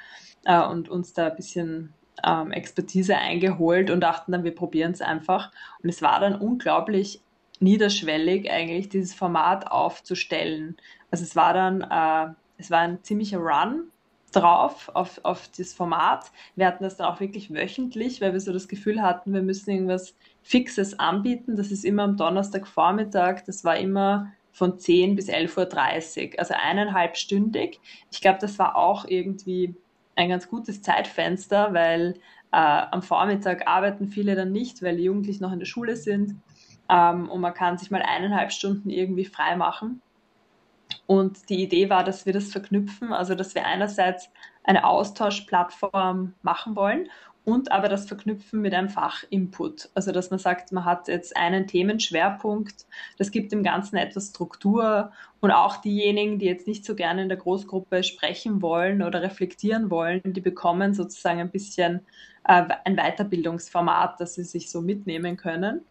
äh, 0.46 0.62
und 0.64 0.90
uns 0.90 1.14
da 1.14 1.28
ein 1.28 1.36
bisschen 1.36 1.94
ähm, 2.24 2.52
Expertise 2.52 3.18
eingeholt 3.18 3.90
und 3.90 4.02
dachten 4.02 4.32
dann, 4.32 4.44
wir 4.44 4.56
probieren 4.56 4.92
es 4.92 5.02
einfach. 5.02 5.52
Und 5.82 5.90
es 5.90 6.02
war 6.02 6.20
dann 6.20 6.36
unglaublich 6.36 7.22
niederschwellig, 7.60 8.52
eigentlich 8.52 8.90
dieses 8.90 9.14
Format 9.14 9.72
aufzustellen. 9.72 10.78
Also 11.12 11.24
es 11.24 11.36
war 11.36 11.54
dann, 11.54 11.82
äh, 11.82 12.34
es 12.58 12.72
war 12.72 12.80
ein 12.80 13.04
ziemlicher 13.04 13.38
Run 13.38 13.92
drauf 14.32 14.90
auf, 14.94 15.20
auf 15.24 15.50
das 15.58 15.74
Format. 15.74 16.32
Wir 16.56 16.66
hatten 16.68 16.84
das 16.84 16.98
dann 16.98 17.08
auch 17.08 17.20
wirklich 17.20 17.54
wöchentlich, 17.54 18.22
weil 18.22 18.34
wir 18.34 18.40
so 18.40 18.54
das 18.54 18.68
Gefühl 18.68 19.02
hatten, 19.02 19.34
wir 19.34 19.42
müssen 19.42 19.72
irgendwas 19.72 20.16
Fixes 20.42 20.98
anbieten. 21.00 21.56
Das 21.56 21.72
ist 21.72 21.84
immer 21.84 22.04
am 22.04 22.18
Donnerstagvormittag. 22.18 23.42
Das 23.46 23.64
war 23.64 23.78
immer 23.78 24.32
von 24.54 24.80
10 24.80 25.16
bis 25.16 25.30
11.30 25.30 26.34
Uhr, 26.34 26.40
also 26.40 26.54
eineinhalbstündig. 26.58 27.80
Ich 28.12 28.22
glaube, 28.22 28.40
das 28.40 28.58
war 28.58 28.76
auch 28.76 29.06
irgendwie 29.06 29.76
ein 30.22 30.30
ganz 30.30 30.48
gutes 30.50 30.82
Zeitfenster, 30.82 31.74
weil 31.74 32.14
äh, 32.52 32.58
am 32.92 33.02
Vormittag 33.02 33.68
arbeiten 33.68 34.08
viele 34.08 34.36
dann 34.36 34.52
nicht, 34.52 34.84
weil 34.84 34.98
die 34.98 35.04
Jugendlichen 35.04 35.44
noch 35.44 35.52
in 35.52 35.60
der 35.60 35.66
Schule 35.66 35.96
sind. 35.96 36.36
Ähm, 36.90 37.30
und 37.30 37.42
man 37.42 37.54
kann 37.54 37.78
sich 37.78 37.92
mal 37.92 38.02
eineinhalb 38.02 38.52
Stunden 38.52 38.90
irgendwie 38.90 39.26
frei 39.26 39.56
machen. 39.56 40.02
Und 41.08 41.50
die 41.50 41.64
Idee 41.64 41.90
war, 41.90 42.04
dass 42.04 42.26
wir 42.26 42.34
das 42.34 42.52
verknüpfen, 42.52 43.14
also 43.14 43.36
dass 43.36 43.56
wir 43.56 43.66
einerseits 43.66 44.30
eine 44.64 44.86
Austauschplattform 44.86 46.34
machen 46.42 46.76
wollen 46.76 47.10
und 47.44 47.72
aber 47.72 47.90
das 47.90 48.08
Verknüpfen 48.08 48.62
mit 48.62 48.74
einem 48.74 48.90
Fachinput. 48.90 49.90
Also 49.96 50.12
dass 50.12 50.30
man 50.30 50.40
sagt, 50.40 50.72
man 50.72 50.86
hat 50.86 51.08
jetzt 51.08 51.36
einen 51.36 51.68
Themenschwerpunkt, 51.68 52.86
das 53.18 53.32
gibt 53.32 53.52
dem 53.52 53.64
Ganzen 53.64 53.98
etwas 53.98 54.30
Struktur 54.30 55.12
und 55.40 55.52
auch 55.52 55.78
diejenigen, 55.78 56.38
die 56.38 56.46
jetzt 56.46 56.68
nicht 56.68 56.86
so 56.86 56.96
gerne 56.96 57.24
in 57.24 57.30
der 57.30 57.38
Großgruppe 57.38 58.04
sprechen 58.04 58.62
wollen 58.62 59.02
oder 59.02 59.22
reflektieren 59.22 59.90
wollen, 59.90 60.22
die 60.24 60.42
bekommen 60.42 60.94
sozusagen 60.94 61.40
ein 61.40 61.52
bisschen 61.52 62.02
äh, 62.48 62.66
ein 62.86 62.96
Weiterbildungsformat, 62.96 64.20
das 64.20 64.36
sie 64.36 64.44
sich 64.44 64.70
so 64.70 64.82
mitnehmen 64.82 65.36
können. 65.38 65.82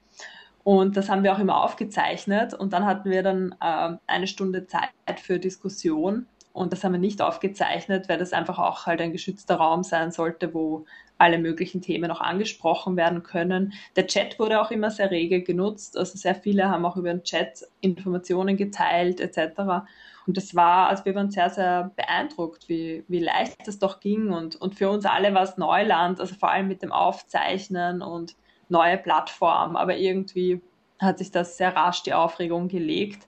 Und 0.63 0.97
das 0.97 1.09
haben 1.09 1.25
wir 1.25 1.33
auch 1.33 1.39
immer 1.39 1.65
aufgezeichnet 1.65 2.55
und 2.55 2.73
dann 2.73 2.85
hatten 2.85 3.11
wir 3.11 3.23
dann 3.23 3.55
äh, 3.61 3.97
eine 4.07 4.27
Stunde 4.27 4.67
Zeit 4.67 4.91
für 5.21 5.39
Diskussion 5.39 6.27
und 6.53 6.73
das 6.73 6.83
haben 6.83 6.93
wir 6.93 6.99
nicht 6.99 7.23
aufgezeichnet, 7.23 8.09
weil 8.09 8.19
das 8.19 8.33
einfach 8.33 8.59
auch 8.59 8.87
halt 8.87 9.01
ein 9.01 9.13
geschützter 9.13 9.57
Raum 9.57 9.83
sein 9.83 10.11
sollte, 10.11 10.53
wo 10.53 10.85
alle 11.17 11.39
möglichen 11.39 11.83
Themen 11.83 12.11
auch 12.11 12.21
angesprochen 12.21 12.97
werden 12.97 13.23
können. 13.23 13.75
Der 13.95 14.07
Chat 14.07 14.39
wurde 14.39 14.61
auch 14.61 14.71
immer 14.71 14.91
sehr 14.91 15.11
rege 15.11 15.43
genutzt, 15.43 15.97
also 15.97 16.17
sehr 16.17 16.35
viele 16.35 16.69
haben 16.69 16.85
auch 16.85 16.97
über 16.97 17.11
den 17.11 17.23
Chat 17.23 17.67
Informationen 17.81 18.57
geteilt 18.57 19.21
etc. 19.21 19.87
Und 20.27 20.37
das 20.37 20.55
war, 20.55 20.89
also 20.89 21.05
wir 21.05 21.15
waren 21.15 21.31
sehr, 21.31 21.51
sehr 21.51 21.93
beeindruckt, 21.95 22.69
wie, 22.69 23.05
wie 23.09 23.21
leicht 23.21 23.67
das 23.67 23.79
doch 23.79 24.01
ging 24.01 24.31
und, 24.31 24.57
und 24.57 24.75
für 24.75 24.91
uns 24.91 25.05
alle 25.05 25.35
war 25.35 25.43
es 25.43 25.57
Neuland, 25.57 26.21
also 26.21 26.35
vor 26.35 26.51
allem 26.51 26.69
mit 26.69 26.83
dem 26.83 26.93
Aufzeichnen 26.93 28.03
und 28.03 28.35
neue 28.69 28.97
Plattform, 28.97 29.77
aber 29.77 29.97
irgendwie 29.97 30.63
hat 30.99 31.19
sich 31.19 31.31
das 31.31 31.57
sehr 31.57 31.75
rasch 31.75 32.03
die 32.03 32.15
Aufregung 32.15 32.69
gelegt. 32.69 33.27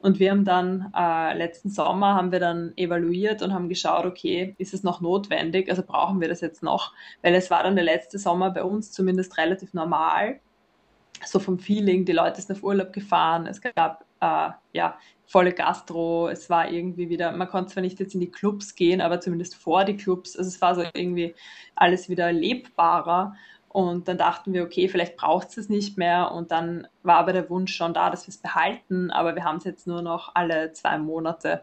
Und 0.00 0.20
wir 0.20 0.30
haben 0.30 0.44
dann 0.44 0.92
äh, 0.96 1.36
letzten 1.36 1.70
Sommer 1.70 2.14
haben 2.14 2.30
wir 2.30 2.38
dann 2.38 2.72
evaluiert 2.76 3.42
und 3.42 3.52
haben 3.52 3.68
geschaut, 3.68 4.06
okay, 4.06 4.54
ist 4.58 4.72
es 4.72 4.84
noch 4.84 5.00
notwendig? 5.00 5.68
Also 5.68 5.82
brauchen 5.82 6.20
wir 6.20 6.28
das 6.28 6.40
jetzt 6.40 6.62
noch? 6.62 6.92
Weil 7.22 7.34
es 7.34 7.50
war 7.50 7.64
dann 7.64 7.74
der 7.74 7.84
letzte 7.84 8.18
Sommer 8.18 8.50
bei 8.50 8.62
uns 8.62 8.92
zumindest 8.92 9.36
relativ 9.38 9.74
normal. 9.74 10.40
So 11.24 11.40
vom 11.40 11.58
Feeling, 11.58 12.04
die 12.04 12.12
Leute 12.12 12.40
sind 12.40 12.56
auf 12.56 12.62
Urlaub 12.62 12.92
gefahren, 12.92 13.46
es 13.46 13.60
gab 13.60 14.04
äh, 14.20 14.50
ja 14.72 14.96
volle 15.26 15.52
Gastro, 15.52 16.28
es 16.28 16.48
war 16.48 16.70
irgendwie 16.70 17.08
wieder, 17.08 17.32
man 17.32 17.48
konnte 17.48 17.72
zwar 17.72 17.82
nicht 17.82 17.98
jetzt 17.98 18.14
in 18.14 18.20
die 18.20 18.30
Clubs 18.30 18.76
gehen, 18.76 19.00
aber 19.00 19.20
zumindest 19.20 19.56
vor 19.56 19.84
die 19.84 19.96
Clubs, 19.96 20.36
also 20.36 20.48
es 20.48 20.60
war 20.60 20.74
so 20.76 20.84
irgendwie 20.94 21.34
alles 21.74 22.08
wieder 22.08 22.32
lebbarer. 22.32 23.34
Und 23.68 24.08
dann 24.08 24.18
dachten 24.18 24.52
wir, 24.52 24.64
okay, 24.64 24.88
vielleicht 24.88 25.16
braucht 25.16 25.48
es 25.48 25.58
es 25.58 25.68
nicht 25.68 25.98
mehr. 25.98 26.32
Und 26.32 26.50
dann 26.50 26.88
war 27.02 27.18
aber 27.18 27.32
der 27.32 27.50
Wunsch 27.50 27.74
schon 27.74 27.94
da, 27.94 28.10
dass 28.10 28.26
wir 28.26 28.30
es 28.30 28.38
behalten. 28.38 29.10
Aber 29.10 29.34
wir 29.34 29.44
haben 29.44 29.58
es 29.58 29.64
jetzt 29.64 29.86
nur 29.86 30.02
noch 30.02 30.34
alle 30.34 30.72
zwei 30.72 30.98
Monate 30.98 31.62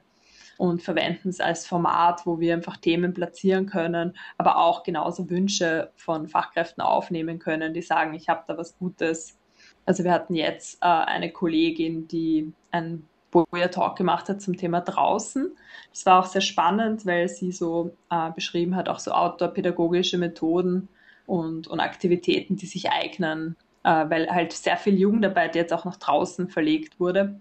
und 0.58 0.82
verwenden 0.82 1.30
es 1.30 1.39
als 1.39 1.68
Format, 1.68 2.26
wo 2.26 2.39
wir 2.39 2.54
einfach 2.54 2.78
Themen 2.78 3.13
platzieren 3.13 3.65
können, 3.65 4.15
aber 4.38 4.58
auch 4.58 4.84
genauso 4.84 5.30
Wünsche 5.30 5.91
von 5.96 6.28
Fachkräften 6.28 6.82
aufnehmen 6.82 7.39
können, 7.39 7.74
die 7.74 7.82
sagen, 7.82 8.13
ich 8.13 8.30
habe 8.30 8.44
da 8.48 8.58
was 8.58 8.78
Gutes. 8.78 9.38
Also 9.86 10.04
wir 10.04 10.12
hatten 10.12 10.34
jetzt 10.34 10.78
äh, 10.82 10.86
eine 10.86 11.32
Kollegin, 11.32 12.08
die 12.08 12.53
ein 12.72 13.08
Boya 13.32 13.68
Talk 13.68 13.97
gemacht 13.97 14.30
hat 14.30 14.41
zum 14.41 14.56
Thema 14.56 14.80
draußen. 14.80 15.51
Das 15.91 16.06
war 16.06 16.20
auch 16.22 16.26
sehr 16.26 16.41
spannend, 16.41 17.06
weil 17.06 17.28
sie 17.28 17.51
so 17.51 17.91
äh, 18.10 18.32
beschrieben 18.32 18.76
hat, 18.76 18.88
auch 18.88 18.99
so 18.99 19.12
outdoor-pädagogische 19.12 20.18
Methoden 20.18 20.88
und, 21.26 21.67
und 21.67 21.80
Aktivitäten, 21.80 22.55
die 22.55 22.65
sich 22.65 22.91
eignen, 22.91 23.55
äh, 23.84 24.09
weil 24.09 24.30
halt 24.30 24.53
sehr 24.53 24.78
viel 24.78 24.97
Jugendarbeit 24.97 25.55
jetzt 25.55 25.73
auch 25.73 25.86
nach 25.86 25.97
draußen 25.97 26.49
verlegt 26.49 26.99
wurde. 26.99 27.39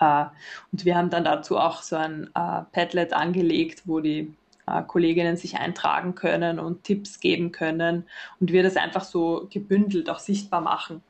Äh, 0.00 0.26
und 0.72 0.84
wir 0.84 0.96
haben 0.96 1.10
dann 1.10 1.24
dazu 1.24 1.58
auch 1.58 1.82
so 1.82 1.96
ein 1.96 2.30
äh, 2.34 2.62
Padlet 2.72 3.12
angelegt, 3.12 3.82
wo 3.86 4.00
die 4.00 4.34
äh, 4.66 4.82
Kolleginnen 4.82 5.36
sich 5.36 5.56
eintragen 5.56 6.14
können 6.14 6.58
und 6.58 6.84
Tipps 6.84 7.20
geben 7.20 7.52
können 7.52 8.04
und 8.40 8.52
wir 8.52 8.62
das 8.62 8.76
einfach 8.76 9.04
so 9.04 9.46
gebündelt 9.50 10.08
auch 10.08 10.18
sichtbar 10.18 10.60
machen. 10.60 11.02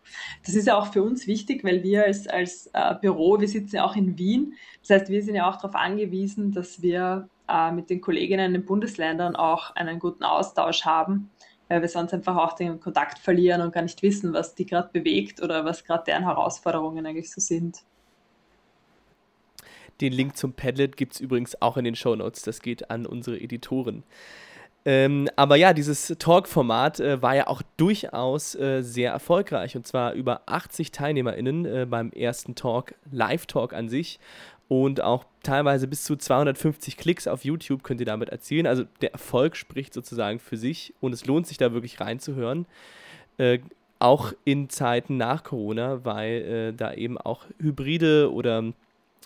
Das 0.45 0.55
ist 0.55 0.67
ja 0.67 0.77
auch 0.77 0.93
für 0.93 1.03
uns 1.03 1.27
wichtig, 1.27 1.65
weil 1.65 1.83
wir 1.83 2.05
als, 2.05 2.27
als 2.27 2.69
äh, 2.73 2.95
Büro, 3.01 3.41
wir 3.41 3.49
sitzen 3.49 3.77
ja 3.77 3.85
auch 3.85 3.97
in 3.97 4.19
Wien, 4.19 4.55
das 4.81 4.91
heißt, 4.91 5.09
wir 5.09 5.23
sind 5.23 5.37
ja 5.37 5.49
auch 5.49 5.57
darauf 5.57 5.77
angewiesen, 5.77 6.53
dass 6.53 6.83
wir 6.83 7.29
äh, 7.49 7.73
mit 7.73 7.91
den 7.91 8.01
Kolleginnen 8.01 8.47
in 8.47 8.53
den 8.53 8.65
Bundesländern 8.65 9.37
auch 9.37 9.75
einen 9.77 9.99
guten 9.99 10.25
Austausch 10.25 10.85
haben 10.85 11.31
weil 11.69 11.81
wir 11.81 11.89
sonst 11.89 12.13
einfach 12.13 12.37
auch 12.37 12.53
den 12.55 12.81
Kontakt 12.81 13.19
verlieren 13.19 13.61
und 13.61 13.73
gar 13.73 13.83
nicht 13.83 14.03
wissen, 14.03 14.33
was 14.33 14.55
die 14.55 14.67
gerade 14.67 14.91
bewegt 14.93 15.43
oder 15.43 15.65
was 15.65 15.85
gerade 15.85 16.05
deren 16.05 16.25
Herausforderungen 16.25 17.07
eigentlich 17.07 17.33
so 17.33 17.41
sind. 17.41 17.79
Den 20.01 20.13
Link 20.13 20.37
zum 20.37 20.53
Padlet 20.53 20.97
gibt 20.97 21.15
es 21.15 21.21
übrigens 21.21 21.61
auch 21.63 21.77
in 21.77 21.85
den 21.85 21.95
Show 21.95 22.17
Notes. 22.17 22.43
Das 22.43 22.61
geht 22.61 22.91
an 22.91 23.07
unsere 23.07 23.41
Editoren. 23.41 24.03
Ähm, 24.87 25.31
aber 25.37 25.57
ja, 25.57 25.73
dieses 25.73 26.15
Talk-Format 26.19 27.01
äh, 27.01 27.23
war 27.23 27.35
ja 27.35 27.47
auch 27.47 27.63
durchaus 27.79 28.55
äh, 28.55 28.83
sehr 28.83 29.13
erfolgreich 29.13 29.77
und 29.77 29.87
zwar 29.87 30.13
über 30.13 30.43
80 30.45 30.93
TeilnehmerInnen 30.93 31.65
äh, 31.65 31.87
beim 31.89 32.11
ersten 32.11 32.55
Talk, 32.55 32.95
Live-Talk 33.11 33.73
an 33.73 33.89
sich 33.89 34.19
und 34.69 35.01
auch 35.01 35.25
teilweise 35.43 35.87
bis 35.87 36.05
zu 36.05 36.17
250 36.17 36.97
Klicks 36.97 37.27
auf 37.27 37.45
YouTube 37.45 37.83
könnt 37.83 38.01
ihr 38.01 38.07
damit 38.07 38.31
erzielen. 38.31 38.67
Also 38.67 38.85
der 39.01 39.13
Erfolg 39.13 39.57
spricht 39.57 39.93
sozusagen 39.93 40.39
für 40.39 40.57
sich 40.57 40.95
und 41.01 41.13
es 41.13 41.27
lohnt 41.27 41.47
sich 41.47 41.59
da 41.59 41.73
wirklich 41.73 42.01
reinzuhören. 42.01 42.67
Äh, 43.37 43.59
auch 43.99 44.33
in 44.45 44.69
Zeiten 44.69 45.17
nach 45.17 45.45
Corona, 45.45 46.05
weil 46.05 46.43
äh, 46.43 46.73
da 46.73 46.93
eben 46.95 47.19
auch 47.19 47.45
hybride 47.59 48.33
oder 48.33 48.73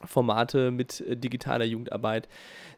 Formate 0.04 0.70
mit 0.70 1.00
äh, 1.00 1.16
digitaler 1.16 1.64
Jugendarbeit 1.64 2.28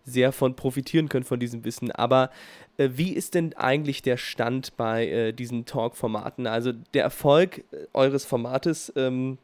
sehr 0.04 0.32
von 0.32 0.56
profitieren 0.56 1.08
können 1.08 1.24
von 1.24 1.40
diesem 1.40 1.64
Wissen. 1.64 1.90
Aber 1.92 2.30
äh, 2.76 2.90
wie 2.92 3.12
ist 3.12 3.34
denn 3.34 3.54
eigentlich 3.54 4.02
der 4.02 4.16
Stand 4.16 4.76
bei 4.76 5.06
äh, 5.08 5.32
diesen 5.32 5.66
Talk-Formaten? 5.66 6.46
Also 6.46 6.72
der 6.94 7.02
Erfolg 7.02 7.58
äh, 7.58 7.86
eures 7.92 8.24
Formates 8.24 8.92
ähm, 8.96 9.38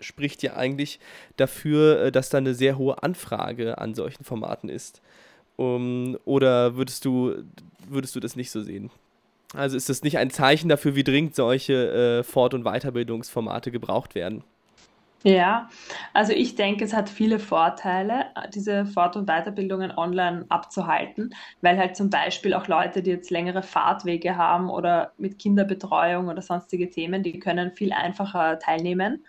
spricht 0.00 0.42
ja 0.42 0.54
eigentlich 0.56 1.00
dafür, 1.36 2.02
äh, 2.02 2.12
dass 2.12 2.30
da 2.30 2.38
eine 2.38 2.54
sehr 2.54 2.78
hohe 2.78 3.02
Anfrage 3.02 3.78
an 3.78 3.94
solchen 3.94 4.24
Formaten 4.24 4.68
ist. 4.68 5.00
Um, 5.56 6.16
oder 6.24 6.76
würdest 6.76 7.04
du, 7.04 7.34
würdest 7.86 8.16
du 8.16 8.20
das 8.20 8.34
nicht 8.34 8.50
so 8.50 8.62
sehen? 8.62 8.90
Also 9.54 9.76
ist 9.76 9.88
das 9.88 10.02
nicht 10.02 10.16
ein 10.16 10.30
Zeichen 10.30 10.68
dafür, 10.68 10.94
wie 10.94 11.04
dringend 11.04 11.34
solche 11.34 12.20
äh, 12.20 12.22
Fort- 12.22 12.54
und 12.54 12.64
Weiterbildungsformate 12.64 13.70
gebraucht 13.70 14.14
werden? 14.14 14.44
Ja, 15.22 15.68
also 16.14 16.32
ich 16.32 16.54
denke, 16.54 16.82
es 16.82 16.94
hat 16.94 17.10
viele 17.10 17.38
Vorteile, 17.38 18.26
diese 18.54 18.86
Fort- 18.86 19.16
und 19.16 19.26
Weiterbildungen 19.26 19.90
online 19.90 20.46
abzuhalten, 20.48 21.34
weil 21.60 21.76
halt 21.76 21.94
zum 21.94 22.08
Beispiel 22.08 22.54
auch 22.54 22.68
Leute, 22.68 23.02
die 23.02 23.10
jetzt 23.10 23.30
längere 23.30 23.62
Fahrtwege 23.62 24.36
haben 24.36 24.70
oder 24.70 25.12
mit 25.18 25.38
Kinderbetreuung 25.38 26.28
oder 26.28 26.40
sonstige 26.40 26.88
Themen, 26.88 27.22
die 27.22 27.38
können 27.38 27.72
viel 27.72 27.92
einfacher 27.92 28.58
teilnehmen. 28.58 29.22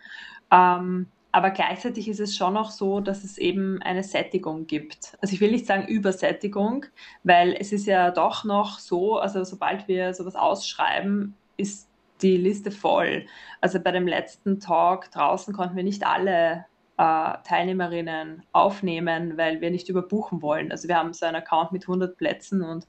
Ähm, 0.51 1.07
aber 1.33 1.51
gleichzeitig 1.51 2.09
ist 2.09 2.19
es 2.19 2.35
schon 2.35 2.57
auch 2.57 2.71
so, 2.71 2.99
dass 2.99 3.23
es 3.23 3.37
eben 3.37 3.81
eine 3.81 4.03
Sättigung 4.03 4.67
gibt. 4.67 5.17
Also 5.21 5.33
ich 5.33 5.39
will 5.39 5.51
nicht 5.51 5.65
sagen 5.65 5.87
Übersättigung, 5.87 6.85
weil 7.23 7.55
es 7.57 7.71
ist 7.71 7.85
ja 7.85 8.11
doch 8.11 8.43
noch 8.43 8.79
so, 8.79 9.17
also 9.17 9.43
sobald 9.45 9.87
wir 9.87 10.13
sowas 10.13 10.35
ausschreiben, 10.35 11.35
ist 11.55 11.89
die 12.21 12.37
Liste 12.37 12.69
voll. 12.69 13.25
Also 13.61 13.79
bei 13.79 13.91
dem 13.91 14.07
letzten 14.07 14.59
Talk 14.59 15.09
draußen 15.11 15.53
konnten 15.53 15.75
wir 15.75 15.83
nicht 15.83 16.05
alle 16.05 16.65
äh, 16.97 17.33
Teilnehmerinnen 17.43 18.43
aufnehmen, 18.51 19.37
weil 19.37 19.61
wir 19.61 19.71
nicht 19.71 19.87
überbuchen 19.87 20.41
wollen. 20.41 20.71
Also 20.71 20.89
wir 20.89 20.97
haben 20.97 21.13
so 21.13 21.25
einen 21.25 21.37
Account 21.37 21.71
mit 21.71 21.83
100 21.83 22.17
Plätzen 22.17 22.61
und, 22.61 22.87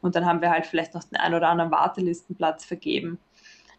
und 0.00 0.14
dann 0.14 0.24
haben 0.26 0.40
wir 0.40 0.50
halt 0.50 0.66
vielleicht 0.66 0.94
noch 0.94 1.04
den 1.04 1.16
ein 1.16 1.34
oder 1.34 1.48
anderen 1.48 1.72
Wartelistenplatz 1.72 2.64
vergeben. 2.64 3.18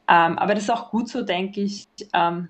Ähm, 0.09 0.37
aber 0.37 0.53
das 0.53 0.63
ist 0.63 0.69
auch 0.69 0.91
gut 0.91 1.07
so, 1.07 1.23
denke 1.23 1.61
ich. 1.61 1.87
Ähm, 2.13 2.49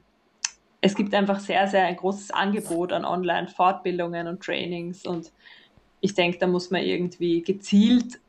es 0.81 0.95
gibt 0.95 1.13
einfach 1.13 1.39
sehr, 1.39 1.67
sehr 1.67 1.85
ein 1.85 1.95
großes 1.95 2.31
Angebot 2.31 2.91
an 2.91 3.05
Online-Fortbildungen 3.05 4.27
und 4.27 4.41
Trainings 4.41 5.05
und 5.05 5.31
ich 6.01 6.15
denke, 6.15 6.39
da 6.39 6.47
muss 6.47 6.71
man 6.71 6.81
irgendwie 6.81 7.43
gezielt 7.43 8.19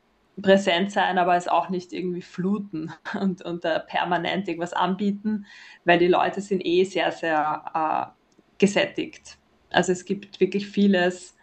präsent 0.41 0.91
sein, 0.91 1.17
aber 1.17 1.35
es 1.35 1.47
auch 1.47 1.69
nicht 1.69 1.91
irgendwie 1.93 2.21
fluten 2.21 2.91
und, 3.19 3.43
und 3.43 3.65
uh, 3.65 3.79
permanent 3.87 4.47
irgendwas 4.47 4.73
anbieten, 4.73 5.45
weil 5.85 5.99
die 5.99 6.07
Leute 6.07 6.41
sind 6.41 6.65
eh 6.65 6.83
sehr, 6.83 7.11
sehr 7.11 7.65
uh, 7.75 8.11
gesättigt. 8.59 9.37
Also 9.71 9.91
es 9.91 10.05
gibt 10.05 10.39
wirklich 10.39 10.67
vieles 10.67 11.35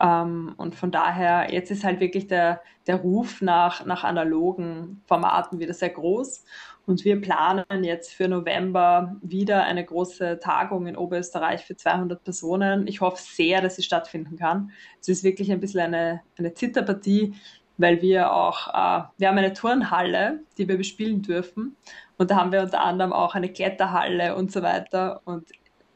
um, 0.00 0.08
ähm, 0.08 0.54
und 0.56 0.74
von 0.74 0.90
daher, 0.90 1.52
jetzt 1.52 1.70
ist 1.70 1.84
halt 1.84 2.00
wirklich 2.00 2.26
der, 2.26 2.60
der 2.88 2.96
Ruf 2.96 3.40
nach, 3.40 3.86
nach 3.86 4.02
analogen 4.02 5.02
Formaten 5.06 5.60
wieder 5.60 5.72
sehr 5.72 5.90
groß 5.90 6.44
und 6.86 7.04
wir 7.04 7.20
planen 7.20 7.82
jetzt 7.82 8.12
für 8.12 8.28
November 8.28 9.16
wieder 9.22 9.64
eine 9.64 9.84
große 9.84 10.38
Tagung 10.40 10.86
in 10.86 10.96
Oberösterreich 10.96 11.64
für 11.64 11.76
200 11.76 12.22
Personen. 12.22 12.86
Ich 12.86 13.00
hoffe 13.00 13.22
sehr, 13.22 13.62
dass 13.62 13.76
sie 13.76 13.82
stattfinden 13.82 14.36
kann. 14.36 14.70
Es 15.00 15.08
ist 15.08 15.24
wirklich 15.24 15.50
ein 15.50 15.60
bisschen 15.60 15.94
eine, 15.94 16.20
eine 16.36 16.52
Zitterpartie, 16.52 17.34
weil 17.78 18.02
wir 18.02 18.32
auch, 18.32 18.68
äh, 18.68 19.04
wir 19.16 19.28
haben 19.28 19.38
eine 19.38 19.54
Turnhalle, 19.54 20.40
die 20.58 20.68
wir 20.68 20.76
bespielen 20.76 21.22
dürfen. 21.22 21.76
Und 22.18 22.30
da 22.30 22.36
haben 22.36 22.52
wir 22.52 22.62
unter 22.62 22.82
anderem 22.82 23.12
auch 23.12 23.34
eine 23.34 23.50
Kletterhalle 23.50 24.36
und 24.36 24.52
so 24.52 24.62
weiter. 24.62 25.22
Und 25.24 25.48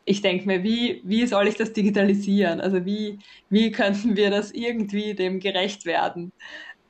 ich 0.08 0.22
denke 0.22 0.46
mir, 0.46 0.62
wie, 0.62 1.02
wie 1.04 1.26
soll 1.26 1.48
ich 1.48 1.56
das 1.56 1.74
digitalisieren? 1.74 2.62
Also 2.62 2.86
wie, 2.86 3.18
wie 3.50 3.70
könnten 3.70 4.16
wir 4.16 4.30
das 4.30 4.52
irgendwie 4.52 5.14
dem 5.14 5.38
gerecht 5.38 5.84
werden? 5.84 6.32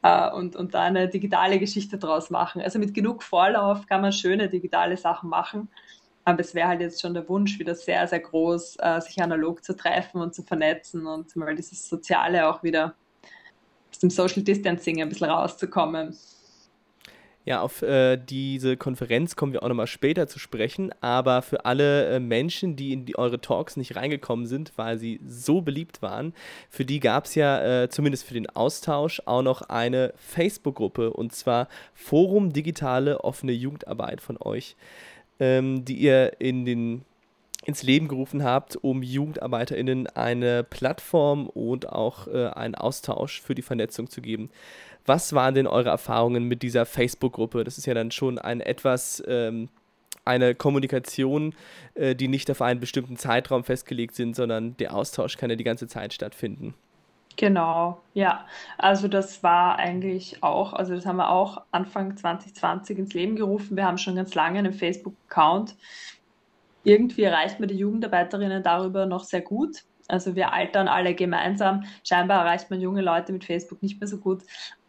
Äh, 0.03 0.31
und, 0.31 0.57
und 0.57 0.75
da 0.75 0.83
eine 0.83 1.09
digitale 1.09 1.59
Geschichte 1.59 1.99
draus 1.99 2.31
machen. 2.31 2.63
Also 2.63 2.79
mit 2.79 2.95
genug 2.95 3.23
Vorlauf 3.23 3.87
kann 3.87 4.01
man 4.01 4.13
schöne 4.13 4.49
digitale 4.49 4.97
Sachen 4.97 5.29
machen. 5.29 5.69
Aber 6.25 6.41
es 6.41 6.55
wäre 6.55 6.69
halt 6.69 6.81
jetzt 6.81 7.01
schon 7.01 7.15
der 7.15 7.29
Wunsch, 7.29 7.59
wieder 7.59 7.75
sehr, 7.75 8.07
sehr 8.07 8.21
groß, 8.21 8.77
äh, 8.81 9.01
sich 9.01 9.21
analog 9.23 9.65
zu 9.65 9.75
treffen 9.75 10.21
und 10.21 10.35
zu 10.35 10.43
vernetzen 10.43 11.07
und 11.07 11.35
mal 11.37 11.55
dieses 11.55 11.89
Soziale 11.89 12.49
auch 12.49 12.63
wieder 12.63 12.95
aus 13.91 13.99
dem 13.99 14.11
Social 14.11 14.43
Distancing 14.43 15.01
ein 15.01 15.09
bisschen 15.09 15.31
rauszukommen. 15.31 16.17
Ja, 17.49 17.63
auf 17.63 17.81
äh, 17.81 18.19
diese 18.19 18.77
Konferenz 18.77 19.35
kommen 19.35 19.55
wir 19.55 19.63
auch 19.63 19.69
nochmal 19.69 19.87
später 19.87 20.27
zu 20.27 20.39
sprechen, 20.39 20.93
aber 21.01 21.41
für 21.41 21.65
alle 21.65 22.11
äh, 22.11 22.21
Menschen, 22.21 22.77
die 22.77 22.93
in 22.93 23.07
die, 23.07 23.17
eure 23.17 23.41
Talks 23.41 23.79
nicht 23.79 23.97
reingekommen 23.97 24.47
sind, 24.47 24.73
weil 24.77 24.99
sie 24.99 25.19
so 25.27 25.63
beliebt 25.63 26.03
waren, 26.03 26.35
für 26.69 26.85
die 26.85 27.01
gab 27.01 27.25
es 27.25 27.37
ja 27.37 27.85
äh, 27.85 27.89
zumindest 27.89 28.27
für 28.27 28.35
den 28.35 28.51
Austausch 28.51 29.23
auch 29.25 29.41
noch 29.41 29.63
eine 29.63 30.13
Facebook-Gruppe 30.17 31.11
und 31.11 31.33
zwar 31.33 31.69
Forum 31.95 32.53
Digitale 32.53 33.25
Offene 33.25 33.53
Jugendarbeit 33.53 34.21
von 34.21 34.37
euch, 34.39 34.77
ähm, 35.41 35.87
die 35.87 35.97
ihr 35.97 36.39
in 36.41 36.67
den 36.67 37.07
ins 37.65 37.83
Leben 37.83 38.09
gerufen 38.09 38.45
habt, 38.45 38.77
um 38.77 39.03
JugendarbeiterInnen 39.03 40.07
eine 40.09 40.65
Plattform 40.65 41.49
und 41.49 41.89
auch 41.89 42.27
äh, 42.29 42.49
einen 42.49 42.75
Austausch 42.75 43.41
für 43.41 43.55
die 43.55 43.63
Vernetzung 43.63 44.09
zu 44.09 44.21
geben. 44.21 44.51
Was 45.09 45.33
waren 45.33 45.55
denn 45.55 45.67
eure 45.67 45.89
Erfahrungen 45.89 46.45
mit 46.45 46.63
dieser 46.63 46.87
Facebook-Gruppe? 46.87 47.65
Das 47.65 47.79
ist 47.79 47.87
ja 47.87 47.95
dann 47.95 48.11
schon 48.11 48.39
ein 48.39 48.61
etwas 48.61 49.23
ähm, 49.27 49.69
eine 50.25 50.55
Kommunikation, 50.55 51.55
äh, 51.95 52.15
die 52.15 52.29
nicht 52.29 52.51
auf 52.51 52.61
einen 52.61 52.81
bestimmten 52.81 53.17
Zeitraum 53.17 53.65
festgelegt 53.65 54.15
sind, 54.15 54.37
sondern 54.37 54.77
der 54.77 54.95
Austausch 54.95 55.37
kann 55.39 55.51
ja 55.51 55.57
die 55.57 55.65
ganze 55.65 55.89
Zeit 55.89 56.13
stattfinden. 56.13 56.75
Genau, 57.37 58.01
ja. 58.15 58.47
Also 58.77 59.09
das 59.09 59.43
war 59.43 59.79
eigentlich 59.79 60.43
auch, 60.43 60.73
also 60.73 60.95
das 60.95 61.07
haben 61.07 61.17
wir 61.17 61.31
auch 61.31 61.63
Anfang 61.71 62.17
2020 62.17 62.99
ins 62.99 63.15
Leben 63.15 63.37
gerufen. 63.37 63.77
Wir 63.77 63.87
haben 63.87 63.99
schon 63.99 64.17
ganz 64.17 64.35
lange 64.35 64.59
einen 64.59 64.73
Facebook-Account 64.73 65.75
irgendwie 66.89 67.23
erreicht 67.23 67.61
man 67.61 67.69
die 67.69 67.77
Jugendarbeiterinnen 67.77 68.63
darüber 68.63 69.07
noch 69.07 69.25
sehr 69.25 69.43
gut. 69.43 69.85
Also 70.09 70.35
wir 70.35 70.53
altern 70.53 70.89
alle 70.89 71.15
gemeinsam. 71.15 71.85
Scheinbar 72.03 72.45
erreicht 72.45 72.71
man 72.71 72.81
junge 72.81 73.03
Leute 73.03 73.33
mit 73.33 73.45
Facebook 73.45 73.83
nicht 73.83 74.01
mehr 74.01 74.09
so 74.09 74.19
gut. 74.19 74.43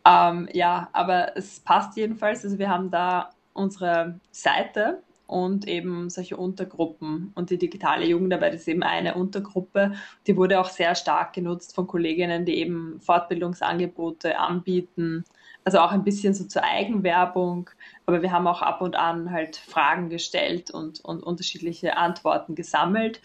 Ähm, 0.05 0.47
ja, 0.53 0.89
aber 0.93 1.37
es 1.37 1.59
passt 1.59 1.97
jedenfalls. 1.97 2.43
Also 2.43 2.57
wir 2.57 2.69
haben 2.69 2.91
da 2.91 3.31
unsere 3.53 4.19
Seite 4.31 5.01
und 5.27 5.67
eben 5.67 6.09
solche 6.09 6.37
Untergruppen. 6.37 7.31
Und 7.35 7.51
die 7.51 7.57
digitale 7.57 8.05
Jugendarbeit 8.05 8.55
ist 8.55 8.67
eben 8.67 8.83
eine 8.83 9.15
Untergruppe. 9.15 9.93
Die 10.25 10.35
wurde 10.35 10.59
auch 10.59 10.69
sehr 10.69 10.95
stark 10.95 11.33
genutzt 11.33 11.75
von 11.75 11.85
Kolleginnen, 11.85 12.45
die 12.45 12.55
eben 12.55 12.99
Fortbildungsangebote 12.99 14.39
anbieten, 14.39 15.23
also 15.63 15.79
auch 15.79 15.91
ein 15.91 16.03
bisschen 16.03 16.33
so 16.33 16.45
zur 16.45 16.63
Eigenwerbung, 16.63 17.69
aber 18.05 18.21
wir 18.21 18.31
haben 18.31 18.47
auch 18.47 18.61
ab 18.61 18.81
und 18.81 18.95
an 18.95 19.31
halt 19.31 19.57
Fragen 19.57 20.09
gestellt 20.09 20.71
und, 20.71 20.99
und 21.01 21.21
unterschiedliche 21.21 21.97
Antworten 21.97 22.55
gesammelt. 22.55 23.21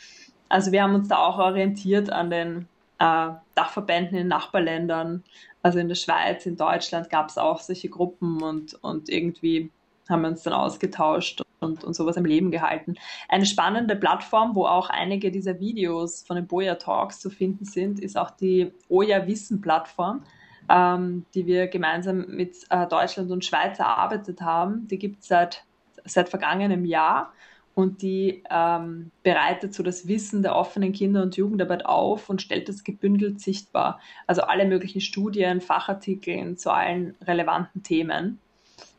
Also 0.50 0.72
wir 0.72 0.82
haben 0.82 0.94
uns 0.94 1.08
da 1.08 1.18
auch 1.18 1.38
orientiert 1.38 2.10
an 2.10 2.30
den 2.30 2.68
äh, 2.98 3.30
Dachverbänden 3.54 4.18
in 4.18 4.28
Nachbarländern. 4.28 5.24
Also 5.62 5.78
in 5.78 5.88
der 5.88 5.94
Schweiz, 5.94 6.46
in 6.46 6.56
Deutschland 6.56 7.10
gab 7.10 7.28
es 7.28 7.38
auch 7.38 7.60
solche 7.60 7.88
Gruppen 7.88 8.42
und, 8.42 8.74
und 8.82 9.08
irgendwie 9.08 9.70
haben 10.08 10.22
wir 10.22 10.28
uns 10.28 10.42
dann 10.42 10.52
ausgetauscht 10.52 11.42
und, 11.60 11.82
und 11.82 11.94
sowas 11.94 12.18
am 12.18 12.26
Leben 12.26 12.50
gehalten. 12.50 12.94
Eine 13.28 13.46
spannende 13.46 13.96
Plattform, 13.96 14.54
wo 14.54 14.66
auch 14.66 14.90
einige 14.90 15.30
dieser 15.30 15.58
Videos 15.60 16.22
von 16.26 16.36
den 16.36 16.46
Boja 16.46 16.74
Talks 16.74 17.20
zu 17.20 17.30
finden 17.30 17.64
sind, 17.64 18.00
ist 18.00 18.18
auch 18.18 18.30
die 18.30 18.72
Oja 18.88 19.26
Wissen 19.26 19.60
Plattform 19.60 20.22
ähm, 20.68 21.26
die 21.34 21.46
wir 21.46 21.68
gemeinsam 21.68 22.26
mit 22.28 22.56
äh, 22.70 22.86
Deutschland 22.86 23.30
und 23.30 23.44
Schweiz 23.44 23.78
erarbeitet 23.78 24.40
haben. 24.40 24.88
Die 24.88 24.98
gibt 24.98 25.22
es 25.22 25.28
seit, 25.28 25.64
seit 26.04 26.28
vergangenem 26.28 26.84
Jahr 26.84 27.32
und 27.74 28.02
die 28.02 28.42
ähm, 28.50 29.10
bereitet 29.22 29.74
so 29.74 29.82
das 29.82 30.06
Wissen 30.06 30.42
der 30.42 30.54
offenen 30.54 30.92
Kinder- 30.92 31.22
und 31.22 31.36
Jugendarbeit 31.36 31.86
auf 31.86 32.30
und 32.30 32.40
stellt 32.40 32.68
das 32.68 32.84
gebündelt 32.84 33.40
sichtbar. 33.40 34.00
Also 34.26 34.42
alle 34.42 34.64
möglichen 34.64 35.00
Studien, 35.00 35.60
Fachartikel 35.60 36.56
zu 36.56 36.72
allen 36.72 37.16
relevanten 37.26 37.82
Themen. 37.82 38.38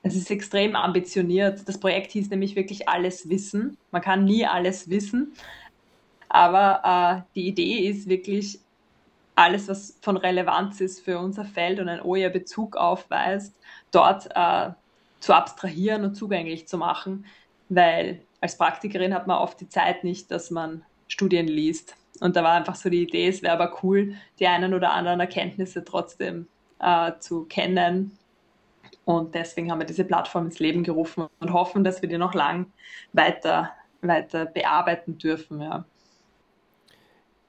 Es 0.03 0.15
ist 0.15 0.29
extrem 0.29 0.75
ambitioniert. 0.75 1.67
Das 1.67 1.79
Projekt 1.79 2.11
hieß 2.11 2.29
nämlich 2.29 2.55
wirklich 2.55 2.89
alles 2.89 3.29
Wissen. 3.29 3.77
Man 3.91 4.01
kann 4.01 4.25
nie 4.25 4.45
alles 4.45 4.89
wissen. 4.89 5.33
Aber 6.27 7.25
äh, 7.25 7.31
die 7.35 7.47
Idee 7.47 7.87
ist 7.87 8.09
wirklich, 8.09 8.59
alles, 9.35 9.67
was 9.67 9.97
von 10.01 10.17
Relevanz 10.17 10.81
ist 10.81 11.01
für 11.01 11.19
unser 11.19 11.45
Feld 11.45 11.79
und 11.79 11.89
ein 11.89 12.01
OER-Bezug 12.01 12.77
aufweist, 12.77 13.53
dort 13.91 14.29
äh, 14.33 14.71
zu 15.19 15.33
abstrahieren 15.33 16.05
und 16.05 16.15
zugänglich 16.15 16.67
zu 16.67 16.77
machen, 16.77 17.25
weil 17.69 18.21
als 18.41 18.57
Praktikerin 18.57 19.13
hat 19.13 19.27
man 19.27 19.37
oft 19.37 19.59
die 19.59 19.69
Zeit 19.69 20.03
nicht, 20.03 20.31
dass 20.31 20.51
man 20.51 20.83
Studien 21.07 21.47
liest. 21.47 21.95
Und 22.19 22.35
da 22.35 22.43
war 22.43 22.53
einfach 22.53 22.75
so 22.75 22.89
die 22.89 23.03
Idee, 23.03 23.27
es 23.27 23.41
wäre 23.41 23.53
aber 23.53 23.83
cool, 23.83 24.15
die 24.39 24.47
einen 24.47 24.73
oder 24.73 24.91
anderen 24.91 25.19
Erkenntnisse 25.19 25.83
trotzdem 25.83 26.47
äh, 26.79 27.11
zu 27.19 27.45
kennen. 27.45 28.17
Und 29.03 29.35
deswegen 29.35 29.71
haben 29.71 29.79
wir 29.79 29.85
diese 29.85 30.05
Plattform 30.05 30.45
ins 30.45 30.59
Leben 30.59 30.83
gerufen 30.83 31.27
und 31.39 31.53
hoffen, 31.53 31.83
dass 31.83 32.01
wir 32.01 32.09
die 32.09 32.17
noch 32.17 32.33
lang 32.33 32.67
weiter, 33.13 33.71
weiter 34.01 34.45
bearbeiten 34.45 35.17
dürfen. 35.17 35.61
Ja. 35.61 35.85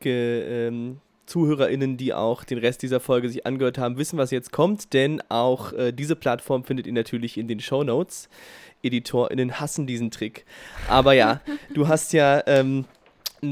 Ge, 0.01 0.68
ähm, 0.68 1.01
ZuhörerInnen, 1.27 1.97
die 1.97 2.14
auch 2.14 2.45
den 2.45 2.59
Rest 2.59 2.83
dieser 2.83 3.01
Folge 3.01 3.29
sich 3.29 3.47
angehört 3.47 3.79
haben, 3.79 3.99
wissen, 3.99 4.18
was 4.18 4.31
jetzt 4.31 4.53
kommt, 4.53 4.93
denn 4.93 5.22
auch 5.29 5.72
äh, 5.72 5.93
diese 5.93 6.16
Plattform 6.16 6.64
findet 6.64 6.87
ihr 6.87 6.93
natürlich 6.93 7.37
in 7.37 7.49
den 7.49 7.61
Show 7.61 7.85
Notes. 7.85 8.29
EditorInnen 8.83 9.59
hassen 9.59 9.87
diesen 9.87 10.11
Trick. 10.11 10.45
Aber 10.89 11.12
ja, 11.12 11.41
du 11.74 11.89
hast 11.89 12.12
ja 12.12 12.43
ähm, 12.47 12.85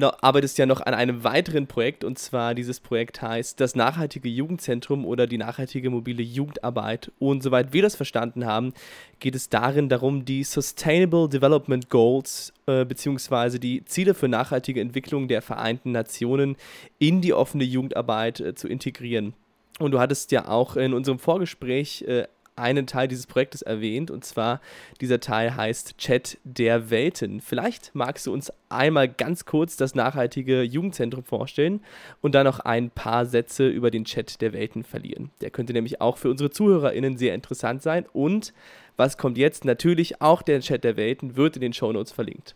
arbeitest 0.03 0.59
ja 0.59 0.67
noch 0.67 0.81
an 0.81 0.95
einem 0.95 1.25
weiteren 1.25 1.67
Projekt 1.67 2.05
und 2.05 2.19
zwar 2.19 2.55
dieses 2.55 2.81
Projekt 2.81 3.23
heißt 3.23 3.61
das 3.61 3.75
nachhaltige 3.75 4.29
Jugendzentrum 4.29 5.05
oder 5.05 5.27
die 5.27 5.39
nachhaltige 5.39 5.91
mobile 5.91 6.23
Jugendarbeit. 6.23 7.13
Und 7.19 7.43
soweit 7.43 7.73
wir 7.73 7.83
das 7.83 7.95
verstanden 7.97 8.47
haben, 8.47 8.73
geht 9.21 9.35
es 9.35 9.49
darin 9.49 9.89
darum, 9.89 10.25
die 10.25 10.45
Sustainable 10.45 11.29
Development 11.29 11.89
Goals 11.91 12.53
äh, 12.67 12.85
bzw. 12.85 13.59
die 13.59 13.85
Ziele 13.85 14.15
für 14.15 14.29
nachhaltige 14.29 14.81
Entwicklung 14.81 15.29
der 15.29 15.43
Vereinten 15.43 15.93
Nationen 15.93 16.57
in 16.99 17.21
die 17.21 17.35
offene 17.35 17.65
Jugendarbeit 17.65 18.41
äh, 18.41 18.55
zu 18.55 18.69
integrieren. 18.69 19.35
Und 19.79 19.91
du 19.91 20.01
hattest 20.01 20.31
ja 20.33 20.49
auch 20.49 20.77
in 20.77 20.95
unserem 20.95 21.19
Vorgespräch 21.19 22.03
äh, 22.03 22.27
einen 22.57 22.87
Teil 22.87 23.09
dieses 23.09 23.27
Projektes 23.27 23.63
erwähnt 23.63 24.11
und 24.11 24.25
zwar 24.25 24.61
dieser 25.01 25.21
Teil 25.21 25.57
heißt 25.57 25.99
Chat 25.99 26.39
der 26.45 26.91
Welten. 26.91 27.41
Vielleicht 27.41 27.95
magst 27.95 28.27
du 28.27 28.33
uns 28.33 28.53
einmal 28.69 29.09
ganz 29.09 29.45
kurz 29.45 29.77
das 29.77 29.95
nachhaltige 29.95 30.63
Jugendzentrum 30.63 31.25
vorstellen 31.25 31.81
und 32.21 32.35
dann 32.35 32.45
noch 32.45 32.61
ein 32.61 32.91
paar 32.91 33.27
Sätze 33.27 33.69
über 33.69 33.91
den 33.91 34.05
Chat 34.05 34.41
der 34.41 34.53
Welten 34.53 34.85
verlieren. 34.85 35.31
Der 35.41 35.51
könnte 35.51 35.73
nämlich 35.73 36.01
auch 36.01 36.19
für 36.19 36.31
unsere 36.31 36.51
ZuhörerInnen 36.51 37.17
sehr 37.17 37.35
interessant 37.35 37.83
sein 37.83 38.07
und 38.13 38.53
was 38.97 39.19
kommt 39.19 39.39
jetzt? 39.39 39.65
Natürlich 39.65 40.21
auch 40.21 40.43
der 40.43 40.61
Chat 40.61 40.85
der 40.85 40.97
Welten 40.97 41.37
wird 41.37 41.57
in 41.57 41.63
den 41.63 41.73
Shownotes 41.73 42.13
verlinkt. 42.13 42.55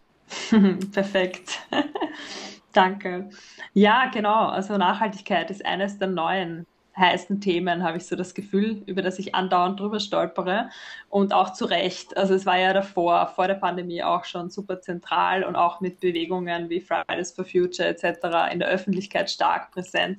Perfekt. 0.93 1.61
Danke. 2.73 3.31
Ja, 3.73 4.11
genau. 4.13 4.47
Also 4.47 4.77
Nachhaltigkeit 4.77 5.51
ist 5.51 5.65
eines 5.65 5.99
der 5.99 6.09
neuen 6.09 6.67
heißen 6.99 7.41
Themen, 7.41 7.83
habe 7.83 7.97
ich 7.99 8.07
so 8.07 8.17
das 8.17 8.35
Gefühl, 8.35 8.83
über 8.87 9.03
das 9.03 9.19
ich 9.19 9.35
andauernd 9.35 9.81
drüber 9.81 10.01
stolpere. 10.01 10.71
Und 11.09 11.33
auch 11.33 11.53
zu 11.53 11.65
Recht. 11.65 12.17
Also 12.17 12.35
es 12.35 12.47
war 12.47 12.59
ja 12.59 12.73
davor, 12.73 13.29
vor 13.29 13.47
der 13.47 13.55
Pandemie 13.55 14.03
auch 14.03 14.25
schon 14.25 14.51
super 14.51 14.81
zentral 14.81 15.45
und 15.45 15.57
auch 15.57 15.81
mit 15.81 16.01
Bewegungen 16.01 16.69
wie 16.69 16.81
Fridays 16.81 17.33
for 17.33 17.45
Future 17.45 17.89
etc. 17.89 18.53
in 18.53 18.59
der 18.59 18.69
Öffentlichkeit 18.69 19.31
stark 19.31 19.71
präsent. 19.71 20.19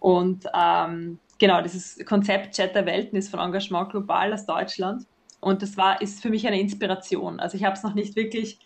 Und 0.00 0.46
ähm, 0.54 1.18
genau, 1.38 1.62
dieses 1.62 2.04
Konzept 2.04 2.54
Chat 2.54 2.74
der 2.74 2.86
Welten 2.86 3.18
ist 3.18 3.30
von 3.30 3.40
Engagement 3.40 3.90
Global 3.90 4.32
aus 4.32 4.46
Deutschland. 4.46 5.06
Und 5.40 5.62
das 5.62 5.76
war, 5.76 6.02
ist 6.02 6.20
für 6.20 6.30
mich 6.30 6.46
eine 6.46 6.60
Inspiration. 6.60 7.38
Also 7.38 7.56
ich 7.56 7.64
habe 7.64 7.76
es 7.76 7.82
noch 7.82 7.94
nicht 7.94 8.16
wirklich 8.16 8.58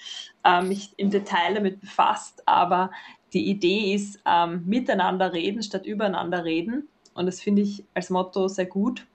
äh, 0.45 0.63
mich 0.63 0.95
im 0.97 1.11
Detail 1.11 1.55
damit 1.55 1.81
befasst, 1.81 2.43
aber 2.47 2.91
die 3.33 3.51
Idee 3.51 3.95
ist, 3.95 4.21
ähm, 4.27 4.63
miteinander 4.67 5.33
reden 5.33 5.63
statt 5.63 5.87
übereinander 5.87 6.45
reden. 6.45 6.89
Und 7.15 7.27
das 7.27 7.41
finde 7.41 7.63
ich 7.63 7.85
als 7.95 8.11
Motto 8.11 8.49
sehr 8.49 8.67
gut. 8.67 9.07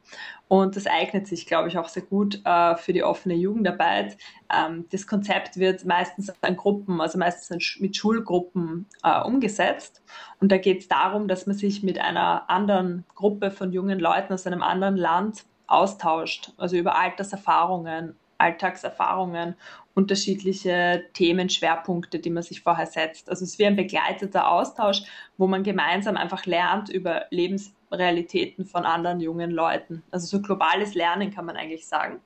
Und 0.47 0.75
das 0.75 0.87
eignet 0.87 1.27
sich, 1.27 1.45
glaube 1.45 1.67
ich, 1.67 1.77
auch 1.77 1.89
sehr 1.89 2.03
gut 2.03 2.41
äh, 2.45 2.75
für 2.77 2.93
die 2.93 3.03
offene 3.03 3.33
Jugendarbeit. 3.33 4.17
Ähm, 4.53 4.85
das 4.91 5.05
Konzept 5.05 5.57
wird 5.57 5.83
meistens 5.85 6.31
an 6.41 6.55
Gruppen, 6.55 7.01
also 7.01 7.17
meistens 7.17 7.79
mit 7.79 7.97
Schulgruppen 7.97 8.85
äh, 9.03 9.21
umgesetzt. 9.21 10.01
Und 10.39 10.51
da 10.51 10.57
geht 10.57 10.81
es 10.81 10.87
darum, 10.87 11.27
dass 11.27 11.47
man 11.47 11.57
sich 11.57 11.83
mit 11.83 11.99
einer 11.99 12.49
anderen 12.49 13.03
Gruppe 13.15 13.51
von 13.51 13.73
jungen 13.73 13.99
Leuten 13.99 14.33
aus 14.33 14.47
einem 14.47 14.63
anderen 14.63 14.95
Land 14.95 15.43
austauscht, 15.67 16.53
also 16.57 16.77
über 16.77 16.97
Alterserfahrungen, 16.97 18.15
Alltagserfahrungen, 18.37 19.55
unterschiedliche 19.93 21.03
Themenschwerpunkte, 21.13 22.19
die 22.19 22.29
man 22.29 22.43
sich 22.43 22.61
vorher 22.61 22.85
setzt. 22.85 23.29
Also 23.29 23.43
es 23.43 23.51
ist 23.51 23.59
wie 23.59 23.65
ein 23.65 23.75
begleiteter 23.75 24.49
Austausch, 24.49 25.01
wo 25.37 25.47
man 25.47 25.63
gemeinsam 25.63 26.17
einfach 26.17 26.45
lernt 26.45 26.89
über 26.89 27.25
Lebens 27.31 27.73
Realitäten 27.91 28.65
von 28.65 28.85
anderen 28.85 29.19
jungen 29.19 29.51
Leuten. 29.51 30.03
Also 30.11 30.27
so 30.27 30.41
globales 30.41 30.95
Lernen 30.95 31.33
kann 31.33 31.45
man 31.45 31.55
eigentlich 31.55 31.87
sagen. 31.87 32.19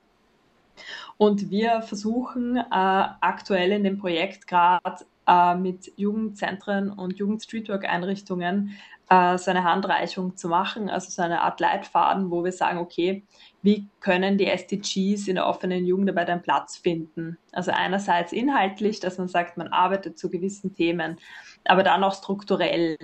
Und 1.16 1.50
wir 1.50 1.82
versuchen 1.82 2.56
äh, 2.56 2.64
aktuell 2.70 3.72
in 3.72 3.84
dem 3.84 3.98
Projekt 3.98 4.46
gerade 4.46 5.04
äh, 5.26 5.54
mit 5.54 5.92
Jugendzentren 5.96 6.90
und 6.90 7.18
Jugend-Streetwork-Einrichtungen 7.18 8.76
äh, 9.08 9.38
so 9.38 9.50
eine 9.50 9.64
Handreichung 9.64 10.36
zu 10.36 10.48
machen, 10.48 10.88
also 10.88 11.10
so 11.10 11.22
eine 11.22 11.42
Art 11.42 11.60
Leitfaden, 11.60 12.30
wo 12.30 12.44
wir 12.44 12.52
sagen, 12.52 12.78
okay, 12.78 13.24
wie 13.60 13.88
können 14.00 14.38
die 14.38 14.46
SDGs 14.46 15.28
in 15.28 15.36
der 15.36 15.46
offenen 15.46 15.84
Jugendarbeit 15.84 16.30
einen 16.30 16.42
Platz 16.42 16.76
finden? 16.76 17.38
Also 17.52 17.70
einerseits 17.72 18.32
inhaltlich, 18.32 19.00
dass 19.00 19.18
man 19.18 19.28
sagt, 19.28 19.56
man 19.56 19.68
arbeitet 19.68 20.18
zu 20.18 20.30
gewissen 20.30 20.74
Themen, 20.74 21.18
aber 21.64 21.82
dann 21.82 22.02
auch 22.02 22.14
strukturell 22.14 22.96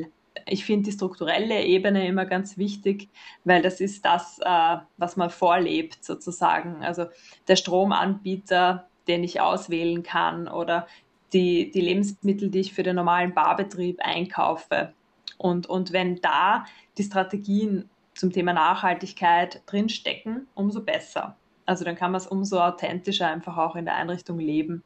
ich 0.51 0.65
finde 0.65 0.87
die 0.87 0.93
strukturelle 0.93 1.65
Ebene 1.65 2.07
immer 2.07 2.27
ganz 2.27 2.59
wichtig, 2.59 3.09
weil 3.45 3.63
das 3.63 3.81
ist 3.81 4.05
das, 4.05 4.39
äh, 4.41 4.77
was 4.97 5.17
man 5.17 5.31
vorlebt 5.31 6.05
sozusagen. 6.05 6.83
Also 6.83 7.07
der 7.47 7.57
Stromanbieter, 7.57 8.89
den 9.07 9.25
ich 9.25 9.41
auswählen 9.41 10.03
kann 10.03 10.49
oder 10.49 10.87
die, 11.33 11.71
die 11.71 11.81
Lebensmittel, 11.81 12.51
die 12.51 12.61
ich 12.61 12.73
für 12.73 12.83
den 12.83 12.97
normalen 12.97 13.35
Barbetrieb 13.35 14.01
einkaufe. 14.03 14.93
Und, 15.37 15.67
und 15.67 15.93
wenn 15.93 16.17
da 16.17 16.65
die 16.97 17.05
Strategien 17.05 17.89
zum 18.15 18.33
Thema 18.33 18.53
Nachhaltigkeit 18.53 19.63
drinstecken, 19.67 20.49
umso 20.55 20.83
besser. 20.83 21.37
Also 21.67 21.85
dann 21.85 21.97
kann 21.97 22.13
man 22.13 22.21
es 22.21 22.27
umso 22.27 22.61
authentischer 22.61 23.29
einfach 23.29 23.57
auch 23.59 23.77
in 23.77 23.85
der 23.85 23.95
Einrichtung 23.95 24.39
leben. 24.39 24.83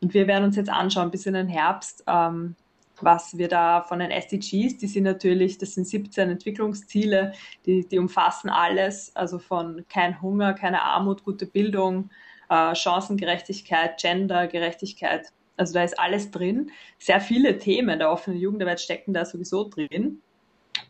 Und 0.00 0.14
wir 0.14 0.26
werden 0.26 0.44
uns 0.44 0.56
jetzt 0.56 0.70
anschauen, 0.70 1.10
bis 1.10 1.26
in 1.26 1.34
den 1.34 1.48
Herbst, 1.48 2.04
ähm, 2.06 2.54
was 3.00 3.36
wir 3.36 3.48
da 3.48 3.82
von 3.82 3.98
den 3.98 4.10
SDGs, 4.10 4.78
die 4.78 4.86
sind 4.86 5.04
natürlich, 5.04 5.58
das 5.58 5.74
sind 5.74 5.86
17 5.86 6.30
Entwicklungsziele, 6.30 7.32
die, 7.66 7.86
die 7.86 7.98
umfassen 7.98 8.48
alles, 8.48 9.14
also 9.14 9.38
von 9.38 9.84
kein 9.88 10.20
Hunger, 10.22 10.54
keine 10.54 10.82
Armut, 10.82 11.24
gute 11.24 11.46
Bildung, 11.46 12.10
äh, 12.48 12.74
Chancengerechtigkeit, 12.74 14.00
Gendergerechtigkeit. 14.00 15.28
Also 15.56 15.74
da 15.74 15.84
ist 15.84 15.98
alles 15.98 16.30
drin. 16.30 16.70
Sehr 16.98 17.20
viele 17.20 17.58
Themen 17.58 17.98
der 17.98 18.10
offenen 18.10 18.38
Jugendarbeit 18.38 18.80
stecken 18.80 19.12
da 19.12 19.24
sowieso 19.24 19.68
drin. 19.68 20.20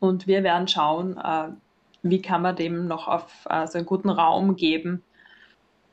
Und 0.00 0.26
wir 0.26 0.42
werden 0.42 0.68
schauen, 0.68 1.16
äh, 1.16 1.48
wie 2.02 2.22
kann 2.22 2.42
man 2.42 2.56
dem 2.56 2.86
noch 2.86 3.08
auf 3.08 3.46
äh, 3.48 3.66
so 3.66 3.78
einen 3.78 3.86
guten 3.86 4.10
Raum 4.10 4.56
geben 4.56 5.02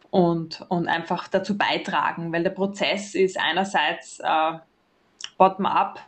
und, 0.09 0.66
und 0.70 0.88
einfach 0.88 1.28
dazu 1.28 1.57
beitragen, 1.57 2.32
weil 2.32 2.43
der 2.43 2.51
Prozess 2.51 3.16
ist 3.16 3.39
einerseits 3.39 4.20
äh, 4.20 4.53
bottom-up 5.38 6.00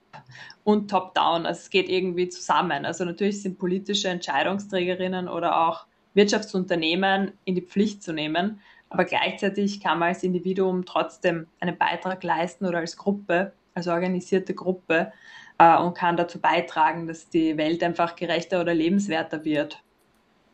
und 0.64 0.90
top-down. 0.90 1.46
Also 1.46 1.60
es 1.60 1.70
geht 1.70 1.90
irgendwie 1.90 2.30
zusammen. 2.30 2.86
Also 2.86 3.06
natürlich 3.06 3.42
sind 3.42 3.58
politische 3.58 4.10
Entscheidungsträgerinnen 4.10 5.28
oder 5.28 5.68
auch 5.68 5.86
Wirtschaftsunternehmen 6.14 7.34
in 7.44 7.56
die 7.56 7.62
Pflicht 7.62 8.02
zu 8.02 8.14
nehmen, 8.14 8.62
aber 8.90 9.06
gleichzeitig 9.06 9.82
kann 9.82 10.00
man 10.00 10.10
als 10.10 10.24
Individuum 10.24 10.86
trotzdem 10.86 11.48
einen 11.60 11.78
Beitrag 11.78 12.24
leisten 12.24 12.66
oder 12.66 12.80
als 12.80 12.96
Gruppe, 12.96 13.54
als 13.74 13.88
organisierte 13.88 14.54
Gruppe 14.54 15.12
äh, 15.58 15.78
und 15.78 15.96
kann 15.96 16.16
dazu 16.16 16.40
beitragen, 16.40 17.08
dass 17.08 17.30
die 17.30 17.58
Welt 17.58 17.84
einfach 17.84 18.16
gerechter 18.16 18.62
oder 18.62 18.74
lebenswerter 18.74 19.44
wird. 19.44 19.84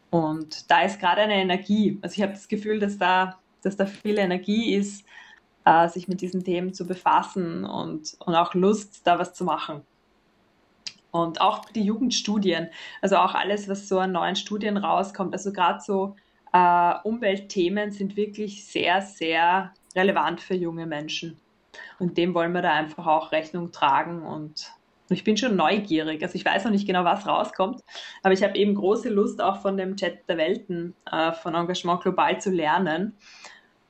Und 0.10 0.70
da 0.70 0.82
ist 0.82 1.00
gerade 1.00 1.22
eine 1.22 1.36
Energie. 1.36 2.00
Also 2.02 2.16
ich 2.16 2.22
habe 2.22 2.34
das 2.34 2.48
Gefühl, 2.48 2.80
dass 2.80 2.98
da, 2.98 3.40
dass 3.62 3.78
da 3.78 3.86
viel 3.86 4.18
Energie 4.18 4.76
ist, 4.76 5.06
äh, 5.66 5.88
sich 5.88 6.08
mit 6.08 6.22
diesen 6.22 6.44
Themen 6.44 6.74
zu 6.74 6.88
befassen 6.88 7.66
und, 7.66 8.16
und 8.20 8.36
auch 8.36 8.54
Lust, 8.54 9.06
da 9.06 9.20
was 9.20 9.34
zu 9.34 9.44
machen. 9.44 9.82
Und 11.12 11.42
auch 11.42 11.66
die 11.66 11.84
Jugendstudien, 11.84 12.70
also 13.02 13.18
auch 13.18 13.36
alles, 13.36 13.68
was 13.68 13.90
so 13.90 14.00
an 14.00 14.14
neuen 14.14 14.36
Studien 14.36 14.78
rauskommt, 14.78 15.34
also 15.34 15.52
gerade 15.52 15.82
so 15.82 16.16
äh, 16.54 16.94
Umweltthemen 17.04 17.92
sind 17.92 18.16
wirklich 18.16 18.66
sehr, 18.66 19.02
sehr 19.02 19.74
relevant 19.96 20.40
für 20.40 20.56
junge 20.56 20.86
Menschen. 20.86 21.40
Und 22.00 22.18
dem 22.18 22.34
wollen 22.34 22.54
wir 22.54 22.62
da 22.62 22.74
einfach 22.74 23.08
auch 23.08 23.32
Rechnung 23.32 23.72
tragen 23.72 24.24
und 24.24 24.72
ich 25.10 25.26
bin 25.26 25.36
schon 25.36 25.58
neugierig. 25.58 26.24
Also 26.24 26.36
ich 26.36 26.46
weiß 26.46 26.64
noch 26.64 26.72
nicht 26.72 26.88
genau, 26.88 27.04
was 27.04 27.28
rauskommt, 27.28 27.82
aber 28.24 28.34
ich 28.34 28.44
habe 28.44 28.56
eben 28.58 28.76
große 28.76 29.10
Lust, 29.10 29.42
auch 29.42 29.62
von 29.62 29.76
dem 29.76 29.98
Chat 29.98 30.28
der 30.30 30.38
Welten, 30.38 30.96
äh, 31.12 31.34
von 31.34 31.54
Engagement 31.54 32.02
global 32.02 32.40
zu 32.40 32.50
lernen 32.50 33.18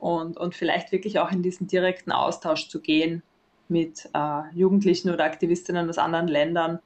und, 0.01 0.37
und 0.37 0.55
vielleicht 0.55 0.91
wirklich 0.91 1.19
auch 1.19 1.31
in 1.31 1.43
diesen 1.43 1.67
direkten 1.67 2.11
Austausch 2.11 2.67
zu 2.67 2.81
gehen 2.81 3.21
mit 3.69 4.09
äh, 4.13 4.41
Jugendlichen 4.53 5.11
oder 5.11 5.23
Aktivistinnen 5.23 5.87
aus 5.87 5.99
anderen 5.99 6.27
Ländern, 6.27 6.79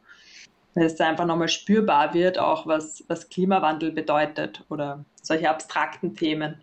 weil 0.74 0.86
es 0.86 0.96
da 0.96 1.08
einfach 1.08 1.26
nochmal 1.26 1.48
spürbar 1.48 2.14
wird, 2.14 2.38
auch 2.38 2.68
was, 2.68 3.06
was 3.08 3.30
Klimawandel 3.30 3.94
bedeutet 3.94 4.66
oder 4.70 5.06
solche 5.22 5.50
abstrakten 5.50 6.16
Themen. 6.16 6.62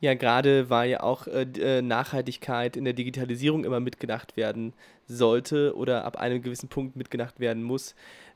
Ja, 0.00 0.14
gerade 0.14 0.70
weil 0.70 0.90
ja 0.90 1.02
auch 1.02 1.26
äh, 1.26 1.42
äh, 1.42 1.82
Nachhaltigkeit 1.82 2.76
in 2.76 2.84
der 2.84 2.94
Digitalisierung 2.94 3.64
immer 3.64 3.80
mitgedacht 3.80 4.36
werden 4.36 4.72
sollte 5.06 5.76
oder 5.76 6.04
ab 6.04 6.16
einem 6.16 6.40
gewissen 6.40 6.68
Punkt 6.68 6.96
mitgedacht 6.96 7.38
werden 7.38 7.62
muss. 7.62 7.94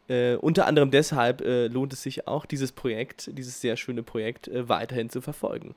Äh, 0.08 0.34
unter 0.34 0.66
anderem 0.66 0.90
deshalb 0.90 1.40
äh, 1.40 1.68
lohnt 1.68 1.94
es 1.94 2.02
sich 2.02 2.26
auch, 2.28 2.44
dieses 2.44 2.72
Projekt, 2.72 3.30
dieses 3.38 3.60
sehr 3.60 3.76
schöne 3.76 4.02
Projekt 4.02 4.48
äh, 4.48 4.68
weiterhin 4.68 5.08
zu 5.08 5.22
verfolgen. 5.22 5.74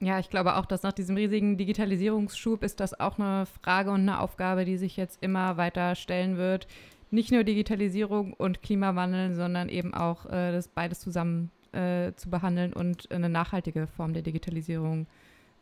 Ja, 0.00 0.18
ich 0.18 0.28
glaube 0.28 0.56
auch, 0.56 0.66
dass 0.66 0.82
nach 0.82 0.92
diesem 0.92 1.16
riesigen 1.16 1.56
Digitalisierungsschub 1.56 2.62
ist 2.62 2.80
das 2.80 2.98
auch 2.98 3.18
eine 3.18 3.46
Frage 3.46 3.90
und 3.90 4.00
eine 4.00 4.20
Aufgabe, 4.20 4.64
die 4.64 4.76
sich 4.76 4.96
jetzt 4.96 5.22
immer 5.22 5.56
weiter 5.56 5.94
stellen 5.94 6.36
wird. 6.36 6.66
Nicht 7.10 7.30
nur 7.30 7.44
Digitalisierung 7.44 8.32
und 8.32 8.60
Klimawandel, 8.62 9.34
sondern 9.34 9.68
eben 9.68 9.94
auch 9.94 10.26
äh, 10.26 10.52
das 10.52 10.68
beides 10.68 11.00
zusammen 11.00 11.50
äh, 11.72 12.12
zu 12.16 12.28
behandeln 12.28 12.72
und 12.72 13.10
eine 13.12 13.28
nachhaltige 13.28 13.86
Form 13.86 14.14
der 14.14 14.22
Digitalisierung 14.22 15.06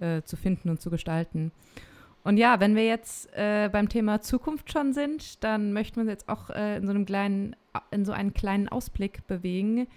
äh, 0.00 0.22
zu 0.22 0.36
finden 0.36 0.70
und 0.70 0.80
zu 0.80 0.90
gestalten. 0.90 1.52
Und 2.24 2.36
ja, 2.36 2.60
wenn 2.60 2.76
wir 2.76 2.86
jetzt 2.86 3.28
äh, 3.34 3.68
beim 3.70 3.88
Thema 3.88 4.20
Zukunft 4.20 4.72
schon 4.72 4.92
sind, 4.92 5.42
dann 5.42 5.72
möchten 5.72 5.96
wir 5.96 6.02
uns 6.02 6.10
jetzt 6.10 6.28
auch 6.28 6.50
äh, 6.50 6.76
in 6.76 6.86
so 6.86 6.90
einem 6.90 7.04
kleinen, 7.04 7.56
in 7.90 8.04
so 8.04 8.12
einen 8.12 8.32
kleinen 8.32 8.68
Ausblick 8.68 9.26
bewegen. 9.26 9.88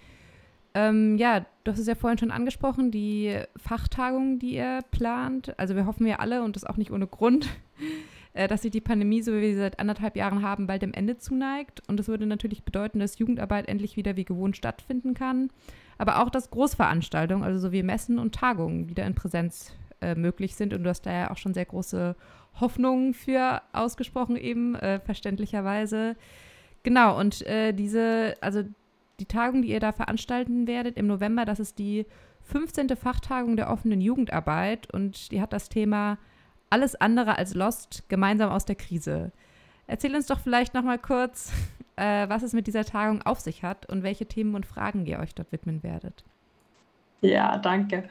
Ähm, 0.76 1.16
ja, 1.16 1.46
du 1.64 1.72
hast 1.72 1.78
es 1.78 1.86
ja 1.86 1.94
vorhin 1.94 2.18
schon 2.18 2.30
angesprochen, 2.30 2.90
die 2.90 3.38
Fachtagung, 3.56 4.38
die 4.38 4.56
ihr 4.56 4.80
plant. 4.90 5.58
Also 5.58 5.74
wir 5.74 5.86
hoffen 5.86 6.06
ja 6.06 6.16
alle, 6.16 6.42
und 6.42 6.54
das 6.54 6.64
auch 6.64 6.76
nicht 6.76 6.90
ohne 6.90 7.06
Grund, 7.06 7.48
äh, 8.34 8.46
dass 8.46 8.62
sich 8.62 8.70
die 8.70 8.80
Pandemie, 8.80 9.22
so 9.22 9.32
wie 9.32 9.40
wir 9.40 9.48
sie 9.50 9.58
seit 9.58 9.80
anderthalb 9.80 10.16
Jahren 10.16 10.42
haben, 10.42 10.66
bald 10.66 10.82
dem 10.82 10.92
Ende 10.92 11.16
zuneigt. 11.16 11.82
Und 11.88 11.98
das 11.98 12.08
würde 12.08 12.26
natürlich 12.26 12.64
bedeuten, 12.64 12.98
dass 12.98 13.18
Jugendarbeit 13.18 13.68
endlich 13.68 13.96
wieder 13.96 14.16
wie 14.16 14.24
gewohnt 14.24 14.56
stattfinden 14.56 15.14
kann 15.14 15.50
aber 15.98 16.22
auch, 16.22 16.30
dass 16.30 16.50
Großveranstaltungen, 16.50 17.44
also 17.44 17.58
so 17.58 17.72
wie 17.72 17.82
Messen 17.82 18.18
und 18.18 18.34
Tagungen, 18.34 18.88
wieder 18.88 19.06
in 19.06 19.14
Präsenz 19.14 19.74
äh, 20.00 20.14
möglich 20.14 20.54
sind. 20.54 20.74
Und 20.74 20.84
du 20.84 20.90
hast 20.90 21.06
da 21.06 21.12
ja 21.12 21.30
auch 21.30 21.36
schon 21.36 21.54
sehr 21.54 21.64
große 21.64 22.16
Hoffnungen 22.60 23.14
für 23.14 23.62
ausgesprochen, 23.72 24.36
eben 24.36 24.74
äh, 24.74 25.00
verständlicherweise. 25.00 26.16
Genau, 26.82 27.18
und 27.18 27.46
äh, 27.46 27.72
diese, 27.72 28.34
also 28.40 28.64
die 29.20 29.26
Tagung, 29.26 29.62
die 29.62 29.70
ihr 29.70 29.80
da 29.80 29.92
veranstalten 29.92 30.66
werdet 30.66 30.96
im 30.96 31.06
November, 31.06 31.44
das 31.44 31.60
ist 31.60 31.78
die 31.78 32.06
15. 32.44 32.96
Fachtagung 32.96 33.56
der 33.56 33.70
offenen 33.70 34.00
Jugendarbeit 34.00 34.92
und 34.92 35.32
die 35.32 35.40
hat 35.40 35.52
das 35.52 35.68
Thema 35.68 36.18
Alles 36.70 36.94
andere 36.94 37.38
als 37.38 37.54
Lost, 37.54 38.08
gemeinsam 38.08 38.50
aus 38.50 38.64
der 38.64 38.76
Krise. 38.76 39.32
Erzähl 39.86 40.14
uns 40.14 40.26
doch 40.26 40.40
vielleicht 40.40 40.74
noch 40.74 40.82
mal 40.82 40.98
kurz, 40.98 41.52
äh, 41.96 42.28
was 42.28 42.42
es 42.42 42.52
mit 42.52 42.66
dieser 42.66 42.84
Tagung 42.84 43.22
auf 43.22 43.40
sich 43.40 43.62
hat 43.62 43.86
und 43.86 44.02
welche 44.02 44.26
Themen 44.26 44.54
und 44.54 44.66
Fragen 44.66 45.06
ihr 45.06 45.18
euch 45.18 45.34
dort 45.34 45.52
widmen 45.52 45.82
werdet. 45.82 46.24
Ja, 47.22 47.58
danke. 47.58 48.08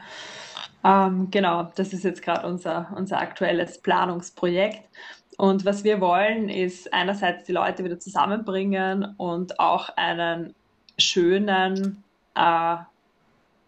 Ähm, 0.84 1.30
genau, 1.32 1.72
das 1.76 1.94
ist 1.94 2.04
jetzt 2.04 2.22
gerade 2.22 2.46
unser, 2.48 2.92
unser 2.96 3.20
aktuelles 3.20 3.78
Planungsprojekt. 3.78 4.90
Und 5.38 5.66
was 5.66 5.84
wir 5.84 6.02
wollen, 6.02 6.50
ist 6.50 6.94
einerseits 6.94 7.46
die 7.46 7.52
Leute 7.52 7.84
wieder 7.84 8.00
zusammenbringen 8.00 9.16
und 9.18 9.60
auch 9.60 9.90
einen 9.96 10.56
schönen 10.98 12.04
äh, 12.36 12.78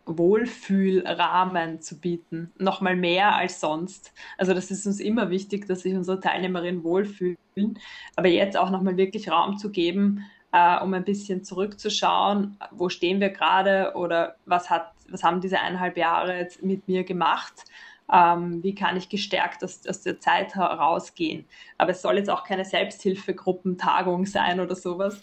Wohlfühlrahmen 0.08 1.82
zu 1.82 2.00
bieten. 2.00 2.52
Nochmal 2.58 2.96
mehr 2.96 3.36
als 3.36 3.60
sonst. 3.60 4.14
Also 4.38 4.54
das 4.54 4.72
ist 4.72 4.86
uns 4.86 5.00
immer 5.00 5.30
wichtig, 5.30 5.68
dass 5.68 5.82
sich 5.82 5.96
unsere 5.96 6.20
Teilnehmerinnen 6.20 6.84
wohlfühlen. 6.84 7.38
Aber 8.16 8.28
jetzt 8.30 8.58
auch 8.58 8.70
nochmal 8.70 8.98
wirklich 8.98 9.30
Raum 9.30 9.58
zu 9.58 9.70
geben, 9.70 10.26
äh, 10.52 10.80
um 10.82 10.94
ein 10.94 11.04
bisschen 11.04 11.44
zurückzuschauen, 11.44 12.58
wo 12.72 12.90
stehen 12.90 13.20
wir 13.20 13.30
gerade 13.30 13.94
oder 13.96 14.36
was, 14.46 14.70
hat, 14.70 14.94
was 15.10 15.24
haben 15.24 15.42
diese 15.42 15.60
eineinhalb 15.60 15.98
Jahre 15.98 16.38
jetzt 16.38 16.64
mit 16.64 16.88
mir 16.88 17.04
gemacht. 17.04 17.54
Ähm, 18.12 18.64
wie 18.64 18.74
kann 18.74 18.96
ich 18.96 19.10
gestärkt 19.10 19.66
aus, 19.66 19.86
aus 19.86 20.02
der 20.02 20.22
Zeit 20.22 20.56
herausgehen. 20.56 21.44
Aber 21.78 21.92
es 21.92 22.02
soll 22.02 22.16
jetzt 22.18 22.30
auch 22.30 22.46
keine 22.46 22.64
Selbsthilfegruppentagung 22.64 24.26
sein 24.26 24.62
oder 24.62 24.76
sowas, 24.76 25.22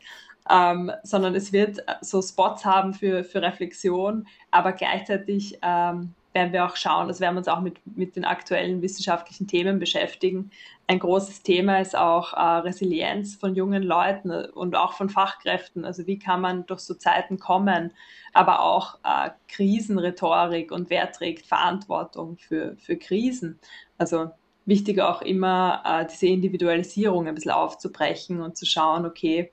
ähm, 0.50 0.92
sondern 1.02 1.34
es 1.34 1.52
wird 1.52 1.78
äh, 1.78 1.94
so 2.00 2.20
Spots 2.22 2.64
haben 2.64 2.94
für, 2.94 3.24
für 3.24 3.42
Reflexion, 3.42 4.26
aber 4.50 4.72
gleichzeitig 4.72 5.58
ähm, 5.62 6.14
werden 6.34 6.52
wir 6.52 6.66
auch 6.66 6.76
schauen, 6.76 7.08
das 7.08 7.20
werden 7.20 7.36
wir 7.36 7.38
uns 7.38 7.48
auch 7.48 7.60
mit, 7.60 7.78
mit 7.96 8.16
den 8.16 8.24
aktuellen 8.24 8.82
wissenschaftlichen 8.82 9.46
Themen 9.46 9.78
beschäftigen. 9.78 10.50
Ein 10.86 10.98
großes 10.98 11.42
Thema 11.42 11.78
ist 11.78 11.96
auch 11.96 12.34
äh, 12.34 12.58
Resilienz 12.58 13.36
von 13.36 13.54
jungen 13.54 13.82
Leuten 13.82 14.30
äh, 14.30 14.48
und 14.52 14.76
auch 14.76 14.92
von 14.94 15.08
Fachkräften. 15.08 15.84
Also 15.84 16.06
wie 16.06 16.18
kann 16.18 16.40
man 16.40 16.66
durch 16.66 16.80
so 16.80 16.94
Zeiten 16.94 17.38
kommen, 17.38 17.92
aber 18.34 18.60
auch 18.60 18.98
äh, 19.04 19.30
Krisenrhetorik 19.48 20.72
und 20.72 20.90
wer 20.90 21.10
trägt 21.10 21.46
Verantwortung 21.46 22.36
für, 22.36 22.76
für 22.76 22.96
Krisen. 22.96 23.58
Also 23.96 24.30
wichtig 24.66 25.00
auch 25.00 25.22
immer, 25.22 25.82
äh, 25.86 26.06
diese 26.06 26.26
Individualisierung 26.26 27.28
ein 27.28 27.34
bisschen 27.34 27.52
aufzubrechen 27.52 28.42
und 28.42 28.56
zu 28.56 28.66
schauen, 28.66 29.06
okay, 29.06 29.52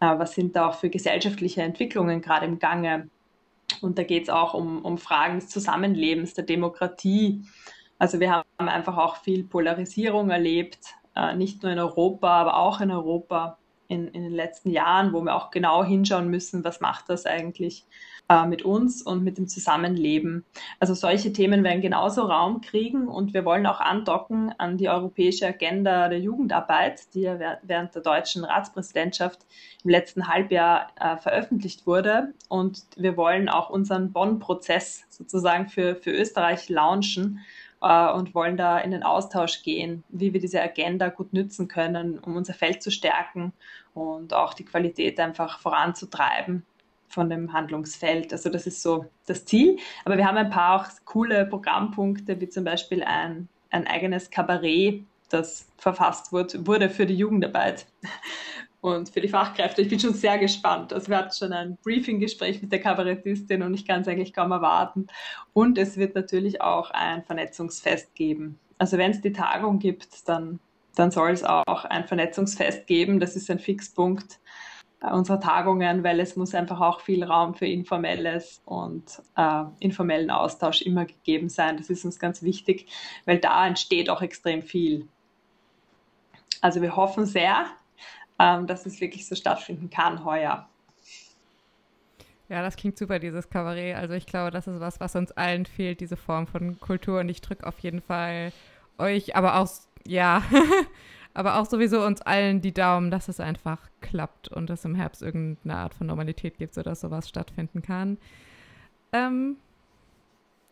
was 0.00 0.34
sind 0.34 0.56
da 0.56 0.68
auch 0.68 0.74
für 0.74 0.90
gesellschaftliche 0.90 1.62
Entwicklungen 1.62 2.20
gerade 2.20 2.46
im 2.46 2.58
Gange. 2.58 3.08
Und 3.80 3.98
da 3.98 4.02
geht 4.02 4.24
es 4.24 4.28
auch 4.30 4.54
um, 4.54 4.84
um 4.84 4.98
Fragen 4.98 5.36
des 5.36 5.48
Zusammenlebens, 5.48 6.34
der 6.34 6.44
Demokratie. 6.44 7.42
Also 7.98 8.20
wir 8.20 8.30
haben 8.30 8.44
einfach 8.58 8.96
auch 8.96 9.16
viel 9.16 9.44
Polarisierung 9.44 10.30
erlebt, 10.30 10.78
äh, 11.14 11.34
nicht 11.34 11.62
nur 11.62 11.72
in 11.72 11.78
Europa, 11.78 12.28
aber 12.28 12.56
auch 12.56 12.80
in 12.80 12.90
Europa 12.90 13.58
in, 13.88 14.08
in 14.08 14.22
den 14.22 14.32
letzten 14.32 14.70
Jahren, 14.70 15.12
wo 15.12 15.22
wir 15.22 15.34
auch 15.34 15.50
genau 15.50 15.84
hinschauen 15.84 16.28
müssen, 16.28 16.64
was 16.64 16.80
macht 16.80 17.08
das 17.08 17.26
eigentlich 17.26 17.86
äh, 18.28 18.44
mit 18.46 18.62
uns 18.62 19.02
und 19.02 19.22
mit 19.22 19.38
dem 19.38 19.46
Zusammenleben. 19.46 20.44
Also 20.80 20.94
solche 20.94 21.32
Themen 21.32 21.62
werden 21.62 21.80
genauso 21.80 22.22
Raum 22.22 22.60
kriegen 22.60 23.06
und 23.06 23.34
wir 23.34 23.44
wollen 23.44 23.66
auch 23.66 23.80
andocken 23.80 24.52
an 24.58 24.78
die 24.78 24.88
europäische 24.88 25.46
Agenda 25.46 26.08
der 26.08 26.18
Jugendarbeit, 26.18 27.14
die 27.14 27.20
ja 27.20 27.38
während 27.62 27.94
der 27.94 28.02
deutschen 28.02 28.44
Ratspräsidentschaft 28.44 29.46
im 29.84 29.90
letzten 29.90 30.26
Halbjahr 30.26 30.88
äh, 30.98 31.16
veröffentlicht 31.18 31.86
wurde. 31.86 32.34
Und 32.48 32.82
wir 32.96 33.16
wollen 33.16 33.48
auch 33.48 33.70
unseren 33.70 34.12
Bonn-Prozess 34.12 35.04
sozusagen 35.08 35.68
für, 35.68 35.94
für 35.94 36.10
Österreich 36.10 36.68
launchen 36.68 37.40
äh, 37.86 38.12
und 38.12 38.34
wollen 38.34 38.56
da 38.56 38.78
in 38.78 38.90
den 38.90 39.02
Austausch 39.02 39.62
gehen, 39.62 40.02
wie 40.08 40.32
wir 40.32 40.40
diese 40.40 40.60
Agenda 40.60 41.08
gut 41.08 41.32
nützen 41.32 41.68
können, 41.68 42.18
um 42.18 42.36
unser 42.36 42.54
Feld 42.54 42.82
zu 42.82 42.90
stärken 42.90 43.52
und 43.94 44.34
auch 44.34 44.54
die 44.54 44.64
Qualität 44.64 45.20
einfach 45.20 45.60
voranzutreiben 45.60 46.64
von 47.08 47.30
dem 47.30 47.52
Handlungsfeld. 47.52 48.32
Also 48.32 48.50
das 48.50 48.66
ist 48.66 48.82
so 48.82 49.06
das 49.26 49.44
Ziel. 49.44 49.78
Aber 50.04 50.16
wir 50.16 50.26
haben 50.26 50.36
ein 50.36 50.50
paar 50.50 50.80
auch 50.80 50.86
coole 51.04 51.46
Programmpunkte, 51.46 52.40
wie 52.40 52.48
zum 52.48 52.64
Beispiel 52.64 53.02
ein, 53.04 53.48
ein 53.70 53.86
eigenes 53.86 54.30
Kabarett, 54.30 55.04
das 55.28 55.68
verfasst 55.76 56.32
wurde, 56.32 56.66
wurde 56.66 56.88
für 56.88 57.06
die 57.06 57.16
Jugendarbeit 57.16 57.86
und 58.80 59.08
für 59.08 59.20
die 59.20 59.28
Fachkräfte. 59.28 59.82
Ich 59.82 59.88
bin 59.88 59.98
schon 59.98 60.14
sehr 60.14 60.38
gespannt. 60.38 60.92
Also 60.92 61.08
wir 61.08 61.18
hatten 61.18 61.34
schon 61.34 61.52
ein 61.52 61.76
Briefing-Gespräch 61.82 62.62
mit 62.62 62.72
der 62.72 62.80
Kabarettistin 62.80 63.62
und 63.62 63.74
ich 63.74 63.86
kann 63.86 64.02
es 64.02 64.08
eigentlich 64.08 64.32
kaum 64.32 64.52
erwarten. 64.52 65.06
Und 65.52 65.78
es 65.78 65.96
wird 65.96 66.14
natürlich 66.14 66.60
auch 66.60 66.90
ein 66.90 67.24
Vernetzungsfest 67.24 68.14
geben. 68.14 68.58
Also 68.78 68.98
wenn 68.98 69.10
es 69.10 69.20
die 69.20 69.32
Tagung 69.32 69.78
gibt, 69.78 70.28
dann, 70.28 70.60
dann 70.94 71.10
soll 71.10 71.30
es 71.30 71.42
auch 71.42 71.84
ein 71.84 72.06
Vernetzungsfest 72.06 72.86
geben. 72.86 73.20
Das 73.20 73.36
ist 73.36 73.50
ein 73.50 73.58
Fixpunkt 73.58 74.38
unserer 75.00 75.40
Tagungen, 75.40 76.02
weil 76.04 76.20
es 76.20 76.36
muss 76.36 76.54
einfach 76.54 76.80
auch 76.80 77.00
viel 77.00 77.22
Raum 77.22 77.54
für 77.54 77.66
informelles 77.66 78.62
und 78.64 79.04
äh, 79.36 79.64
informellen 79.78 80.30
Austausch 80.30 80.82
immer 80.82 81.04
gegeben 81.04 81.48
sein. 81.48 81.76
Das 81.76 81.90
ist 81.90 82.04
uns 82.04 82.18
ganz 82.18 82.42
wichtig, 82.42 82.86
weil 83.24 83.38
da 83.38 83.66
entsteht 83.66 84.10
auch 84.10 84.22
extrem 84.22 84.62
viel. 84.62 85.08
Also 86.60 86.80
wir 86.80 86.96
hoffen 86.96 87.26
sehr, 87.26 87.66
ähm, 88.38 88.66
dass 88.66 88.86
es 88.86 89.00
wirklich 89.00 89.26
so 89.26 89.34
stattfinden 89.34 89.90
kann 89.90 90.24
heuer. 90.24 90.68
Ja, 92.48 92.62
das 92.62 92.76
klingt 92.76 92.96
super, 92.96 93.18
dieses 93.18 93.50
Kabarett. 93.50 93.96
Also 93.96 94.14
ich 94.14 94.26
glaube, 94.26 94.50
das 94.50 94.66
ist 94.66 94.78
was, 94.78 95.00
was 95.00 95.16
uns 95.16 95.32
allen 95.32 95.66
fehlt, 95.66 96.00
diese 96.00 96.16
Form 96.16 96.46
von 96.46 96.78
Kultur. 96.78 97.20
Und 97.20 97.28
ich 97.28 97.40
drücke 97.40 97.66
auf 97.66 97.78
jeden 97.80 98.00
Fall 98.00 98.52
euch, 98.98 99.34
aber 99.34 99.56
auch, 99.56 99.68
ja, 100.06 100.42
aber 101.34 101.58
auch 101.58 101.66
sowieso 101.66 102.04
uns 102.04 102.22
allen 102.22 102.60
die 102.60 102.72
Daumen, 102.72 103.10
dass 103.10 103.28
es 103.28 103.40
einfach 103.40 103.78
klappt 104.00 104.48
und 104.48 104.70
es 104.70 104.84
im 104.84 104.94
Herbst 104.94 105.22
irgendeine 105.22 105.76
Art 105.76 105.94
von 105.94 106.06
Normalität 106.06 106.58
gibt, 106.58 106.74
sodass 106.74 107.00
sowas 107.00 107.28
stattfinden 107.28 107.82
kann. 107.82 108.16
Ähm, 109.12 109.56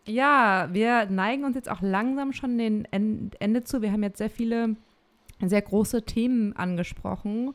ja, 0.07 0.69
wir 0.73 1.07
neigen 1.07 1.45
uns 1.45 1.57
jetzt 1.57 1.71
auch 1.71 1.81
langsam 1.81 2.33
schon 2.33 2.59
den 2.59 2.85
Ende 2.93 3.65
zu. 3.65 3.83
Wir 3.83 3.91
haben 3.91 4.03
jetzt 4.03 4.19
sehr 4.19 4.31
viele, 4.31 4.77
sehr 5.49 5.63
große 5.63 6.05
Themen 6.05 6.55
angesprochen. 6.55 7.53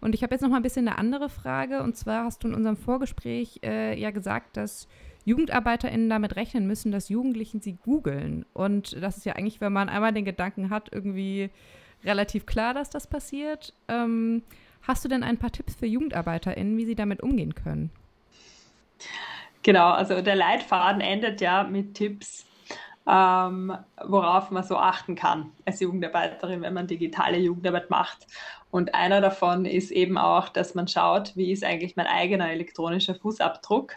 Und 0.00 0.14
ich 0.14 0.22
habe 0.22 0.34
jetzt 0.34 0.42
noch 0.42 0.50
mal 0.50 0.56
ein 0.56 0.62
bisschen 0.62 0.86
eine 0.86 0.98
andere 0.98 1.28
Frage. 1.28 1.82
Und 1.82 1.96
zwar 1.96 2.24
hast 2.24 2.44
du 2.44 2.48
in 2.48 2.54
unserem 2.54 2.76
Vorgespräch 2.76 3.60
äh, 3.64 3.98
ja 3.98 4.10
gesagt, 4.10 4.56
dass 4.56 4.88
JugendarbeiterInnen 5.24 6.08
damit 6.08 6.36
rechnen 6.36 6.66
müssen, 6.66 6.92
dass 6.92 7.08
Jugendlichen 7.08 7.60
sie 7.60 7.74
googeln. 7.74 8.46
Und 8.54 8.96
das 9.02 9.18
ist 9.18 9.26
ja 9.26 9.34
eigentlich, 9.34 9.60
wenn 9.60 9.72
man 9.72 9.88
einmal 9.88 10.12
den 10.12 10.24
Gedanken 10.24 10.70
hat, 10.70 10.90
irgendwie 10.92 11.50
relativ 12.04 12.46
klar, 12.46 12.74
dass 12.74 12.90
das 12.90 13.06
passiert. 13.06 13.74
Ähm, 13.88 14.42
hast 14.82 15.04
du 15.04 15.08
denn 15.08 15.22
ein 15.22 15.36
paar 15.36 15.52
Tipps 15.52 15.74
für 15.74 15.86
JugendarbeiterInnen, 15.86 16.76
wie 16.76 16.86
sie 16.86 16.94
damit 16.94 17.22
umgehen 17.22 17.54
können? 17.54 17.90
Genau, 19.62 19.90
also 19.90 20.22
der 20.22 20.36
Leitfaden 20.36 21.00
endet 21.00 21.40
ja 21.40 21.64
mit 21.64 21.94
Tipps, 21.94 22.46
ähm, 23.08 23.76
worauf 24.04 24.50
man 24.50 24.62
so 24.64 24.76
achten 24.76 25.14
kann 25.14 25.50
als 25.64 25.80
Jugendarbeiterin, 25.80 26.60
wenn 26.60 26.74
man 26.74 26.86
digitale 26.86 27.38
Jugendarbeit 27.38 27.88
macht. 27.88 28.26
Und 28.70 28.94
einer 28.94 29.22
davon 29.22 29.64
ist 29.64 29.90
eben 29.90 30.18
auch, 30.18 30.50
dass 30.50 30.74
man 30.74 30.88
schaut, 30.88 31.34
wie 31.34 31.50
ist 31.50 31.64
eigentlich 31.64 31.96
mein 31.96 32.06
eigener 32.06 32.50
elektronischer 32.50 33.14
Fußabdruck. 33.14 33.94